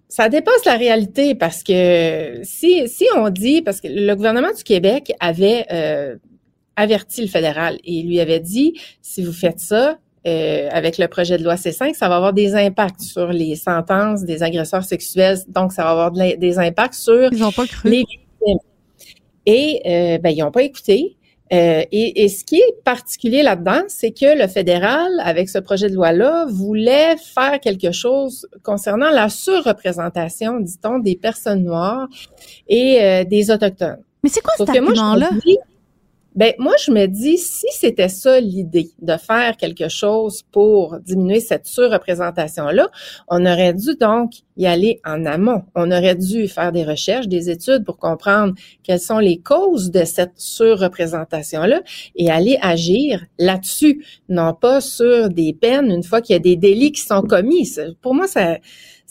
ça 0.08 0.30
dépasse 0.30 0.64
la 0.66 0.76
réalité 0.76 1.34
parce 1.34 1.64
que 1.64 2.40
si 2.44 2.88
si 2.88 3.06
on 3.16 3.30
dit 3.30 3.62
parce 3.62 3.82
que 3.82 3.88
le 3.90 4.14
gouvernement 4.16 4.54
du 4.56 4.64
Québec 4.64 5.12
avait 5.20 5.66
euh, 5.72 6.18
averti 6.76 7.22
le 7.22 7.28
fédéral 7.28 7.80
et 7.84 8.04
lui 8.04 8.20
avait 8.20 8.40
dit 8.40 8.80
si 9.02 9.24
vous 9.24 9.34
faites 9.34 9.60
ça, 9.60 9.98
euh, 10.26 10.70
avec 10.72 10.98
le 10.98 11.08
projet 11.08 11.38
de 11.38 11.44
loi 11.44 11.56
C5, 11.56 11.94
ça 11.96 12.08
va 12.08 12.16
avoir 12.16 12.34
des 12.34 12.56
impacts 12.56 13.02
sur 13.02 13.28
les 13.28 13.56
sentences 13.56 14.24
des 14.24 14.42
agresseurs 14.42 14.84
sexuels. 14.84 15.40
Donc, 15.48 15.74
ça 15.74 15.84
va 15.84 15.90
avoir 15.92 16.12
des 16.12 16.60
impacts 16.60 16.94
sur 16.94 17.32
ils 17.32 17.40
pas 17.40 17.68
cru. 17.68 17.90
les 17.90 17.98
victimes. 17.98 18.60
Et 19.46 19.82
euh, 19.86 20.18
ben, 20.20 20.30
ils 20.30 20.40
n'ont 20.40 20.52
pas 20.52 20.64
écouté. 20.64 21.18
Euh, 21.52 21.84
et, 21.92 22.24
et, 22.24 22.30
ce 22.30 22.44
qui 22.46 22.56
est 22.56 22.84
particulier 22.84 23.44
là-dedans, 23.44 23.82
c'est 23.88 24.12
que 24.12 24.42
le 24.42 24.48
fédéral, 24.48 25.12
avec 25.24 25.50
ce 25.50 25.60
projet 25.60 25.90
de 25.90 25.94
loi-là, 25.94 26.48
voulait 26.50 27.16
faire 27.18 27.60
quelque 27.60 27.92
chose 27.92 28.48
concernant 28.64 29.12
la 29.12 29.30
surreprésentation, 29.30 30.60
dit-on, 30.62 31.00
des 31.00 31.16
personnes 31.16 31.64
noires 31.64 32.08
et 32.68 33.04
euh, 33.04 33.24
des 33.24 33.52
autochtones. 33.52 34.00
Mais 34.24 34.30
c'est 34.30 34.42
quoi 34.42 34.54
cet 34.58 34.70
argument-là? 34.70 35.30
Ben 36.36 36.54
moi, 36.58 36.74
je 36.84 36.92
me 36.92 37.06
dis, 37.06 37.38
si 37.38 37.68
c'était 37.72 38.10
ça 38.10 38.40
l'idée, 38.40 38.90
de 39.02 39.18
faire 39.18 39.56
quelque 39.56 39.88
chose 39.88 40.42
pour 40.52 41.00
diminuer 41.00 41.40
cette 41.40 41.68
surreprésentation-là, 41.68 42.90
on 43.28 43.46
aurait 43.46 43.74
dû 43.74 43.96
donc 44.00 44.32
y 44.58 44.66
aller 44.66 45.00
en 45.06 45.26
amont. 45.26 45.64
On 45.76 45.92
aurait 45.92 46.16
dû 46.16 46.48
faire 46.48 46.72
des 46.72 46.84
recherches, 46.84 47.28
des 47.28 47.50
études 47.50 47.86
pour 47.86 47.98
comprendre 47.98 48.54
quelles 48.82 49.00
sont 49.00 49.20
les 49.20 49.38
causes 49.38 49.92
de 49.92 50.06
cette 50.06 50.34
surreprésentation-là 50.36 51.82
et 52.16 52.32
aller 52.32 52.58
agir 52.62 53.24
là-dessus, 53.38 54.04
non 54.28 54.54
pas 54.54 54.82
sur 54.82 55.30
des 55.30 55.54
peines 55.54 55.92
une 55.92 56.04
fois 56.04 56.22
qu'il 56.22 56.34
y 56.34 56.38
a 56.38 56.40
des 56.40 56.56
délits 56.56 56.92
qui 56.92 57.02
sont 57.02 57.22
commis. 57.22 57.70
Pour 58.02 58.16
moi, 58.16 58.28
ça 58.28 58.58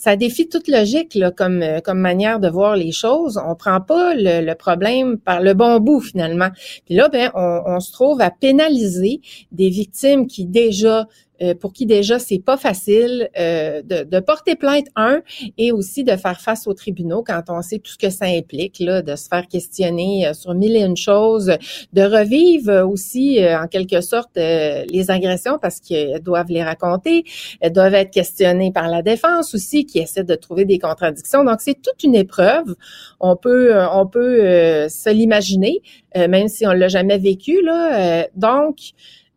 ça 0.03 0.17
défie 0.17 0.49
toute 0.49 0.67
logique 0.67 1.15
là, 1.15 1.31
comme, 1.31 1.61
euh, 1.61 1.79
comme 1.79 1.97
manière 1.97 2.41
de 2.41 2.49
voir 2.49 2.75
les 2.75 2.91
choses. 2.91 3.39
On 3.47 3.55
prend 3.55 3.79
pas 3.79 4.13
le, 4.17 4.53
problème 4.53 5.17
par 5.17 5.39
le 5.39 5.53
bon 5.53 5.79
bout 5.79 6.01
finalement. 6.01 6.49
Puis 6.85 6.95
là, 6.95 7.07
ben, 7.07 7.31
on, 7.35 7.61
on 7.65 7.79
se 7.79 7.93
trouve 7.93 8.19
à 8.19 8.29
pénaliser 8.29 9.21
des 9.53 9.69
victimes 9.69 10.27
qui 10.27 10.43
déjà 10.43 11.07
euh, 11.43 11.55
pour 11.55 11.73
qui 11.73 11.85
déjà 11.85 12.19
c'est 12.19 12.39
pas 12.39 12.57
facile 12.57 13.29
euh, 13.37 13.81
de, 13.81 14.03
de, 14.03 14.19
porter 14.19 14.55
plainte 14.55 14.87
un 14.95 15.21
et 15.57 15.71
aussi 15.71 16.03
de 16.03 16.15
faire 16.15 16.39
face 16.39 16.67
aux 16.67 16.73
tribunaux 16.73 17.23
quand 17.23 17.41
on 17.49 17.61
sait 17.61 17.79
tout 17.79 17.91
ce 17.91 17.97
que 17.97 18.09
ça 18.09 18.25
implique 18.25 18.79
là, 18.79 19.01
de 19.01 19.15
se 19.15 19.27
faire 19.27 19.47
questionner 19.47 20.27
euh, 20.27 20.33
sur 20.33 20.53
mille 20.53 20.75
et 20.75 20.83
une 20.83 20.95
choses, 20.95 21.51
de 21.91 22.01
revivre 22.01 22.87
aussi 22.87 23.39
en 23.43 23.67
quelque 23.67 24.01
sorte 24.01 24.35
les 24.35 25.05
agressions 25.09 25.57
parce 25.59 25.79
qu'elles 25.79 26.21
doivent 26.21 26.49
les 26.49 26.63
raconter, 26.63 27.23
elles 27.59 27.73
doivent 27.73 27.95
être 27.95 28.11
questionnées 28.11 28.71
par 28.71 28.87
la 28.87 29.01
défense 29.01 29.53
aussi 29.53 29.85
qui 29.85 29.99
essaie 29.99 30.23
de 30.23 30.35
trouver 30.35 30.65
des 30.65 30.79
contradictions. 30.79 31.43
Donc 31.43 31.61
c'est 31.61 31.81
toute 31.81 32.03
une 32.03 32.15
épreuve. 32.15 32.75
On 33.19 33.35
peut 33.35 33.73
on 33.91 34.05
peut 34.07 34.87
se 34.89 35.09
l'imaginer 35.09 35.81
même 36.15 36.47
si 36.47 36.65
on 36.67 36.71
l'a 36.71 36.87
jamais 36.87 37.17
vécu 37.17 37.61
là. 37.63 38.27
donc 38.35 38.93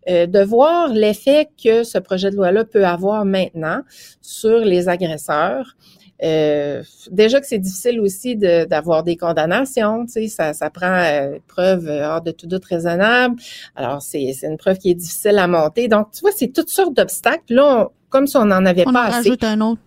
euh, 0.09 0.27
de 0.27 0.41
voir 0.41 0.89
l'effet 0.89 1.49
que 1.63 1.85
ce 1.85 1.99
projet 1.99 2.31
de 2.31 2.37
loi-là 2.37 2.65
peut 2.65 2.87
avoir 2.87 3.25
maintenant 3.25 3.81
sur 4.21 4.59
les 4.59 4.89
agresseurs. 4.89 5.77
Euh, 6.23 6.83
déjà 7.11 7.41
que 7.41 7.47
c'est 7.47 7.59
difficile 7.59 8.01
aussi 8.01 8.37
d'avoir 8.37 9.03
des 9.03 9.17
condamnations, 9.17 10.07
tu 10.07 10.13
sais, 10.13 10.29
ça, 10.29 10.55
ça 10.55 10.71
prend 10.71 10.87
euh, 10.87 11.39
preuve 11.47 11.89
hors 11.89 12.23
de 12.23 12.31
tout 12.31 12.47
doute 12.47 12.65
raisonnable. 12.65 13.37
Alors, 13.75 14.01
c'est 14.01 14.33
une 14.43 14.57
preuve 14.57 14.79
qui 14.79 14.91
est 14.91 14.95
difficile 14.95 15.39
à 15.39 15.47
monter. 15.47 15.89
Donc, 15.89 16.13
tu 16.13 16.21
vois, 16.21 16.33
c'est 16.35 16.49
toutes 16.49 16.71
sortes 16.71 16.95
d'obstacles. 16.95 17.53
Là, 17.53 17.91
comme 18.09 18.27
si 18.27 18.37
on 18.37 18.47
n'en 18.47 18.65
avait 18.65 18.85
pas 18.85 19.07
assez. 19.07 19.31
un 19.43 19.61
autre 19.61 19.81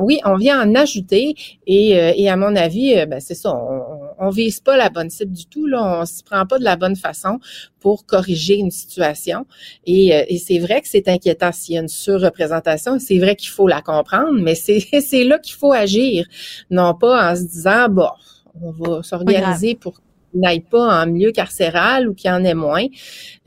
oui, 0.00 0.20
on 0.24 0.36
vient 0.36 0.62
en 0.62 0.74
ajouter 0.74 1.34
et, 1.66 1.98
euh, 1.98 2.12
et 2.16 2.30
à 2.30 2.36
mon 2.36 2.56
avis, 2.56 2.98
euh, 2.98 3.06
ben, 3.06 3.20
c'est 3.20 3.34
ça, 3.34 3.54
on, 3.54 3.97
on 4.18 4.30
vise 4.30 4.60
pas 4.60 4.76
la 4.76 4.90
bonne 4.90 5.10
cible 5.10 5.32
du 5.32 5.46
tout, 5.46 5.66
là, 5.66 6.00
on 6.00 6.04
s'y 6.04 6.22
prend 6.22 6.44
pas 6.46 6.58
de 6.58 6.64
la 6.64 6.76
bonne 6.76 6.96
façon 6.96 7.38
pour 7.80 8.06
corriger 8.06 8.56
une 8.56 8.70
situation. 8.70 9.46
Et, 9.86 10.14
euh, 10.14 10.24
et 10.28 10.38
c'est 10.38 10.58
vrai 10.58 10.80
que 10.80 10.88
c'est 10.88 11.08
inquiétant 11.08 11.52
s'il 11.52 11.74
y 11.74 11.78
a 11.78 11.80
une 11.80 11.88
surreprésentation, 11.88 12.98
c'est 12.98 13.18
vrai 13.18 13.36
qu'il 13.36 13.50
faut 13.50 13.68
la 13.68 13.82
comprendre, 13.82 14.38
mais 14.40 14.54
c'est 14.54 14.84
là 15.24 15.38
qu'il 15.38 15.54
faut 15.54 15.72
agir, 15.72 16.26
non 16.70 16.94
pas 16.94 17.32
en 17.32 17.36
se 17.36 17.42
disant, 17.42 17.88
bon, 17.88 18.10
on 18.60 18.70
va 18.72 19.02
s'organiser 19.02 19.74
pour 19.74 20.00
n'aille 20.34 20.60
pas 20.60 21.02
en 21.02 21.06
milieu 21.06 21.32
carcéral 21.32 22.08
ou 22.08 22.14
qu'il 22.14 22.30
y 22.30 22.32
en 22.32 22.44
ait 22.44 22.54
moins. 22.54 22.84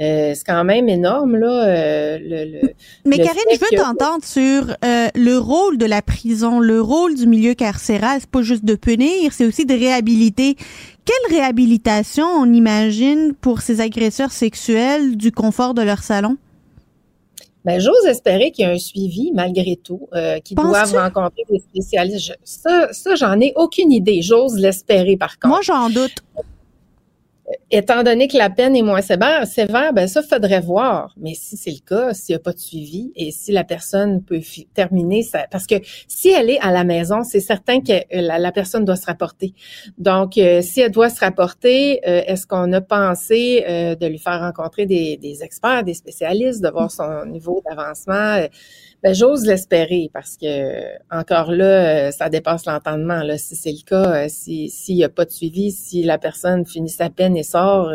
Euh, 0.02 0.34
c'est 0.36 0.46
quand 0.46 0.64
même 0.64 0.90
énorme, 0.90 1.38
là. 1.38 1.66
Euh, 1.68 2.18
le, 2.22 2.74
Mais 3.06 3.18
Karine, 3.18 3.42
je 3.54 3.60
veux 3.60 3.78
t'entendre 3.78 4.24
sur 4.24 4.76
euh, 4.84 5.08
le 5.16 5.38
rôle 5.38 5.78
de 5.78 5.86
la 5.86 6.02
prison, 6.02 6.60
le 6.60 6.82
rôle 6.82 7.16
du 7.16 7.28
milieu 7.28 7.54
carcéral. 7.54 8.18
C'est 8.20 8.30
pas 8.30 8.42
juste 8.42 8.66
de 8.66 8.76
punir, 8.76 9.32
c'est 9.34 9.46
aussi 9.46 9.66
de 9.66 9.74
réhabiliter. 9.74 10.56
Quelle 11.06 11.38
réhabilitation 11.38 12.26
on 12.26 12.52
imagine 12.52 13.34
pour 13.40 13.62
ces 13.62 13.82
agresseurs 13.82 14.32
sexuels 14.32 15.18
du 15.18 15.32
confort 15.32 15.74
de 15.74 15.82
leur 15.82 16.04
salon? 16.04 16.38
Ben, 17.64 17.80
j'ose 17.80 18.06
espérer 18.08 18.52
qu'il 18.52 18.66
y 18.66 18.68
a 18.68 18.72
un 18.72 18.80
suivi 18.80 19.32
malgré 19.34 19.76
tout, 19.76 20.08
euh, 20.14 20.40
qu'ils 20.40 20.58
doivent 20.58 20.96
rencontrer 20.96 21.44
des 21.50 21.60
spécialistes. 21.60 22.36
ça, 22.44 22.92
ça 22.92 23.16
j'en 23.16 23.40
ai 23.40 23.54
aucune 23.56 23.92
idée. 23.92 24.22
J'ose 24.22 24.56
l'espérer 24.56 25.16
par 25.16 25.38
contre. 25.38 25.48
Moi, 25.48 25.60
j'en 25.62 25.90
doute 25.90 26.24
étant 27.70 28.04
donné 28.04 28.28
que 28.28 28.38
la 28.38 28.50
peine 28.50 28.76
est 28.76 28.82
moins 28.82 29.02
sévère, 29.02 29.48
sévère, 29.48 29.94
ben 29.94 30.08
ça 30.08 30.22
faudrait 30.22 30.62
voir. 30.62 31.14
Mais 31.18 31.34
si 31.34 31.58
c'est 31.58 31.72
le 31.72 31.86
cas, 31.86 32.14
s'il 32.14 32.34
n'y 32.34 32.38
a 32.38 32.40
pas 32.40 32.54
de 32.54 32.60
suivi 32.60 33.12
et 33.16 33.32
si 33.32 33.52
la 33.52 33.64
personne 33.64 34.24
peut 34.24 34.42
terminer 34.74 35.24
ça, 35.24 35.46
parce 35.50 35.68
que 35.68 35.76
si 36.08 36.30
elle 36.30 36.50
est 36.50 36.60
à 36.60 36.72
la 36.72 36.84
maison, 36.84 37.24
c'est 37.24 37.40
certain 37.40 37.82
que 37.82 37.94
la, 38.12 38.52
personne 38.52 38.86
doit 38.86 38.96
se 38.96 39.06
rapporter. 39.06 39.54
Donc, 39.98 40.38
euh, 40.38 40.62
si 40.62 40.82
elle 40.82 40.92
doit 40.92 41.10
se 41.10 41.20
rapporter, 41.20 42.02
euh, 42.08 42.22
est-ce 42.28 42.46
qu'on 42.46 42.72
a 42.74 42.82
pensé 42.82 43.64
euh, 43.68 43.96
de 43.96 44.08
lui 44.08 44.20
faire 44.20 44.40
rencontrer 44.40 44.86
des, 44.86 45.40
experts, 45.42 45.84
des 45.84 45.94
spécialistes, 45.94 46.62
de 46.62 46.70
voir 46.70 46.92
son 46.92 47.26
niveau 47.26 47.62
d'avancement? 47.68 48.46
Ben, 49.04 49.16
j'ose 49.16 49.48
l'espérer 49.48 50.12
parce 50.14 50.38
que 50.38 50.84
encore 51.10 51.52
là, 51.52 51.66
euh, 52.08 52.12
ça 52.12 52.30
dépasse 52.30 52.66
l'entendement. 52.66 53.24
Là, 53.24 53.38
si 53.38 53.56
c'est 53.56 53.72
le 53.72 53.84
cas, 53.84 54.26
euh, 54.26 54.26
si 54.30 54.70
s'il 54.70 54.96
n'y 54.96 55.04
a 55.04 55.10
pas 55.10 55.26
de 55.26 55.32
suivi, 55.32 55.72
si 55.72 56.04
la 56.04 56.20
personne 56.20 56.68
finit 56.68 56.90
sa 56.90 57.10
peine 57.10 57.36
et 57.36 57.44
sort, 57.44 57.92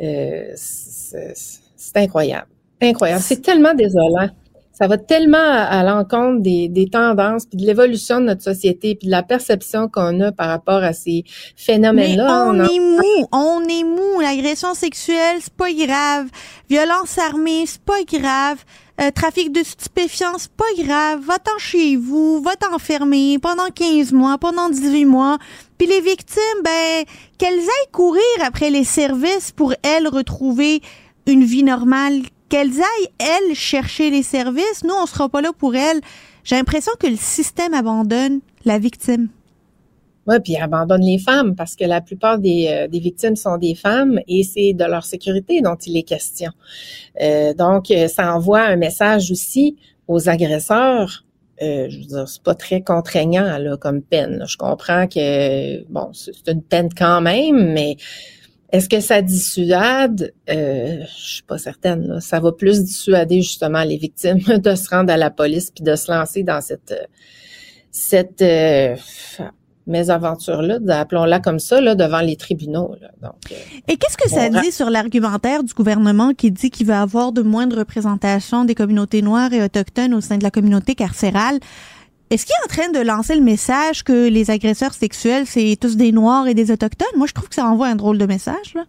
euh, 0.00 0.50
c'est 0.56 1.96
incroyable, 1.96 2.48
incroyable. 2.80 3.22
C'est 3.22 3.42
tellement 3.42 3.74
désolant. 3.74 4.30
Ça 4.72 4.88
va 4.88 4.98
tellement 4.98 5.38
à, 5.38 5.82
l'encontre 5.84 6.42
des, 6.42 6.68
des, 6.68 6.86
tendances, 6.86 7.46
puis 7.46 7.56
de 7.56 7.64
l'évolution 7.64 8.20
de 8.20 8.26
notre 8.26 8.42
société, 8.42 8.94
puis 8.94 9.06
de 9.06 9.10
la 9.10 9.22
perception 9.22 9.88
qu'on 9.88 10.20
a 10.20 10.32
par 10.32 10.48
rapport 10.48 10.84
à 10.84 10.92
ces 10.92 11.24
phénomènes-là. 11.56 12.44
On, 12.46 12.60
on 12.60 12.64
est 12.64 12.78
mou, 12.78 13.26
on 13.32 13.62
est 13.64 13.84
mou. 13.84 14.20
L'agression 14.20 14.74
sexuelle, 14.74 15.38
c'est 15.40 15.54
pas 15.54 15.72
grave. 15.72 16.26
Violence 16.68 17.16
armée, 17.16 17.64
c'est 17.64 17.80
pas 17.80 18.02
grave. 18.04 18.58
Euh, 18.98 19.10
trafic 19.10 19.52
de 19.52 19.62
stupéfiants, 19.62 20.38
c'est 20.38 20.50
pas 20.52 20.64
grave. 20.78 21.20
Va-t'en 21.20 21.58
chez 21.58 21.96
vous, 21.96 22.40
va 22.40 22.56
t'enfermer 22.56 23.38
pendant 23.38 23.68
15 23.68 24.12
mois, 24.12 24.38
pendant 24.38 24.70
18 24.70 25.04
mois. 25.04 25.38
Puis 25.76 25.86
les 25.86 26.00
victimes, 26.00 26.62
ben, 26.64 27.04
qu'elles 27.36 27.60
aillent 27.60 27.92
courir 27.92 28.22
après 28.42 28.70
les 28.70 28.84
services 28.84 29.52
pour, 29.52 29.74
elles, 29.82 30.08
retrouver 30.08 30.80
une 31.26 31.44
vie 31.44 31.62
normale. 31.62 32.22
Qu'elles 32.48 32.80
aillent, 32.80 33.10
elles, 33.18 33.54
chercher 33.54 34.08
les 34.08 34.22
services. 34.22 34.82
Nous, 34.82 34.94
on 34.94 35.04
sera 35.04 35.28
pas 35.28 35.42
là 35.42 35.52
pour 35.52 35.74
elles. 35.74 36.00
J'ai 36.44 36.56
l'impression 36.56 36.92
que 36.98 37.06
le 37.06 37.16
système 37.16 37.74
abandonne 37.74 38.40
la 38.64 38.78
victime. 38.78 39.28
Oui, 40.26 40.36
puis 40.42 40.56
abandonne 40.56 41.02
les 41.02 41.18
femmes 41.18 41.54
parce 41.54 41.76
que 41.76 41.84
la 41.84 42.00
plupart 42.00 42.38
des, 42.38 42.68
euh, 42.68 42.88
des 42.88 42.98
victimes 42.98 43.36
sont 43.36 43.58
des 43.58 43.74
femmes 43.74 44.20
et 44.26 44.42
c'est 44.42 44.72
de 44.72 44.84
leur 44.84 45.04
sécurité 45.04 45.60
dont 45.60 45.76
il 45.76 45.96
est 45.96 46.02
question. 46.02 46.50
Euh, 47.20 47.54
donc, 47.54 47.90
euh, 47.90 48.08
ça 48.08 48.34
envoie 48.34 48.62
un 48.62 48.76
message 48.76 49.30
aussi 49.30 49.76
aux 50.08 50.28
agresseurs. 50.28 51.24
Euh, 51.62 51.86
je 51.88 51.98
veux 51.98 52.04
dire, 52.04 52.28
c'est 52.28 52.42
pas 52.42 52.54
très 52.54 52.82
contraignant 52.82 53.56
là, 53.58 53.76
comme 53.76 54.02
peine. 54.02 54.44
Je 54.46 54.56
comprends 54.56 55.06
que 55.06 55.84
bon, 55.88 56.10
c'est 56.12 56.48
une 56.48 56.62
peine 56.62 56.90
quand 56.92 57.20
même, 57.20 57.72
mais 57.72 57.96
est-ce 58.72 58.88
que 58.88 59.00
ça 59.00 59.22
dissuade? 59.22 60.34
Euh, 60.50 61.04
je 61.04 61.34
suis 61.34 61.42
pas 61.44 61.56
certaine. 61.56 62.06
Là. 62.06 62.20
Ça 62.20 62.40
va 62.40 62.52
plus 62.52 62.84
dissuader 62.84 63.40
justement 63.40 63.84
les 63.84 63.96
victimes 63.96 64.40
de 64.58 64.74
se 64.74 64.90
rendre 64.90 65.12
à 65.12 65.16
la 65.16 65.30
police 65.30 65.70
puis 65.70 65.84
de 65.84 65.94
se 65.96 66.10
lancer 66.10 66.42
dans 66.42 66.60
cette 66.60 66.94
cette 67.90 68.44
mésaventures-là, 69.86 70.78
appelons-la 70.98 71.40
comme 71.40 71.58
ça, 71.58 71.80
là, 71.80 71.94
devant 71.94 72.20
les 72.20 72.36
tribunaux. 72.36 72.94
Donc, 73.22 73.32
euh, 73.52 73.54
Et 73.88 73.96
qu'est-ce 73.96 74.16
que 74.16 74.28
ça 74.28 74.48
dit 74.48 74.72
sur 74.72 74.90
l'argumentaire 74.90 75.62
du 75.62 75.72
gouvernement 75.72 76.32
qui 76.34 76.50
dit 76.50 76.70
qu'il 76.70 76.86
va 76.86 77.02
avoir 77.02 77.32
de 77.32 77.42
moindres 77.42 77.78
représentations 77.78 78.64
des 78.64 78.74
communautés 78.74 79.22
noires 79.22 79.52
et 79.52 79.62
autochtones 79.62 80.14
au 80.14 80.20
sein 80.20 80.38
de 80.38 80.42
la 80.42 80.50
communauté 80.50 80.94
carcérale? 80.94 81.58
Est-ce 82.30 82.44
qu'il 82.44 82.54
est 82.54 82.64
en 82.64 82.68
train 82.68 82.90
de 82.90 83.06
lancer 83.06 83.36
le 83.36 83.42
message 83.42 84.02
que 84.02 84.28
les 84.28 84.50
agresseurs 84.50 84.94
sexuels, 84.94 85.46
c'est 85.46 85.76
tous 85.80 85.96
des 85.96 86.10
Noirs 86.10 86.48
et 86.48 86.54
des 86.54 86.72
Autochtones? 86.72 87.06
Moi, 87.16 87.28
je 87.28 87.32
trouve 87.32 87.48
que 87.48 87.54
ça 87.54 87.66
envoie 87.66 87.86
un 87.86 87.94
drôle 87.94 88.18
de 88.18 88.26
message. 88.26 88.74
Là. 88.74 88.84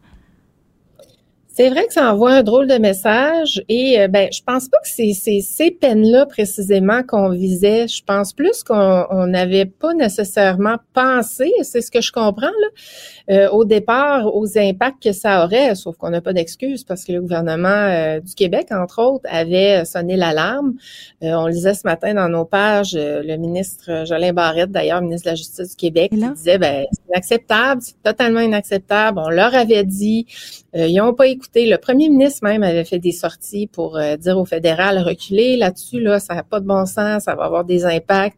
C'est 1.58 1.72
vrai 1.72 1.88
que 1.88 1.94
ça 1.94 2.14
envoie 2.14 2.34
un 2.34 2.44
drôle 2.44 2.68
de 2.68 2.76
message 2.76 3.64
et 3.68 4.00
euh, 4.00 4.08
ben 4.08 4.30
je 4.32 4.44
pense 4.46 4.70
pas 4.70 4.78
que 4.78 4.88
c'est 4.88 5.42
ces 5.42 5.72
peines-là 5.72 6.28
précisément 6.28 7.02
qu'on 7.02 7.30
visait. 7.30 7.88
Je 7.88 8.04
pense 8.04 8.32
plus 8.32 8.62
qu'on 8.62 9.26
n'avait 9.26 9.66
pas 9.66 9.96
nécessairement 9.96 10.76
pensé, 10.94 11.52
c'est 11.64 11.82
ce 11.82 11.90
que 11.90 12.00
je 12.00 12.12
comprends 12.12 12.46
là, 12.46 12.68
euh, 13.32 13.50
au 13.50 13.66
départ 13.66 14.36
aux 14.36 14.56
impacts 14.56 15.02
que 15.02 15.14
ça 15.14 15.44
aurait, 15.44 15.74
sauf 15.74 15.98
qu'on 15.98 16.12
n'a 16.12 16.22
pas 16.22 16.32
d'excuses 16.32 16.84
parce 16.84 17.04
que 17.04 17.12
le 17.12 17.22
gouvernement 17.22 17.70
euh, 17.70 18.20
du 18.20 18.36
Québec 18.36 18.68
entre 18.70 19.02
autres 19.02 19.26
avait 19.28 19.84
sonné 19.84 20.16
l'alarme. 20.16 20.76
on 21.24 21.48
lisait 21.48 21.74
ce 21.74 21.88
matin 21.88 22.14
dans 22.14 22.30
nos 22.30 22.46
pages 22.46 22.94
le 22.94 23.36
ministre 23.36 24.06
Jolin 24.06 24.32
Barrette 24.32 24.70
d'ailleurs 24.70 25.02
ministre 25.02 25.26
de 25.26 25.32
la 25.32 25.36
Justice 25.36 25.72
du 25.72 25.76
Québec 25.76 26.12
qui 26.12 26.34
disait 26.36 26.60
ben 26.60 26.86
c'est 26.92 27.02
inacceptable, 27.10 27.82
c'est 27.82 28.04
totalement 28.04 28.42
inacceptable. 28.42 29.18
On 29.18 29.30
leur 29.30 29.56
avait 29.56 29.84
dit, 29.84 30.28
ils 30.76 30.96
n'ont 30.98 31.16
pas 31.16 31.26
écouté 31.26 31.47
le 31.56 31.78
premier 31.78 32.10
ministre 32.10 32.44
même 32.44 32.64
avait 32.64 32.86
fait 32.86 33.00
des 33.00 33.12
sorties 33.12 33.68
pour 33.68 33.98
euh, 33.98 34.16
dire 34.18 34.38
au 34.38 34.46
fédéral 34.46 35.00
reculer 35.00 35.58
là-dessus, 35.58 36.00
là, 36.00 36.20
ça 36.20 36.36
n'a 36.36 36.44
pas 36.44 36.60
de 36.60 36.66
bon 36.66 36.86
sens, 36.86 37.24
ça 37.24 37.36
va 37.36 37.46
avoir 37.46 37.66
des 37.66 37.86
impacts. 37.86 38.38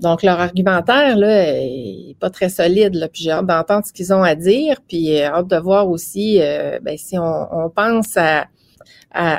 Donc, 0.00 0.22
leur 0.22 0.38
argumentaire, 0.40 1.16
là, 1.16 1.54
est 1.56 2.16
pas 2.20 2.28
très 2.28 2.50
solide, 2.50 2.94
là, 2.94 3.08
puis 3.08 3.22
j'ai 3.22 3.30
hâte 3.30 3.46
d'entendre 3.46 3.86
ce 3.86 3.92
qu'ils 3.92 4.12
ont 4.12 4.22
à 4.22 4.34
dire, 4.34 4.76
puis 4.86 5.18
euh, 5.18 5.26
hâte 5.26 5.48
de 5.48 5.56
voir 5.56 5.88
aussi 5.88 6.38
euh, 6.40 6.78
ben, 6.82 6.98
si 6.98 7.16
on, 7.18 7.70
pense 7.74 8.16
à, 8.18 8.46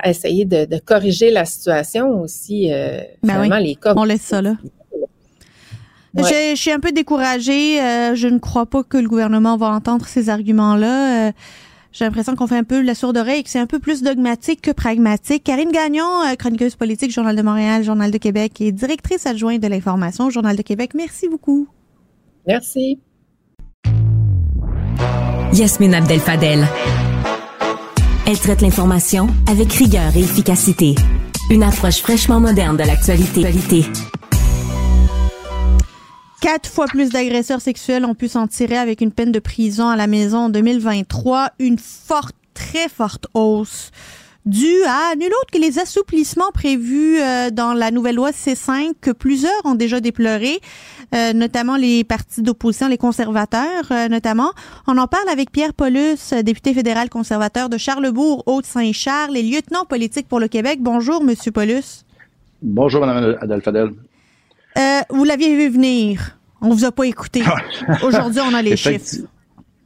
essayer 0.10 0.46
de, 0.46 0.80
corriger 0.80 1.30
la 1.30 1.46
situation 1.46 2.22
aussi, 2.22 2.74
euh, 2.74 3.02
ben 3.22 3.60
les 3.60 3.76
cas. 3.76 3.94
On 3.96 4.04
laisse 4.04 4.22
ça 4.22 4.42
là. 4.42 4.56
Je, 6.16 6.56
suis 6.56 6.72
un 6.72 6.80
peu 6.80 6.92
découragée. 6.92 7.78
je 8.16 8.28
ne 8.28 8.40
crois 8.40 8.66
pas 8.66 8.82
que 8.82 8.98
le 8.98 9.08
gouvernement 9.08 9.56
va 9.58 9.68
entendre 9.68 10.08
ces 10.08 10.30
arguments-là. 10.30 11.32
J'ai 11.92 12.06
l'impression 12.06 12.36
qu'on 12.36 12.48
fait 12.48 12.58
un 12.58 12.64
peu 12.64 12.82
la 12.82 12.96
sourde 12.96 13.18
oreille 13.18 13.40
et 13.40 13.44
que 13.44 13.50
c'est 13.50 13.60
un 13.60 13.66
peu 13.66 13.80
plus 13.80 14.04
dogmatique 14.04 14.62
que 14.62 14.72
pragmatique. 14.72 15.44
Karine 15.44 15.72
Gagnon, 15.72 16.24
euh, 16.26 16.36
chroniqueuse 16.36 16.76
politique, 16.76 17.12
Journal 17.12 17.36
de 17.36 17.42
Montréal, 17.42 17.84
Journal 17.84 18.12
de 18.12 18.18
Québec 18.18 18.62
et 18.62 18.72
directrice 18.72 19.26
adjointe 19.26 19.62
de 19.62 19.68
l'information, 19.68 20.30
Journal 20.30 20.56
de 20.56 20.62
Québec. 20.62 20.92
Merci 20.94 21.28
beaucoup. 21.28 21.68
Merci. 22.46 23.00
Yasmine 25.54 25.96
Abdel-Fadel. 25.96 26.68
Elle 28.28 28.40
traite 28.40 28.62
l'information 28.62 29.28
avec 29.50 29.72
rigueur 29.74 30.16
et 30.16 30.20
efficacité. 30.20 30.96
Une 31.50 31.64
approche 31.64 32.02
fraîchement 32.02 32.42
moderne 32.42 32.76
de 32.76 32.84
l'actualité. 32.84 33.44
Quatre 36.40 36.70
fois 36.70 36.86
plus 36.86 37.10
d'agresseurs 37.10 37.62
sexuels 37.62 38.06
ont 38.06 38.14
pu 38.14 38.28
s'en 38.28 38.48
tirer 38.48 38.78
avec 38.78 39.02
une 39.02 39.12
peine 39.12 39.32
de 39.32 39.40
prison 39.40 39.88
à 39.88 39.96
la 39.96 40.06
maison 40.06 40.38
en 40.38 40.50
2023. 40.50 41.50
Une 41.60 41.80
forte, 41.80 42.36
très 42.54 42.90
forte 42.90 43.28
hausse 43.34 43.92
due 44.48 44.84
à 44.86 45.16
nul 45.16 45.28
autre 45.28 45.52
que 45.52 45.60
les 45.60 45.78
assouplissements 45.78 46.52
prévus 46.54 47.20
euh, 47.20 47.50
dans 47.50 47.74
la 47.74 47.92
nouvelle 47.92 48.16
loi 48.16 48.32
C5 48.32 48.94
que 49.02 49.12
plusieurs 49.12 49.66
ont 49.66 49.76
déjà 49.76 50.00
déploré, 50.00 50.60
euh, 51.14 51.34
notamment 51.34 51.76
les 51.76 52.04
partis 52.06 52.42
d'opposition, 52.42 52.88
les 52.88 52.98
conservateurs 52.98 53.92
euh, 53.92 54.08
notamment. 54.08 54.52
On 54.88 54.98
en 54.98 55.08
parle 55.08 55.28
avec 55.30 55.52
Pierre 55.52 55.74
Paulus, 55.74 56.34
député 56.44 56.74
fédéral 56.74 57.10
conservateur 57.10 57.68
de 57.68 57.78
Charlebourg, 57.78 58.44
Haute-Saint-Charles 58.46 59.36
et 59.36 59.44
lieutenant 59.44 59.86
politique 59.86 60.28
pour 60.28 60.40
le 60.40 60.48
Québec. 60.48 60.80
Bonjour, 60.82 61.24
Monsieur 61.24 61.52
Paulus. 61.52 62.06
Bonjour, 62.62 63.06
Mme 63.06 63.38
Adelfadel. 63.42 63.92
Euh, 64.78 65.02
vous 65.10 65.24
l'aviez 65.24 65.56
vu 65.56 65.70
venir. 65.70 66.38
On 66.62 66.70
vous 66.70 66.86
a 66.86 66.92
pas 66.92 67.06
écouté. 67.06 67.42
Aujourd'hui, 68.04 68.42
on 68.42 68.54
a 68.54 68.62
les 68.62 68.78
chiffres. 68.78 69.28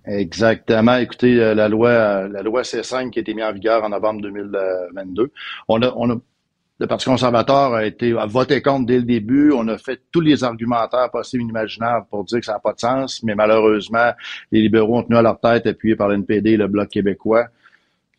Exactement. 0.06 0.98
Écoutez, 0.98 1.40
euh, 1.40 1.54
la 1.54 1.70
loi, 1.70 1.90
euh, 1.90 2.28
la 2.28 2.42
loi 2.42 2.64
C5 2.64 3.12
qui 3.12 3.20
a 3.20 3.22
été 3.22 3.34
mise 3.34 3.44
en 3.44 3.54
vigueur 3.54 3.84
en 3.84 3.90
novembre 3.90 4.22
2022. 4.22 5.32
On 5.68 5.82
a, 5.82 5.94
on 5.96 6.10
a, 6.10 6.16
le 6.80 6.88
Parti 6.88 7.06
conservateur 7.06 7.76
a 7.76 7.86
été 7.86 8.18
a 8.18 8.26
voté 8.26 8.62
contre 8.62 8.88
dès 8.88 8.98
le 8.98 9.04
début. 9.04 9.52
On 9.52 9.68
a 9.68 9.78
fait 9.78 10.02
tous 10.12 10.22
les 10.22 10.44
argumentaires 10.44 11.12
possibles 11.12 11.44
et 11.44 11.48
imaginables 11.48 12.08
pour 12.10 12.26
dire 12.26 12.40
que 12.40 12.46
ça 12.46 12.54
n'a 12.54 12.60
pas 12.60 12.74
de 12.74 12.80
sens, 12.80 13.22
mais 13.24 13.36
malheureusement, 13.36 14.12
les 14.52 14.62
libéraux 14.62 14.98
ont 14.98 15.04
tenu 15.04 15.18
à 15.18 15.22
leur 15.22 15.40
tête, 15.40 15.68
appuyés 15.68 15.96
par 15.96 16.10
l'NPD 16.10 16.52
et 16.52 16.58
le 16.58 16.68
Bloc 16.68 16.90
québécois. 16.90 17.46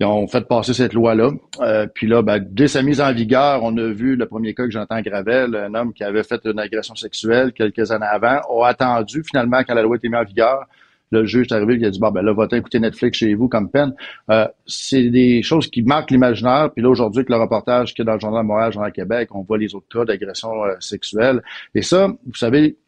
Ils 0.00 0.06
ont 0.06 0.26
fait 0.26 0.46
passer 0.48 0.74
cette 0.74 0.94
loi-là. 0.94 1.30
Euh, 1.60 1.86
puis 1.86 2.06
là, 2.06 2.22
ben, 2.22 2.44
dès 2.50 2.68
sa 2.68 2.82
mise 2.82 3.00
en 3.00 3.12
vigueur, 3.12 3.62
on 3.62 3.76
a 3.76 3.86
vu 3.88 4.16
le 4.16 4.26
premier 4.26 4.54
cas 4.54 4.64
que 4.64 4.70
j'entends 4.70 5.00
Gravel, 5.00 5.54
un 5.54 5.74
homme 5.74 5.92
qui 5.92 6.02
avait 6.02 6.24
fait 6.24 6.40
une 6.44 6.58
agression 6.58 6.94
sexuelle 6.94 7.52
quelques 7.52 7.90
années 7.92 8.06
avant, 8.10 8.40
a 8.62 8.68
attendu 8.68 9.22
finalement 9.22 9.62
quand 9.66 9.74
la 9.74 9.82
loi 9.82 9.96
était 9.96 10.08
mise 10.08 10.18
en 10.18 10.24
vigueur. 10.24 10.66
Le 11.12 11.26
juge 11.26 11.48
est 11.50 11.54
arrivé, 11.54 11.74
il 11.74 11.84
a 11.84 11.90
dit, 11.90 12.00
bon, 12.00 12.10
ben 12.10 12.22
là, 12.22 12.32
votez, 12.32 12.56
écoutez 12.56 12.80
Netflix 12.80 13.18
chez 13.18 13.34
vous 13.34 13.46
comme 13.46 13.70
peine. 13.70 13.94
Euh, 14.30 14.48
c'est 14.66 15.10
des 15.10 15.42
choses 15.42 15.68
qui 15.68 15.82
marquent 15.82 16.10
l'imaginaire. 16.10 16.70
Puis 16.72 16.82
là, 16.82 16.88
aujourd'hui, 16.88 17.20
avec 17.20 17.28
le 17.28 17.36
reportage 17.36 17.92
qu'il 17.92 18.02
y 18.02 18.02
a 18.02 18.06
dans 18.06 18.14
le 18.14 18.20
Journal 18.20 18.42
de 18.42 18.48
Montréal, 18.48 18.72
Journal 18.72 18.92
Québec, 18.92 19.28
on 19.32 19.42
voit 19.42 19.58
les 19.58 19.74
autres 19.74 19.88
cas 19.92 20.06
d'agression 20.06 20.64
euh, 20.64 20.74
sexuelle. 20.80 21.42
Et 21.74 21.82
ça, 21.82 22.08
vous 22.08 22.34
savez, 22.34 22.78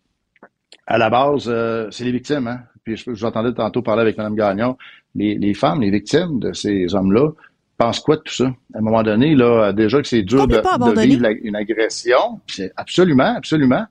à 0.86 0.96
la 0.96 1.10
base, 1.10 1.52
c'est 1.90 2.04
les 2.04 2.12
victimes. 2.12 2.48
Hein? 2.48 2.60
Puis 2.84 2.96
je, 2.96 3.10
vous 3.10 3.24
entendais 3.24 3.52
tantôt 3.52 3.82
parler 3.82 4.02
avec 4.02 4.16
Mme 4.16 4.34
Gagnon 4.34 4.76
les, 5.14 5.54
femmes, 5.54 5.80
les 5.80 5.90
victimes 5.90 6.38
de 6.38 6.52
ces 6.52 6.94
hommes-là, 6.94 7.30
pensent 7.78 8.00
quoi 8.00 8.16
de 8.16 8.22
tout 8.22 8.34
ça? 8.34 8.52
À 8.74 8.78
un 8.78 8.80
moment 8.80 9.02
donné, 9.02 9.34
là, 9.34 9.72
déjà 9.72 10.00
que 10.02 10.08
c'est 10.08 10.22
dur 10.22 10.46
de, 10.46 10.56
vivre 11.00 11.26
une 11.42 11.56
agression. 11.56 12.40
C'est 12.46 12.72
absolument, 12.76 13.34
absolument. 13.36 13.86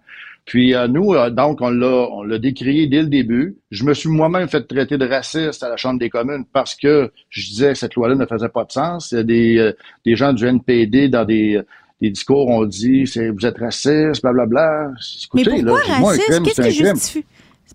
Puis 0.46 0.76
euh, 0.76 0.88
nous, 0.88 1.14
euh, 1.14 1.30
donc, 1.30 1.62
on 1.62 1.70
l'a, 1.70 2.08
on 2.12 2.24
l'a 2.24 2.38
décrié 2.38 2.88
dès 2.88 3.02
le 3.02 3.08
début. 3.08 3.56
Je 3.72 3.86
me 3.86 3.94
suis 3.94 4.10
moi-même 4.10 4.50
fait 4.50 4.62
traiter 4.68 4.98
de 4.98 5.08
raciste 5.08 5.64
à 5.64 5.70
la 5.70 5.78
Chambre 5.78 6.00
des 6.00 6.10
communes 6.10 6.44
parce 6.52 6.76
que 6.76 7.12
je 7.30 7.48
disais 7.48 7.70
que 7.70 7.80
cette 7.80 7.96
loi-là 7.96 8.16
ne 8.16 8.26
faisait 8.26 8.50
pas 8.50 8.66
de 8.66 8.72
sens. 8.72 9.12
Il 9.12 9.16
y 9.16 9.20
a 9.20 9.24
des, 9.24 9.58
euh, 9.58 9.72
des 10.06 10.16
gens 10.16 10.34
du 10.34 10.46
NPD 10.46 11.08
dans 11.08 11.24
des, 11.24 11.62
des 12.02 12.10
discours 12.10 12.50
ont 12.50 12.66
dit 12.66 13.08
c'est 13.08 13.30
vous 13.30 13.46
êtes 13.46 13.58
raciste, 13.58 14.22
blablabla. 14.22 14.92
Écoutez, 15.24 15.50
Mais 15.50 15.64
pourquoi 15.64 15.88
là, 15.88 16.08
raciste? 16.08 16.44
Qu'est-ce 16.44 16.62
qui 16.62 16.72
justifie? 16.72 17.26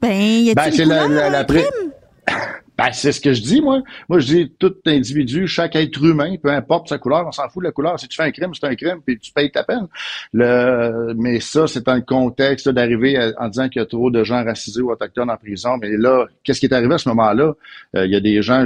Ben, 0.01 0.13
y 0.13 0.51
a 0.51 0.55
ben, 0.55 0.71
c'est 0.71 0.85
la, 0.85 1.09
la, 1.09 1.31
la, 1.31 1.45
Ben, 2.79 2.93
c'est 2.93 3.11
ce 3.11 3.21
que 3.21 3.33
je 3.33 3.43
dis, 3.43 3.61
moi. 3.61 3.83
Moi, 4.09 4.21
je 4.21 4.27
dis, 4.27 4.53
tout 4.57 4.73
individu, 4.87 5.49
chaque 5.49 5.75
être 5.75 6.01
humain, 6.05 6.37
peu 6.41 6.51
importe 6.51 6.89
sa 6.89 6.99
couleur, 6.99 7.27
on 7.27 7.33
s'en 7.33 7.49
fout 7.49 7.61
de 7.61 7.67
la 7.67 7.73
couleur. 7.73 7.99
Si 7.99 8.07
tu 8.07 8.17
fais 8.17 8.23
un 8.23 8.31
crime, 8.31 8.53
c'est 8.55 8.67
un 8.69 8.77
crime, 8.77 9.01
puis 9.05 9.19
tu 9.19 9.33
payes 9.33 9.51
ta 9.51 9.65
peine. 9.65 9.89
Le, 10.33 11.13
mais 11.17 11.41
ça, 11.41 11.67
c'est 11.67 11.85
dans 11.85 11.97
le 11.97 12.03
contexte 12.03 12.69
d'arriver 12.69 13.33
en 13.37 13.49
disant 13.49 13.69
qu'il 13.69 13.81
y 13.81 13.83
a 13.83 13.87
trop 13.87 14.13
de 14.13 14.23
gens 14.23 14.45
racisés 14.45 14.81
ou 14.81 14.93
autochtones 14.93 15.29
en 15.29 15.37
prison. 15.37 15.77
Mais 15.79 15.97
là, 15.97 16.27
qu'est-ce 16.45 16.61
qui 16.61 16.67
est 16.67 16.73
arrivé 16.73 16.95
à 16.95 16.99
ce 16.99 17.09
moment-là? 17.09 17.55
Euh, 17.97 18.07
il 18.07 18.13
y 18.13 18.17
a 18.17 18.21
des 18.21 18.43
gens 18.43 18.65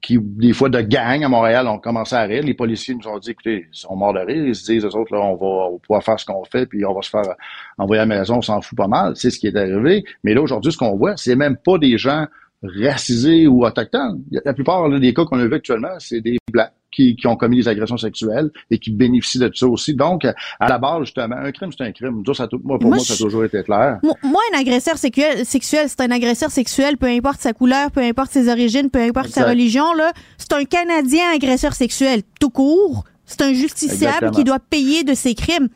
qui, 0.00 0.18
des 0.20 0.52
fois, 0.52 0.68
de 0.68 0.80
gang 0.80 1.24
à 1.24 1.28
Montréal, 1.28 1.66
ont 1.66 1.78
commencé 1.78 2.14
à 2.14 2.22
rire. 2.22 2.42
Les 2.42 2.54
policiers 2.54 2.94
nous 2.94 3.08
ont 3.08 3.18
dit, 3.18 3.30
écoutez, 3.30 3.66
ils 3.72 3.76
sont 3.76 3.96
morts 3.96 4.14
de 4.14 4.20
rire. 4.20 4.46
Ils 4.46 4.54
se 4.54 4.64
disent, 4.64 4.84
eux 4.84 4.96
autres, 4.96 5.14
là, 5.14 5.20
on 5.20 5.34
va, 5.34 5.78
pouvoir 5.78 6.02
faire 6.02 6.18
ce 6.18 6.24
qu'on 6.24 6.44
fait, 6.44 6.66
puis 6.66 6.84
on 6.84 6.94
va 6.94 7.02
se 7.02 7.10
faire 7.10 7.34
envoyer 7.78 8.00
à 8.02 8.06
la 8.06 8.18
maison, 8.18 8.36
on 8.36 8.42
s'en 8.42 8.60
fout 8.60 8.76
pas 8.76 8.86
mal. 8.86 9.16
C'est 9.16 9.30
ce 9.30 9.38
qui 9.38 9.46
est 9.46 9.56
arrivé. 9.56 10.04
Mais 10.24 10.34
là, 10.34 10.42
aujourd'hui, 10.42 10.72
ce 10.72 10.78
qu'on 10.78 10.96
voit, 10.96 11.16
c'est 11.16 11.36
même 11.36 11.56
pas 11.56 11.78
des 11.78 11.98
gens 11.98 12.26
racisés 12.62 13.46
ou 13.46 13.64
autochtones. 13.64 14.22
La 14.44 14.54
plupart 14.54 14.88
des 14.88 15.14
cas 15.14 15.24
qu'on 15.24 15.38
a 15.38 15.46
vu 15.46 15.54
actuellement, 15.54 15.94
c'est 15.98 16.20
des 16.20 16.38
blancs 16.50 16.70
qui, 16.92 17.16
qui, 17.16 17.26
ont 17.26 17.36
commis 17.36 17.56
des 17.56 17.68
agressions 17.68 17.96
sexuelles 17.96 18.50
et 18.70 18.78
qui 18.78 18.90
bénéficient 18.90 19.38
de 19.38 19.50
ça 19.54 19.66
aussi. 19.66 19.94
Donc, 19.94 20.24
à 20.24 20.68
la 20.68 20.78
base, 20.78 21.04
justement, 21.04 21.36
un 21.36 21.50
crime, 21.50 21.70
c'est 21.76 21.84
un 21.84 21.92
crime. 21.92 22.22
Ça, 22.34 22.46
pour 22.46 22.60
moi, 22.62 22.98
ça 22.98 23.14
a 23.14 23.16
toujours 23.16 23.44
été 23.44 23.62
clair. 23.62 23.98
Moi, 24.02 24.42
un 24.52 24.60
agresseur 24.60 24.98
sexuel, 24.98 25.44
sexuel 25.44 25.88
c'est 25.88 26.00
un 26.02 26.10
agresseur 26.10 26.50
sexuel, 26.50 26.98
peu 26.98 27.06
importe 27.06 27.40
sa 27.40 27.52
couleur, 27.52 27.90
peu 27.90 28.00
importe 28.00 28.30
ses 28.30 28.48
origines, 28.50 28.90
peu 28.90 29.00
importe 29.00 29.28
sa 29.28 29.48
religion. 29.48 29.94
Là, 29.94 30.12
c'est 30.36 30.52
un 30.52 30.64
Canadien 30.64 31.24
agresseur 31.34 31.72
sexuel, 31.72 32.22
tout 32.38 32.50
court. 32.50 33.04
C'est 33.24 33.42
un 33.42 33.54
justiciable 33.54 34.30
qui 34.32 34.44
doit 34.44 34.58
payer 34.58 35.04
de 35.04 35.14
ses 35.14 35.34
crimes. 35.34 35.68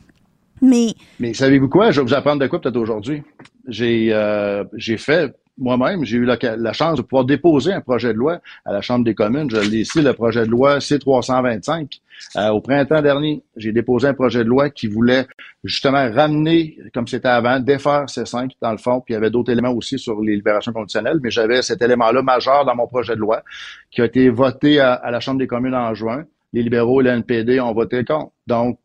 Mais... 0.61 0.95
Mais 1.21 1.33
savez-vous 1.33 1.69
quoi? 1.69 1.91
Je 1.91 2.01
vais 2.01 2.07
vous 2.07 2.15
apprendre 2.15 2.41
de 2.41 2.47
quoi 2.47 2.61
peut-être 2.61 2.77
aujourd'hui. 2.77 3.23
J'ai 3.69 4.13
euh, 4.13 4.65
j'ai 4.75 4.97
fait 4.97 5.35
moi-même, 5.59 6.05
j'ai 6.05 6.19
eu 6.19 6.25
la, 6.25 6.73
chance 6.73 6.99
de 6.99 7.03
pouvoir 7.03 7.25
déposer 7.25 7.73
un 7.73 7.81
projet 7.81 8.13
de 8.13 8.19
loi 8.19 8.41
à 8.65 8.73
la 8.73 8.81
Chambre 8.83 9.05
des 9.05 9.15
communes. 9.15 9.51
Je 9.51 9.57
l'ai 9.57 9.79
ici, 9.79 10.03
le 10.03 10.13
projet 10.13 10.45
de 10.45 10.51
loi 10.51 10.81
C-325. 10.81 12.01
Euh, 12.37 12.49
au 12.49 12.61
printemps 12.61 13.03
dernier, 13.03 13.43
j'ai 13.57 13.73
déposé 13.73 14.09
un 14.09 14.15
projet 14.15 14.45
de 14.45 14.49
loi 14.49 14.71
qui 14.71 14.87
voulait 14.87 15.27
justement 15.65 16.11
ramener, 16.11 16.79
comme 16.95 17.07
c'était 17.07 17.29
avant, 17.29 17.61
défaire 17.61 18.07
C5 18.07 18.53
dans 18.61 18.73
le 18.73 18.79
fond, 18.79 19.01
puis 19.01 19.13
il 19.13 19.15
y 19.15 19.19
avait 19.19 19.31
d'autres 19.31 19.53
éléments 19.53 19.73
aussi 19.73 19.99
sur 19.99 20.21
les 20.23 20.37
libérations 20.37 20.73
conditionnelles, 20.73 21.21
mais 21.23 21.31
j'avais 21.31 21.63
cet 21.63 21.83
élément-là 21.83 22.23
majeur 22.23 22.65
dans 22.65 22.75
mon 22.75 22.87
projet 22.87 23.15
de 23.15 23.21
loi 23.21 23.43
qui 23.91 24.01
a 24.01 24.07
été 24.07 24.29
voté 24.31 24.81
à, 24.81 24.95
à 24.95 25.11
la 25.11 25.21
Chambre 25.21 25.39
des 25.39 25.47
communes 25.47 25.75
en 25.75 25.95
juin. 25.95 26.25
Les 26.53 26.63
libéraux 26.63 27.03
et 27.03 27.05
l'NPD 27.05 27.61
ont 27.61 27.75
voté 27.75 28.05
contre. 28.05 28.33
Donc, 28.47 28.79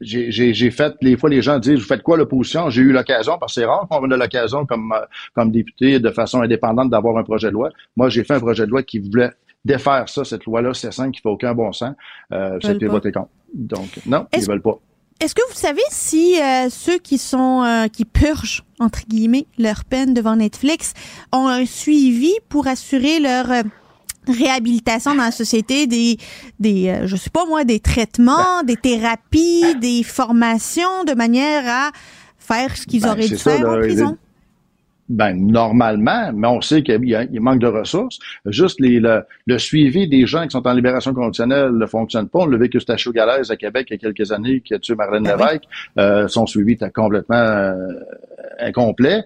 j'ai 0.00 0.70
fait, 0.70 0.94
les 1.00 1.16
fois 1.16 1.30
les 1.30 1.42
gens 1.42 1.58
disent, 1.58 1.78
vous 1.78 1.86
faites 1.86 2.02
quoi 2.02 2.16
l'opposition? 2.16 2.70
J'ai 2.70 2.82
eu 2.82 2.92
l'occasion, 2.92 3.38
parce 3.38 3.54
que 3.54 3.60
c'est 3.60 3.66
rare 3.66 3.86
qu'on 3.88 4.10
ait 4.10 4.16
l'occasion 4.16 4.66
comme, 4.66 4.92
euh, 4.92 5.04
comme 5.34 5.50
député 5.50 5.98
de 5.98 6.10
façon 6.10 6.40
indépendante 6.42 6.90
d'avoir 6.90 7.16
un 7.16 7.22
projet 7.22 7.48
de 7.48 7.52
loi. 7.52 7.70
Moi, 7.96 8.08
j'ai 8.08 8.24
fait 8.24 8.34
un 8.34 8.40
projet 8.40 8.66
de 8.66 8.70
loi 8.70 8.82
qui 8.82 8.98
voulait 8.98 9.30
défaire 9.64 10.08
ça, 10.08 10.24
cette 10.24 10.44
loi-là, 10.44 10.74
c'est 10.74 10.92
simple, 10.92 11.10
qui 11.10 11.20
fait 11.20 11.28
aucun 11.28 11.54
bon 11.54 11.72
sens. 11.72 11.94
Euh, 12.32 12.58
été 12.60 12.86
voté 12.86 13.12
contre. 13.12 13.30
Donc, 13.52 13.88
non, 14.06 14.26
ils 14.32 14.46
veulent 14.46 14.62
pas. 14.62 14.78
Est-ce 15.18 15.34
que 15.34 15.42
vous 15.48 15.56
savez 15.56 15.82
si 15.88 16.38
euh, 16.38 16.68
ceux 16.68 16.98
qui 16.98 17.16
sont 17.16 17.62
euh, 17.62 17.88
qui 17.88 18.04
purgent 18.04 18.64
entre 18.78 19.00
guillemets 19.08 19.46
leur 19.58 19.86
peine 19.86 20.12
devant 20.12 20.36
Netflix 20.36 20.92
ont 21.32 21.48
un 21.48 21.64
suivi 21.64 22.34
pour 22.50 22.66
assurer 22.66 23.18
leur 23.18 23.46
réhabilitation 24.28 25.14
dans 25.14 25.24
la 25.24 25.30
société, 25.30 25.86
des, 25.86 26.16
des 26.58 26.88
euh, 26.88 27.06
je 27.06 27.16
sais 27.16 27.30
pas 27.30 27.46
moi, 27.46 27.64
des 27.64 27.80
traitements, 27.80 28.60
ben. 28.60 28.66
des 28.66 28.76
thérapies, 28.76 29.74
des 29.80 30.02
formations 30.02 31.04
de 31.06 31.14
manière 31.14 31.64
à 31.66 31.90
faire 32.38 32.76
ce 32.76 32.86
qu'ils 32.86 33.02
ben, 33.02 33.10
auraient 33.10 33.28
dû 33.28 33.36
faire 33.36 33.68
en 33.68 33.78
prison? 33.78 34.18
Ben, 35.08 35.34
normalement, 35.34 36.32
mais 36.34 36.48
on 36.48 36.60
sait 36.60 36.82
qu'il 36.82 37.40
manque 37.40 37.60
de 37.60 37.68
ressources. 37.68 38.18
Juste 38.46 38.80
les, 38.80 39.00
le, 39.00 39.58
suivi 39.58 40.08
des 40.08 40.26
gens 40.26 40.42
qui 40.42 40.50
sont 40.50 40.66
en 40.66 40.72
libération 40.72 41.14
conditionnelle 41.14 41.70
ne 41.70 41.86
fonctionne 41.86 42.28
pas. 42.28 42.40
On 42.40 42.46
l'a 42.46 42.58
vécu 42.58 42.80
à 42.88 42.96
Galaise 43.12 43.52
à 43.52 43.56
Québec 43.56 43.86
il 43.90 43.92
y 43.92 43.96
a 43.96 43.98
quelques 43.98 44.32
années 44.32 44.62
qui 44.62 44.74
a 44.74 44.80
tué 44.80 44.96
Marlène 44.96 45.22
ben 45.22 45.36
Lévesque. 45.36 45.62
Euh, 45.98 46.26
son 46.26 46.46
suivi 46.46 46.72
était 46.72 46.90
complètement 46.90 47.36
euh, 47.36 47.76
incomplet. 48.58 49.24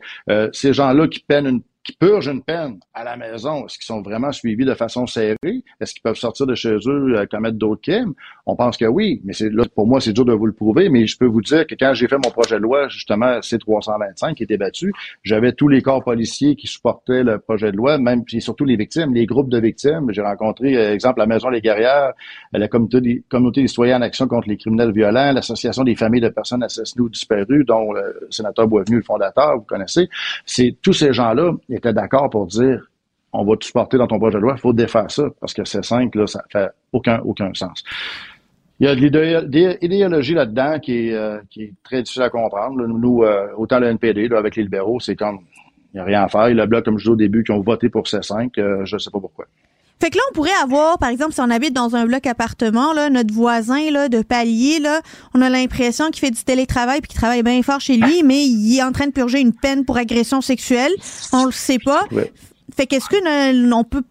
ces 0.53 0.74
gens-là 0.74 1.09
qui 1.09 1.20
peinent 1.20 1.46
une 1.46 1.62
purgent 1.99 2.30
une 2.30 2.43
peine 2.43 2.80
à 2.95 3.05
la 3.05 3.16
maison, 3.16 3.66
est-ce 3.66 3.78
qu'ils 3.78 3.86
sont 3.86 4.03
vraiment 4.03 4.32
suivis 4.32 4.64
de 4.64 4.74
façon 4.74 5.07
serrée? 5.07 5.36
Est-ce 5.80 5.95
qu'ils 5.95 6.03
peuvent 6.03 6.16
sortir 6.16 6.47
de 6.47 6.55
chez 6.55 6.76
eux, 6.86 7.16
euh, 7.16 7.26
commettre 7.26 7.57
d'autres 7.57 7.82
crimes? 7.82 8.14
On 8.47 8.57
pense 8.57 8.76
que 8.76 8.84
oui, 8.84 9.20
mais 9.24 9.32
c'est 9.32 9.51
là, 9.51 9.64
pour 9.74 9.86
moi, 9.86 10.01
c'est 10.01 10.12
dur 10.12 10.24
de 10.24 10.32
vous 10.32 10.47
le 10.47 10.53
prouver, 10.53 10.88
mais 10.88 11.07
je 11.07 11.16
peux 11.16 11.26
vous 11.26 11.41
dire 11.41 11.66
que 11.66 11.74
quand 11.74 11.95
j'ai 11.95 12.09
fait 12.09 12.16
mon 12.16 12.30
projet 12.30 12.57
de 12.57 12.62
loi, 12.62 12.88
justement, 12.88 13.38
C325 13.41 14.34
qui 14.34 14.43
était 14.43 14.57
battu, 14.57 14.93
j'avais 15.22 15.53
tous 15.53 15.68
les 15.68 15.82
corps 15.82 16.03
policiers 16.03 16.57
qui 16.57 16.66
supportaient 16.66 17.22
le 17.22 17.38
projet 17.38 17.72
de 17.72 17.76
loi, 17.76 17.99
même 17.99 18.24
et 18.32 18.41
surtout 18.41 18.64
les 18.64 18.76
victimes, 18.76 19.14
les 19.14 19.26
groupes 19.26 19.51
de 19.51 19.59
victimes. 19.59 20.11
J'ai 20.11 20.22
rencontré, 20.22 20.76
euh, 20.76 20.95
exemple, 20.95 21.18
la 21.18 21.26
Maison 21.26 21.49
Les 21.49 21.61
Guerrières, 21.61 22.12
la 22.53 22.68
communauté 22.68 23.01
des, 23.01 23.24
communauté 23.28 23.62
des 23.62 23.68
citoyens 23.68 23.99
en 23.99 24.03
action 24.03 24.26
contre 24.26 24.49
les 24.49 24.57
criminels 24.57 24.93
violents, 24.93 25.32
l'Association 25.32 25.84
des 25.84 25.97
familles 25.97 26.20
de 26.20 26.28
personnes 26.28 26.62
assassinées 26.62 27.03
ou 27.03 27.09
disparues, 27.09 27.64
dont 27.64 27.93
le 27.93 28.28
sénateur 28.30 28.66
Boisvenu, 28.68 28.97
le 28.97 29.03
fondateur, 29.03 29.57
vous 29.57 29.64
connaissez. 29.64 30.09
C'est 30.45 30.76
tous 30.82 30.93
ces 30.93 31.12
gens-là 31.12 31.53
étaient 31.81 31.93
d'accord 31.93 32.31
pour 32.31 32.47
dire 32.47 32.91
on 33.33 33.45
va 33.45 33.57
te 33.57 33.64
supporter 33.64 33.97
dans 33.97 34.07
ton 34.07 34.18
projet 34.18 34.39
de 34.39 34.43
loi, 34.43 34.55
il 34.57 34.61
faut 34.61 34.72
défaire 34.72 35.11
ça, 35.11 35.24
parce 35.41 35.55
que 35.55 35.64
c'est 35.64 35.85
5 35.85 36.14
là, 36.14 36.26
ça 36.26 36.43
fait 36.51 36.68
aucun, 36.93 37.20
aucun 37.20 37.53
sens. 37.55 37.85
Il 38.81 38.87
y 38.87 38.89
a 38.89 38.95
de 38.95 39.87
l'idéologie 39.87 40.35
là-dedans 40.35 40.78
qui 40.81 41.09
est, 41.09 41.14
euh, 41.14 41.39
qui 41.51 41.64
est 41.64 41.74
très 41.85 42.03
difficile 42.03 42.22
à 42.22 42.31
comprendre. 42.31 42.87
Nous, 42.87 43.22
euh, 43.22 43.49
autant 43.59 43.78
le 43.78 43.89
NPD, 43.89 44.31
avec 44.35 44.57
les 44.57 44.62
libéraux, 44.62 44.99
c'est 45.01 45.16
comme, 45.16 45.41
il 45.93 45.97
n'y 45.97 46.01
a 46.01 46.05
rien 46.05 46.22
à 46.22 46.28
faire. 46.28 46.49
Il 46.49 46.59
a 46.59 46.64
le 46.64 46.68
bloc, 46.68 46.87
comme 46.87 46.97
je 46.97 47.05
disais 47.05 47.12
au 47.12 47.16
début, 47.16 47.45
qui 47.45 47.53
ont 47.53 47.61
voté 47.61 47.91
pour 47.91 48.05
C5, 48.05 48.59
euh, 48.59 48.87
je 48.87 48.97
ne 48.97 48.99
sais 48.99 49.11
pas 49.11 49.20
pourquoi. 49.20 49.45
Fait 50.01 50.09
que 50.09 50.16
là, 50.16 50.22
on 50.30 50.34
pourrait 50.34 50.51
avoir, 50.62 50.98
par 50.98 51.11
exemple, 51.11 51.34
si 51.34 51.40
on 51.40 51.51
habite 51.51 51.74
dans 51.74 51.94
un 51.94 52.07
bloc 52.07 52.26
appartement, 52.26 52.94
là, 52.94 53.11
notre 53.11 53.34
voisin 53.34 53.90
là, 53.90 54.09
de 54.09 54.22
palier, 54.22 54.78
là, 54.78 55.03
on 55.34 55.42
a 55.42 55.51
l'impression 55.51 56.11
qu'il 56.11 56.20
fait 56.20 56.30
du 56.30 56.42
télétravail 56.42 57.03
puis 57.03 57.09
qu'il 57.09 57.18
travaille 57.18 57.42
bien 57.42 57.62
fort 57.62 57.80
chez 57.80 57.98
lui, 57.98 58.22
mais 58.22 58.46
il 58.46 58.78
est 58.78 58.82
en 58.82 58.92
train 58.92 59.07
de 59.07 59.12
purger 59.12 59.40
une 59.40 59.53
peine 59.53 59.84
pour 59.84 59.98
agression 59.98 60.40
sexuelle. 60.40 60.92
On 61.34 61.44
le 61.44 61.53
sait 61.53 61.78
pas. 61.78 62.05
Fait 62.74 62.86
qu'est-ce 62.86 63.09
que 63.11 63.72
on 63.74 63.84
peut 63.84 64.03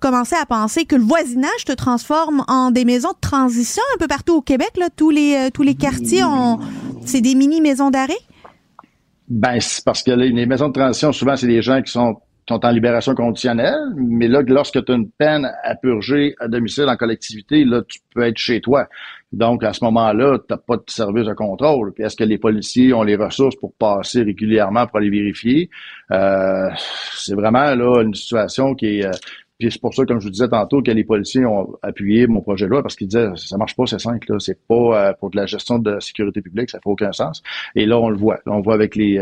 commencer 0.00 0.36
à 0.40 0.46
penser 0.46 0.84
que 0.84 0.96
le 0.96 1.02
voisinage 1.02 1.64
te 1.66 1.72
transforme 1.72 2.44
en 2.48 2.70
des 2.70 2.84
maisons 2.84 3.10
de 3.10 3.20
transition 3.20 3.82
un 3.94 3.98
peu 3.98 4.06
partout 4.06 4.36
au 4.36 4.42
Québec 4.42 4.70
là, 4.78 4.88
tous 4.94 5.10
les 5.10 5.34
euh, 5.34 5.50
tous 5.52 5.62
les 5.62 5.74
quartiers 5.74 6.22
ont 6.22 6.58
c'est 7.04 7.20
des 7.20 7.34
mini 7.34 7.60
maisons 7.60 7.90
d'arrêt? 7.90 8.14
Ben 9.28 9.58
c'est 9.60 9.84
parce 9.84 10.02
que 10.02 10.12
les 10.12 10.46
maisons 10.46 10.68
de 10.68 10.72
transition 10.72 11.12
souvent 11.12 11.36
c'est 11.36 11.48
des 11.48 11.62
gens 11.62 11.82
qui 11.82 11.90
sont 11.90 12.16
sont 12.48 12.64
en 12.64 12.70
libération 12.70 13.14
conditionnelle, 13.14 13.92
mais 13.96 14.28
là, 14.28 14.42
lorsque 14.46 14.84
tu 14.84 14.92
as 14.92 14.94
une 14.94 15.10
peine 15.10 15.50
à 15.62 15.74
purger 15.74 16.34
à 16.38 16.48
domicile 16.48 16.86
en 16.88 16.96
collectivité, 16.96 17.64
là, 17.64 17.82
tu 17.86 17.98
peux 18.14 18.22
être 18.22 18.38
chez 18.38 18.60
toi. 18.60 18.88
Donc, 19.32 19.64
à 19.64 19.72
ce 19.72 19.84
moment-là, 19.84 20.38
tu 20.38 20.44
n'as 20.50 20.56
pas 20.56 20.76
de 20.76 20.84
service 20.86 21.26
de 21.26 21.34
contrôle. 21.34 21.92
Puis, 21.92 22.04
est-ce 22.04 22.16
que 22.16 22.24
les 22.24 22.38
policiers 22.38 22.92
ont 22.92 23.02
les 23.02 23.16
ressources 23.16 23.56
pour 23.56 23.74
passer 23.74 24.22
régulièrement 24.22 24.86
pour 24.86 24.98
aller 24.98 25.10
vérifier? 25.10 25.70
Euh, 26.12 26.68
c'est 27.12 27.34
vraiment 27.34 27.74
là 27.74 28.02
une 28.02 28.14
situation 28.14 28.74
qui 28.74 29.00
est... 29.00 29.06
Euh, 29.06 29.10
puis 29.58 29.72
c'est 29.72 29.80
pour 29.80 29.94
ça, 29.94 30.04
comme 30.04 30.20
je 30.20 30.26
vous 30.26 30.30
disais 30.30 30.48
tantôt, 30.48 30.82
que 30.82 30.90
les 30.90 31.02
policiers 31.02 31.46
ont 31.46 31.78
appuyé 31.80 32.26
mon 32.26 32.42
projet 32.42 32.66
de 32.66 32.72
loi 32.72 32.82
parce 32.82 32.94
qu'ils 32.94 33.08
disaient 33.08 33.30
ça 33.36 33.56
marche 33.56 33.74
pas, 33.74 33.86
c'est 33.86 33.98
simple, 33.98 34.30
là, 34.30 34.38
c'est 34.38 34.60
pas 34.68 34.74
euh, 34.74 35.12
pour 35.18 35.30
de 35.30 35.36
la 35.36 35.46
gestion 35.46 35.78
de 35.78 35.92
la 35.92 36.00
sécurité 36.00 36.42
publique, 36.42 36.68
ça 36.68 36.78
fait 36.78 36.90
aucun 36.90 37.10
sens. 37.12 37.42
Et 37.74 37.86
là, 37.86 37.98
on 37.98 38.10
le 38.10 38.18
voit. 38.18 38.38
on 38.44 38.60
voit 38.60 38.74
avec 38.74 38.96
les 38.96 39.18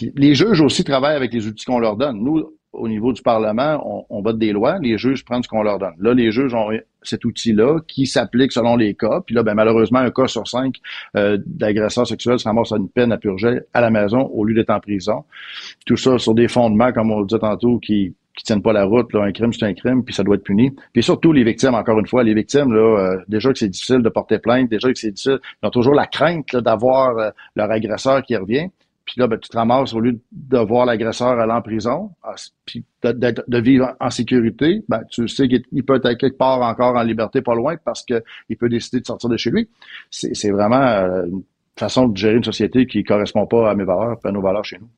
les 0.00 0.34
juges 0.34 0.60
aussi 0.60 0.84
travaillent 0.84 1.16
avec 1.16 1.32
les 1.32 1.46
outils 1.46 1.64
qu'on 1.64 1.78
leur 1.78 1.96
donne. 1.96 2.22
Nous, 2.22 2.52
au 2.72 2.88
niveau 2.88 3.12
du 3.12 3.22
Parlement, 3.22 4.06
on, 4.10 4.20
vote 4.20 4.38
des 4.38 4.52
lois, 4.52 4.78
les 4.80 4.98
juges 4.98 5.24
prennent 5.24 5.42
ce 5.42 5.48
qu'on 5.48 5.62
leur 5.62 5.78
donne. 5.78 5.94
Là, 5.98 6.12
les 6.12 6.30
juges 6.30 6.52
ont 6.54 6.68
cet 7.02 7.24
outil-là 7.24 7.80
qui 7.86 8.06
s'applique 8.06 8.52
selon 8.52 8.76
les 8.76 8.94
cas. 8.94 9.22
Puis 9.24 9.34
là, 9.34 9.42
ben, 9.42 9.54
malheureusement, 9.54 10.00
un 10.00 10.10
cas 10.10 10.26
sur 10.26 10.46
cinq 10.46 10.76
euh, 11.16 11.38
d'agresseur 11.46 12.06
sexuel 12.06 12.38
se 12.38 12.44
ramasse 12.44 12.72
à 12.72 12.76
une 12.76 12.88
peine 12.88 13.12
à 13.12 13.16
purger 13.16 13.60
à 13.72 13.80
la 13.80 13.90
maison 13.90 14.26
au 14.26 14.44
lieu 14.44 14.54
d'être 14.54 14.70
en 14.70 14.80
prison. 14.80 15.24
Tout 15.86 15.96
ça 15.96 16.18
sur 16.18 16.34
des 16.34 16.48
fondements, 16.48 16.92
comme 16.92 17.10
on 17.10 17.20
le 17.20 17.26
dit 17.26 17.38
tantôt, 17.38 17.78
qui 17.78 18.14
qui 18.36 18.44
tiennent 18.44 18.62
pas 18.62 18.74
la 18.74 18.84
route. 18.84 19.12
Là. 19.14 19.22
Un 19.22 19.32
crime, 19.32 19.52
c'est 19.52 19.64
un 19.64 19.72
crime, 19.72 20.04
puis 20.04 20.14
ça 20.14 20.22
doit 20.22 20.36
être 20.36 20.44
puni. 20.44 20.70
Puis 20.92 21.02
surtout 21.02 21.32
les 21.32 21.42
victimes, 21.42 21.74
encore 21.74 21.98
une 21.98 22.06
fois, 22.06 22.22
les 22.22 22.34
victimes, 22.34 22.72
là, 22.72 22.98
euh, 22.98 23.18
déjà 23.28 23.50
que 23.50 23.58
c'est 23.58 23.68
difficile 23.68 24.02
de 24.02 24.08
porter 24.10 24.38
plainte, 24.38 24.68
déjà 24.68 24.92
que 24.92 24.98
c'est 24.98 25.10
difficile, 25.10 25.38
ils 25.62 25.66
ont 25.66 25.70
toujours 25.70 25.94
la 25.94 26.06
crainte 26.06 26.54
d'avoir 26.54 27.16
euh, 27.16 27.30
leur 27.56 27.70
agresseur 27.70 28.22
qui 28.22 28.36
revient. 28.36 28.68
Puis 29.06 29.20
là, 29.20 29.28
ben, 29.28 29.38
tu 29.38 29.48
te 29.48 29.56
ramasses 29.56 29.94
au 29.94 30.00
lieu 30.00 30.20
de 30.32 30.58
voir 30.58 30.84
l'agresseur 30.84 31.38
aller 31.38 31.52
en 31.52 31.62
prison, 31.62 32.10
ah, 32.24 32.34
puis 32.64 32.84
de, 33.04 33.58
vivre 33.58 33.94
en 34.00 34.10
sécurité, 34.10 34.84
ben, 34.88 35.02
tu 35.10 35.28
sais 35.28 35.48
qu'il 35.48 35.84
peut 35.84 36.00
être 36.02 36.18
quelque 36.18 36.36
part 36.36 36.60
encore 36.60 36.96
en 36.96 37.02
liberté 37.02 37.40
pas 37.40 37.54
loin 37.54 37.76
parce 37.84 38.04
qu'il 38.04 38.56
peut 38.58 38.68
décider 38.68 39.00
de 39.00 39.06
sortir 39.06 39.30
de 39.30 39.36
chez 39.36 39.50
lui. 39.50 39.68
C'est 40.10 40.50
vraiment 40.50 40.82
euh, 40.82 41.24
une 41.26 41.42
façon 41.78 42.08
de 42.08 42.16
gérer 42.16 42.34
une 42.34 42.44
société 42.44 42.86
qui 42.86 43.04
correspond 43.04 43.46
pas 43.46 43.70
à 43.70 43.74
mes 43.74 43.84
valeurs, 43.84 44.18
à 44.24 44.32
nos 44.32 44.42
valeurs 44.42 44.64
chez 44.64 44.78
nous. 44.78 44.88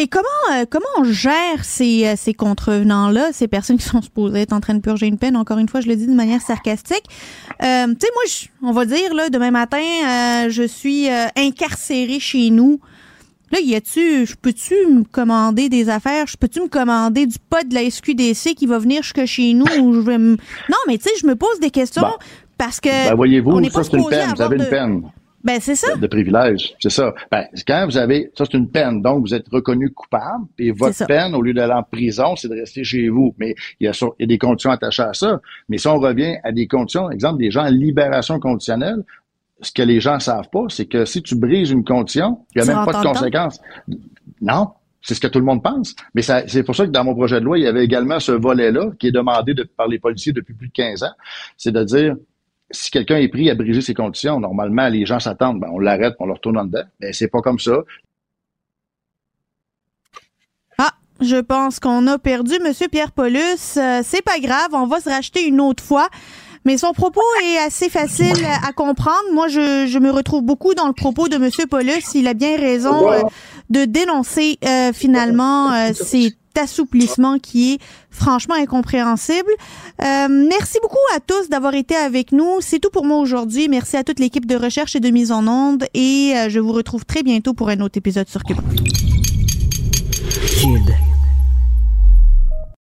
Et 0.00 0.06
comment 0.06 0.28
euh, 0.52 0.64
comment 0.70 0.86
on 0.98 1.02
gère 1.02 1.64
ces, 1.64 2.06
euh, 2.06 2.14
ces 2.16 2.32
contrevenants-là, 2.32 3.32
ces 3.32 3.48
personnes 3.48 3.78
qui 3.78 3.84
sont 3.84 4.00
supposées 4.00 4.42
être 4.42 4.52
en 4.52 4.60
train 4.60 4.74
de 4.74 4.80
purger 4.80 5.08
une 5.08 5.18
peine? 5.18 5.36
Encore 5.36 5.58
une 5.58 5.68
fois, 5.68 5.80
je 5.80 5.88
le 5.88 5.96
dis 5.96 6.06
de 6.06 6.14
manière 6.14 6.40
sarcastique. 6.40 7.02
Euh, 7.64 7.86
tu 7.88 8.06
sais, 8.06 8.12
moi, 8.14 8.70
on 8.70 8.72
va 8.72 8.84
dire, 8.84 9.12
là, 9.12 9.28
demain 9.28 9.50
matin, 9.50 9.80
je 10.48 10.62
suis 10.62 11.08
incarcéré 11.36 12.20
chez 12.20 12.50
nous. 12.50 12.80
Là, 13.52 13.60
y 13.60 13.74
a-tu, 13.74 14.26
je 14.26 14.36
peux-tu 14.36 14.74
me 14.86 15.04
commander 15.04 15.68
des 15.68 15.88
affaires? 15.88 16.26
Je 16.26 16.36
peux-tu 16.36 16.60
me 16.60 16.68
commander 16.68 17.26
du 17.26 17.38
pot 17.38 17.66
de 17.66 17.74
la 17.74 17.88
SQDC 17.88 18.54
qui 18.54 18.66
va 18.66 18.78
venir 18.78 19.02
jusque 19.02 19.24
chez 19.24 19.54
nous? 19.54 19.66
Ou 19.80 19.94
je 19.94 20.00
vais 20.00 20.18
Non, 20.18 20.36
mais 20.86 20.98
tu 20.98 21.04
sais, 21.04 21.10
je 21.20 21.26
me 21.26 21.34
pose 21.34 21.58
des 21.60 21.70
questions 21.70 22.02
parce 22.58 22.80
que. 22.80 22.88
Ben, 22.88 23.14
voyez-vous, 23.14 23.64
ça, 23.70 23.84
c'est 23.84 23.96
une 23.96 24.08
peine. 24.08 24.34
Vous 24.34 24.42
avez 24.42 24.56
une 24.56 24.68
peine. 24.68 25.02
Ben, 25.44 25.60
c'est 25.60 25.76
ça. 25.76 25.94
De 25.94 26.06
privilège, 26.08 26.74
c'est 26.80 26.90
ça. 26.90 27.14
Ben, 27.30 27.44
quand 27.66 27.86
vous 27.86 27.96
avez, 27.96 28.30
ça, 28.36 28.44
c'est 28.44 28.58
une 28.58 28.68
peine. 28.68 29.00
Donc, 29.00 29.20
vous 29.20 29.34
êtes 29.34 29.48
reconnu 29.48 29.90
coupable 29.90 30.46
et 30.58 30.72
votre 30.72 31.06
peine, 31.06 31.34
au 31.34 31.40
lieu 31.40 31.54
d'aller 31.54 31.74
en 31.74 31.84
prison, 31.84 32.34
c'est 32.34 32.48
de 32.48 32.54
rester 32.54 32.82
chez 32.82 33.08
vous. 33.08 33.34
Mais 33.38 33.54
il 33.78 33.86
y, 33.86 33.88
a, 33.88 33.92
il 33.92 34.22
y 34.22 34.24
a 34.24 34.26
des 34.26 34.38
conditions 34.38 34.70
attachées 34.70 35.04
à 35.04 35.14
ça. 35.14 35.40
Mais 35.68 35.78
si 35.78 35.86
on 35.86 35.98
revient 35.98 36.36
à 36.42 36.50
des 36.50 36.66
conditions, 36.66 37.10
exemple, 37.10 37.38
des 37.38 37.52
gens 37.52 37.62
en 37.62 37.70
libération 37.70 38.40
conditionnelle, 38.40 39.04
ce 39.60 39.72
que 39.72 39.82
les 39.82 40.00
gens 40.00 40.20
savent 40.20 40.48
pas, 40.50 40.64
c'est 40.68 40.86
que 40.86 41.04
si 41.04 41.22
tu 41.22 41.34
brises 41.34 41.70
une 41.70 41.84
condition, 41.84 42.44
il 42.54 42.62
n'y 42.62 42.68
a 42.68 42.74
même 42.74 42.84
pas 42.84 43.02
de 43.02 43.06
conséquences. 43.06 43.60
Non, 44.40 44.70
c'est 45.02 45.14
ce 45.14 45.20
que 45.20 45.26
tout 45.26 45.38
le 45.38 45.44
monde 45.44 45.62
pense. 45.62 45.94
Mais 46.14 46.22
c'est 46.22 46.62
pour 46.62 46.76
ça 46.76 46.86
que 46.86 46.90
dans 46.90 47.04
mon 47.04 47.14
projet 47.14 47.40
de 47.40 47.44
loi, 47.44 47.58
il 47.58 47.64
y 47.64 47.66
avait 47.66 47.84
également 47.84 48.20
ce 48.20 48.32
volet-là 48.32 48.90
qui 48.98 49.08
est 49.08 49.12
demandé 49.12 49.54
par 49.76 49.88
les 49.88 49.98
policiers 49.98 50.32
depuis 50.32 50.54
plus 50.54 50.68
de 50.68 50.72
15 50.72 51.02
ans. 51.02 51.12
C'est 51.56 51.72
de 51.72 51.82
dire, 51.84 52.16
si 52.70 52.90
quelqu'un 52.90 53.16
est 53.16 53.28
pris 53.28 53.50
à 53.50 53.54
briser 53.54 53.80
ses 53.80 53.94
conditions, 53.94 54.40
normalement, 54.40 54.88
les 54.88 55.06
gens 55.06 55.20
s'attendent, 55.20 55.60
ben, 55.60 55.68
on 55.72 55.78
l'arrête, 55.78 56.14
on 56.18 56.26
le 56.26 56.34
retourne 56.34 56.58
en 56.58 56.64
dedans. 56.64 56.84
Mais 57.00 57.12
c'est 57.12 57.28
pas 57.28 57.40
comme 57.40 57.58
ça. 57.58 57.78
Ah, 60.76 60.92
je 61.20 61.36
pense 61.36 61.80
qu'on 61.80 62.06
a 62.06 62.18
perdu 62.18 62.54
Monsieur 62.62 62.88
Pierre 62.88 63.12
Paulus. 63.12 63.76
Euh, 63.76 64.00
c'est 64.02 64.22
pas 64.22 64.38
grave, 64.40 64.70
on 64.72 64.86
va 64.86 65.00
se 65.00 65.08
racheter 65.08 65.46
une 65.46 65.60
autre 65.60 65.82
fois. 65.82 66.08
Mais 66.68 66.76
son 66.76 66.92
propos 66.92 67.22
est 67.46 67.56
assez 67.66 67.88
facile 67.88 68.44
à 68.62 68.74
comprendre. 68.74 69.24
Moi, 69.32 69.48
je, 69.48 69.86
je 69.86 69.98
me 69.98 70.10
retrouve 70.10 70.42
beaucoup 70.42 70.74
dans 70.74 70.86
le 70.86 70.92
propos 70.92 71.26
de 71.26 71.36
M. 71.36 71.48
Paulus. 71.66 72.14
Il 72.14 72.28
a 72.28 72.34
bien 72.34 72.58
raison 72.58 73.10
euh, 73.10 73.22
de 73.70 73.86
dénoncer 73.86 74.58
euh, 74.62 74.92
finalement 74.92 75.72
euh, 75.72 75.92
cet 75.94 76.34
assouplissement 76.60 77.38
qui 77.38 77.72
est 77.72 77.78
franchement 78.10 78.54
incompréhensible. 78.56 79.50
merci 79.98 80.76
beaucoup 80.82 80.98
à 81.16 81.20
tous 81.20 81.48
d'avoir 81.48 81.72
été 81.72 81.96
avec 81.96 82.32
nous. 82.32 82.60
C'est 82.60 82.80
tout 82.80 82.90
pour 82.90 83.06
moi 83.06 83.16
aujourd'hui. 83.16 83.70
Merci 83.70 83.96
à 83.96 84.04
toute 84.04 84.20
l'équipe 84.20 84.44
de 84.44 84.56
recherche 84.56 84.94
et 84.94 85.00
de 85.00 85.08
mise 85.08 85.32
en 85.32 85.48
onde 85.48 85.86
et 85.94 86.34
je 86.48 86.60
vous 86.60 86.72
retrouve 86.72 87.06
très 87.06 87.22
bientôt 87.22 87.54
pour 87.54 87.70
un 87.70 87.80
autre 87.80 87.96
épisode 87.96 88.28
sur 88.28 88.42
Cube. 88.42 88.58
Cube. 90.60 91.07